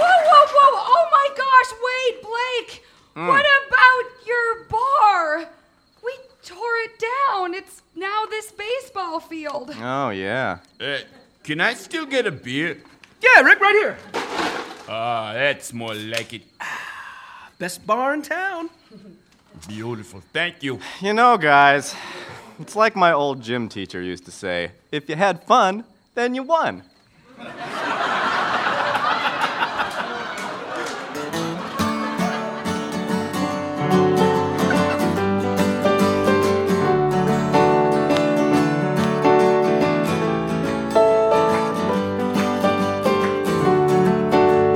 Whoa, 0.00 0.16
whoa, 0.28 0.44
whoa! 0.56 0.72
Oh 0.80 1.04
my 1.12 1.28
gosh, 1.36 1.70
wait, 1.84 2.22
Blake! 2.22 2.89
What 3.26 3.44
about 3.66 4.26
your 4.26 4.64
bar? 4.64 5.44
We 6.02 6.12
tore 6.42 6.76
it 6.84 6.98
down. 6.98 7.54
It's 7.54 7.82
now 7.94 8.24
this 8.30 8.50
baseball 8.52 9.20
field. 9.20 9.72
Oh, 9.78 10.10
yeah. 10.10 10.58
Uh, 10.80 10.98
can 11.42 11.60
I 11.60 11.74
still 11.74 12.06
get 12.06 12.26
a 12.26 12.30
beer? 12.30 12.78
Yeah, 13.20 13.42
Rick, 13.42 13.60
right 13.60 13.74
here. 13.74 13.98
Ah, 14.88 15.32
that's 15.34 15.72
more 15.72 15.94
like 15.94 16.32
it. 16.32 16.42
Best 17.58 17.86
bar 17.86 18.14
in 18.14 18.22
town. 18.22 18.70
Beautiful. 19.68 20.22
Thank 20.32 20.62
you. 20.62 20.80
You 21.02 21.12
know, 21.12 21.36
guys, 21.36 21.94
it's 22.58 22.74
like 22.74 22.96
my 22.96 23.12
old 23.12 23.42
gym 23.42 23.68
teacher 23.68 24.00
used 24.00 24.24
to 24.24 24.30
say 24.30 24.72
if 24.90 25.08
you 25.10 25.16
had 25.16 25.44
fun, 25.44 25.84
then 26.14 26.34
you 26.34 26.42
won. 26.42 26.84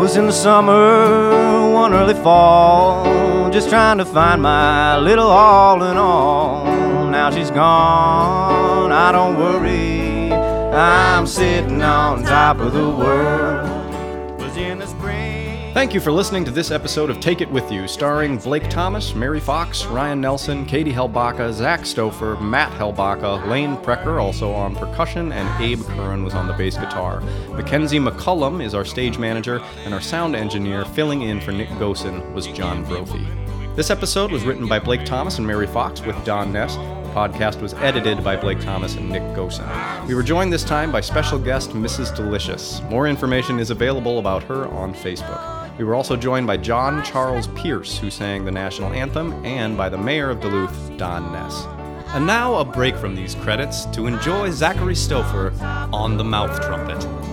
Was 0.05 0.19
in 0.19 0.27
the 0.27 0.33
summer, 0.33 1.73
one 1.73 1.95
early 1.95 2.13
fall, 2.13 3.51
just 3.51 3.71
trying 3.71 3.97
to 3.97 4.05
find 4.05 4.43
my 4.43 4.99
little 4.99 5.29
all 5.29 5.83
in 5.83 5.97
all. 5.97 7.09
Now 7.09 7.31
she's 7.31 7.51
gone, 7.51 8.93
I 8.93 9.11
don't 9.13 9.39
worry. 9.39 10.31
I'm 10.31 11.27
sitting 11.27 11.81
on 11.81 12.23
top 12.23 12.61
of 12.61 12.75
the 12.75 12.91
world. 12.91 13.74
Thank 15.75 15.93
you 15.93 15.99
for 15.99 16.13
listening 16.13 16.45
to 16.45 16.53
this 16.53 16.71
episode 16.71 17.11
of 17.11 17.19
Take 17.19 17.41
It 17.41 17.51
With 17.51 17.73
You, 17.73 17.89
starring 17.89 18.39
Blake 18.39 18.71
Thomas, 18.71 19.13
Mary 19.13 19.41
Fox, 19.41 19.85
Ryan 19.87 20.21
Nelson, 20.21 20.65
Katie 20.67 20.93
Helbaka, 20.93 21.53
Zach 21.53 21.81
Stouffer, 21.81 22.41
Matt 22.41 22.71
Helbaka, 22.79 23.45
Lane 23.49 23.77
Precker, 23.79 24.23
also 24.23 24.53
on 24.53 24.77
percussion, 24.77 25.33
and 25.33 25.61
Abe 25.61 25.83
Curran 25.83 26.23
was 26.23 26.33
on 26.33 26.47
the 26.47 26.53
bass 26.53 26.77
guitar. 26.77 27.23
Mackenzie 27.51 27.99
McCullum 27.99 28.65
is 28.65 28.73
our 28.73 28.85
stage 28.85 29.19
manager, 29.19 29.61
and 29.85 29.93
our 29.93 30.01
sound 30.01 30.37
engineer 30.37 30.85
filling 30.85 31.23
in 31.23 31.41
for 31.41 31.51
Nick 31.51 31.69
Gosen 31.71 32.33
was 32.33 32.47
John 32.47 32.85
Brophy. 32.85 33.27
This 33.75 33.91
episode 33.91 34.31
was 34.31 34.45
written 34.45 34.69
by 34.69 34.79
Blake 34.79 35.05
Thomas 35.05 35.39
and 35.39 35.47
Mary 35.47 35.67
Fox 35.67 36.01
with 36.03 36.25
Don 36.25 36.53
Ness. 36.53 36.77
The 36.77 37.11
podcast 37.21 37.61
was 37.61 37.75
edited 37.75 38.23
by 38.23 38.37
Blake 38.37 38.61
Thomas 38.61 38.95
and 38.95 39.09
Nick 39.09 39.23
Gosen. 39.35 40.07
We 40.07 40.15
were 40.15 40.23
joined 40.23 40.53
this 40.53 40.63
time 40.63 40.93
by 40.93 41.01
special 41.01 41.41
guest 41.41 41.71
Mrs. 41.71 42.15
Delicious. 42.15 42.81
More 42.83 43.09
information 43.09 43.59
is 43.59 43.71
available 43.71 44.21
about 44.21 44.45
her 44.45 44.69
on 44.69 44.95
Facebook. 44.95 45.64
We 45.77 45.85
were 45.85 45.97
also 45.97 46.15
joined 46.17 46.47
by 46.47 46.57
John 46.57 47.03
Charles 47.03 47.49
Pierce, 47.49 47.99
who 47.99 48.09
sang 48.09 48.45
the 48.45 48.53
national 48.53 48.93
anthem, 48.93 49.33
and 49.45 49.77
by 49.77 49.89
the 49.89 49.99
mayor 49.99 50.31
of 50.31 50.41
Duluth, 50.41 50.97
Don 50.97 51.33
Ness. 51.33 51.67
And 52.15 52.27
now 52.27 52.55
a 52.57 52.65
break 52.65 52.95
from 52.95 53.17
these 53.17 53.35
credits 53.35 53.87
to 53.87 54.07
enjoy 54.07 54.51
Zachary 54.51 54.95
Stouffer 54.95 55.53
on 55.93 56.17
the 56.17 56.23
mouth 56.23 56.61
trumpet. 56.61 57.24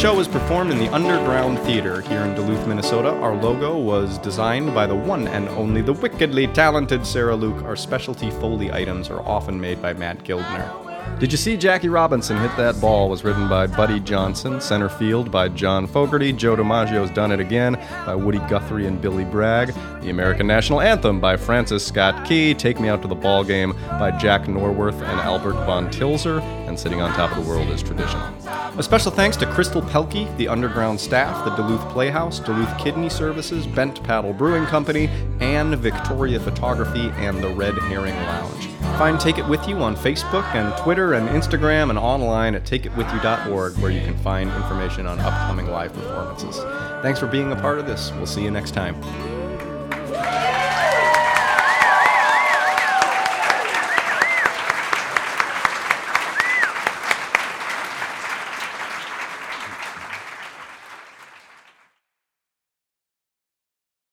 Show 0.00 0.14
was 0.14 0.28
performed 0.28 0.70
in 0.70 0.78
the 0.78 0.88
Underground 0.94 1.58
Theater 1.58 2.00
here 2.00 2.20
in 2.20 2.34
Duluth, 2.34 2.66
Minnesota. 2.66 3.10
Our 3.10 3.36
logo 3.36 3.76
was 3.76 4.16
designed 4.16 4.72
by 4.72 4.86
the 4.86 4.94
one 4.94 5.28
and 5.28 5.46
only 5.50 5.82
the 5.82 5.92
wickedly 5.92 6.46
talented 6.46 7.04
Sarah 7.04 7.36
Luke. 7.36 7.62
Our 7.64 7.76
specialty 7.76 8.30
Foley 8.30 8.72
items 8.72 9.10
are 9.10 9.20
often 9.28 9.60
made 9.60 9.82
by 9.82 9.92
Matt 9.92 10.24
Gildner. 10.24 11.18
Did 11.18 11.32
you 11.32 11.36
see 11.36 11.58
Jackie 11.58 11.90
Robinson 11.90 12.38
hit 12.38 12.56
that 12.56 12.80
ball? 12.80 13.10
Was 13.10 13.24
written 13.24 13.46
by 13.46 13.66
Buddy 13.66 14.00
Johnson. 14.00 14.58
Center 14.58 14.88
field 14.88 15.30
by 15.30 15.50
John 15.50 15.86
Fogerty. 15.86 16.32
Joe 16.32 16.56
DiMaggio's 16.56 17.10
Done 17.10 17.30
It 17.30 17.40
Again 17.40 17.74
by 18.06 18.14
Woody 18.14 18.38
Guthrie 18.48 18.86
and 18.86 19.02
Billy 19.02 19.26
Bragg. 19.26 19.74
The 20.00 20.08
American 20.08 20.46
National 20.46 20.80
Anthem 20.80 21.20
by 21.20 21.36
Francis 21.36 21.86
Scott 21.86 22.26
Key. 22.26 22.54
Take 22.54 22.80
Me 22.80 22.88
Out 22.88 23.02
to 23.02 23.08
the 23.08 23.14
Ball 23.14 23.44
Game 23.44 23.72
by 23.98 24.12
Jack 24.12 24.46
Norworth 24.48 25.02
and 25.02 25.20
Albert 25.20 25.62
von 25.66 25.90
Tilzer. 25.90 26.40
And 26.70 26.78
Sitting 26.78 27.02
on 27.02 27.12
Top 27.14 27.36
of 27.36 27.42
the 27.42 27.50
World 27.50 27.68
is 27.70 27.82
tradition. 27.82 28.20
A 28.78 28.82
special 28.84 29.10
thanks 29.10 29.36
to 29.38 29.46
Crystal 29.46 29.82
Pelkey, 29.82 30.34
the 30.36 30.46
underground 30.46 31.00
staff, 31.00 31.44
the 31.44 31.50
Duluth 31.56 31.80
Playhouse, 31.88 32.38
Duluth 32.38 32.78
Kidney 32.78 33.08
Services, 33.08 33.66
Bent 33.66 34.00
Paddle 34.04 34.32
Brewing 34.32 34.66
Company, 34.66 35.08
and 35.40 35.74
Victoria 35.74 36.38
Photography 36.38 37.10
and 37.16 37.42
the 37.42 37.48
Red 37.48 37.74
Herring 37.74 38.14
Lounge. 38.14 38.66
Find 38.98 39.18
Take 39.18 39.38
It 39.38 39.48
With 39.48 39.66
You 39.66 39.78
on 39.78 39.96
Facebook 39.96 40.44
and 40.54 40.72
Twitter 40.80 41.14
and 41.14 41.28
Instagram 41.30 41.90
and 41.90 41.98
online 41.98 42.54
at 42.54 42.62
takeitwithyou.org 42.62 43.76
where 43.78 43.90
you 43.90 44.02
can 44.02 44.16
find 44.18 44.48
information 44.50 45.08
on 45.08 45.18
upcoming 45.18 45.66
live 45.66 45.92
performances. 45.92 46.56
Thanks 47.02 47.18
for 47.18 47.26
being 47.26 47.50
a 47.50 47.56
part 47.56 47.80
of 47.80 47.86
this. 47.86 48.12
We'll 48.12 48.26
see 48.26 48.44
you 48.44 48.52
next 48.52 48.74
time. 48.74 48.94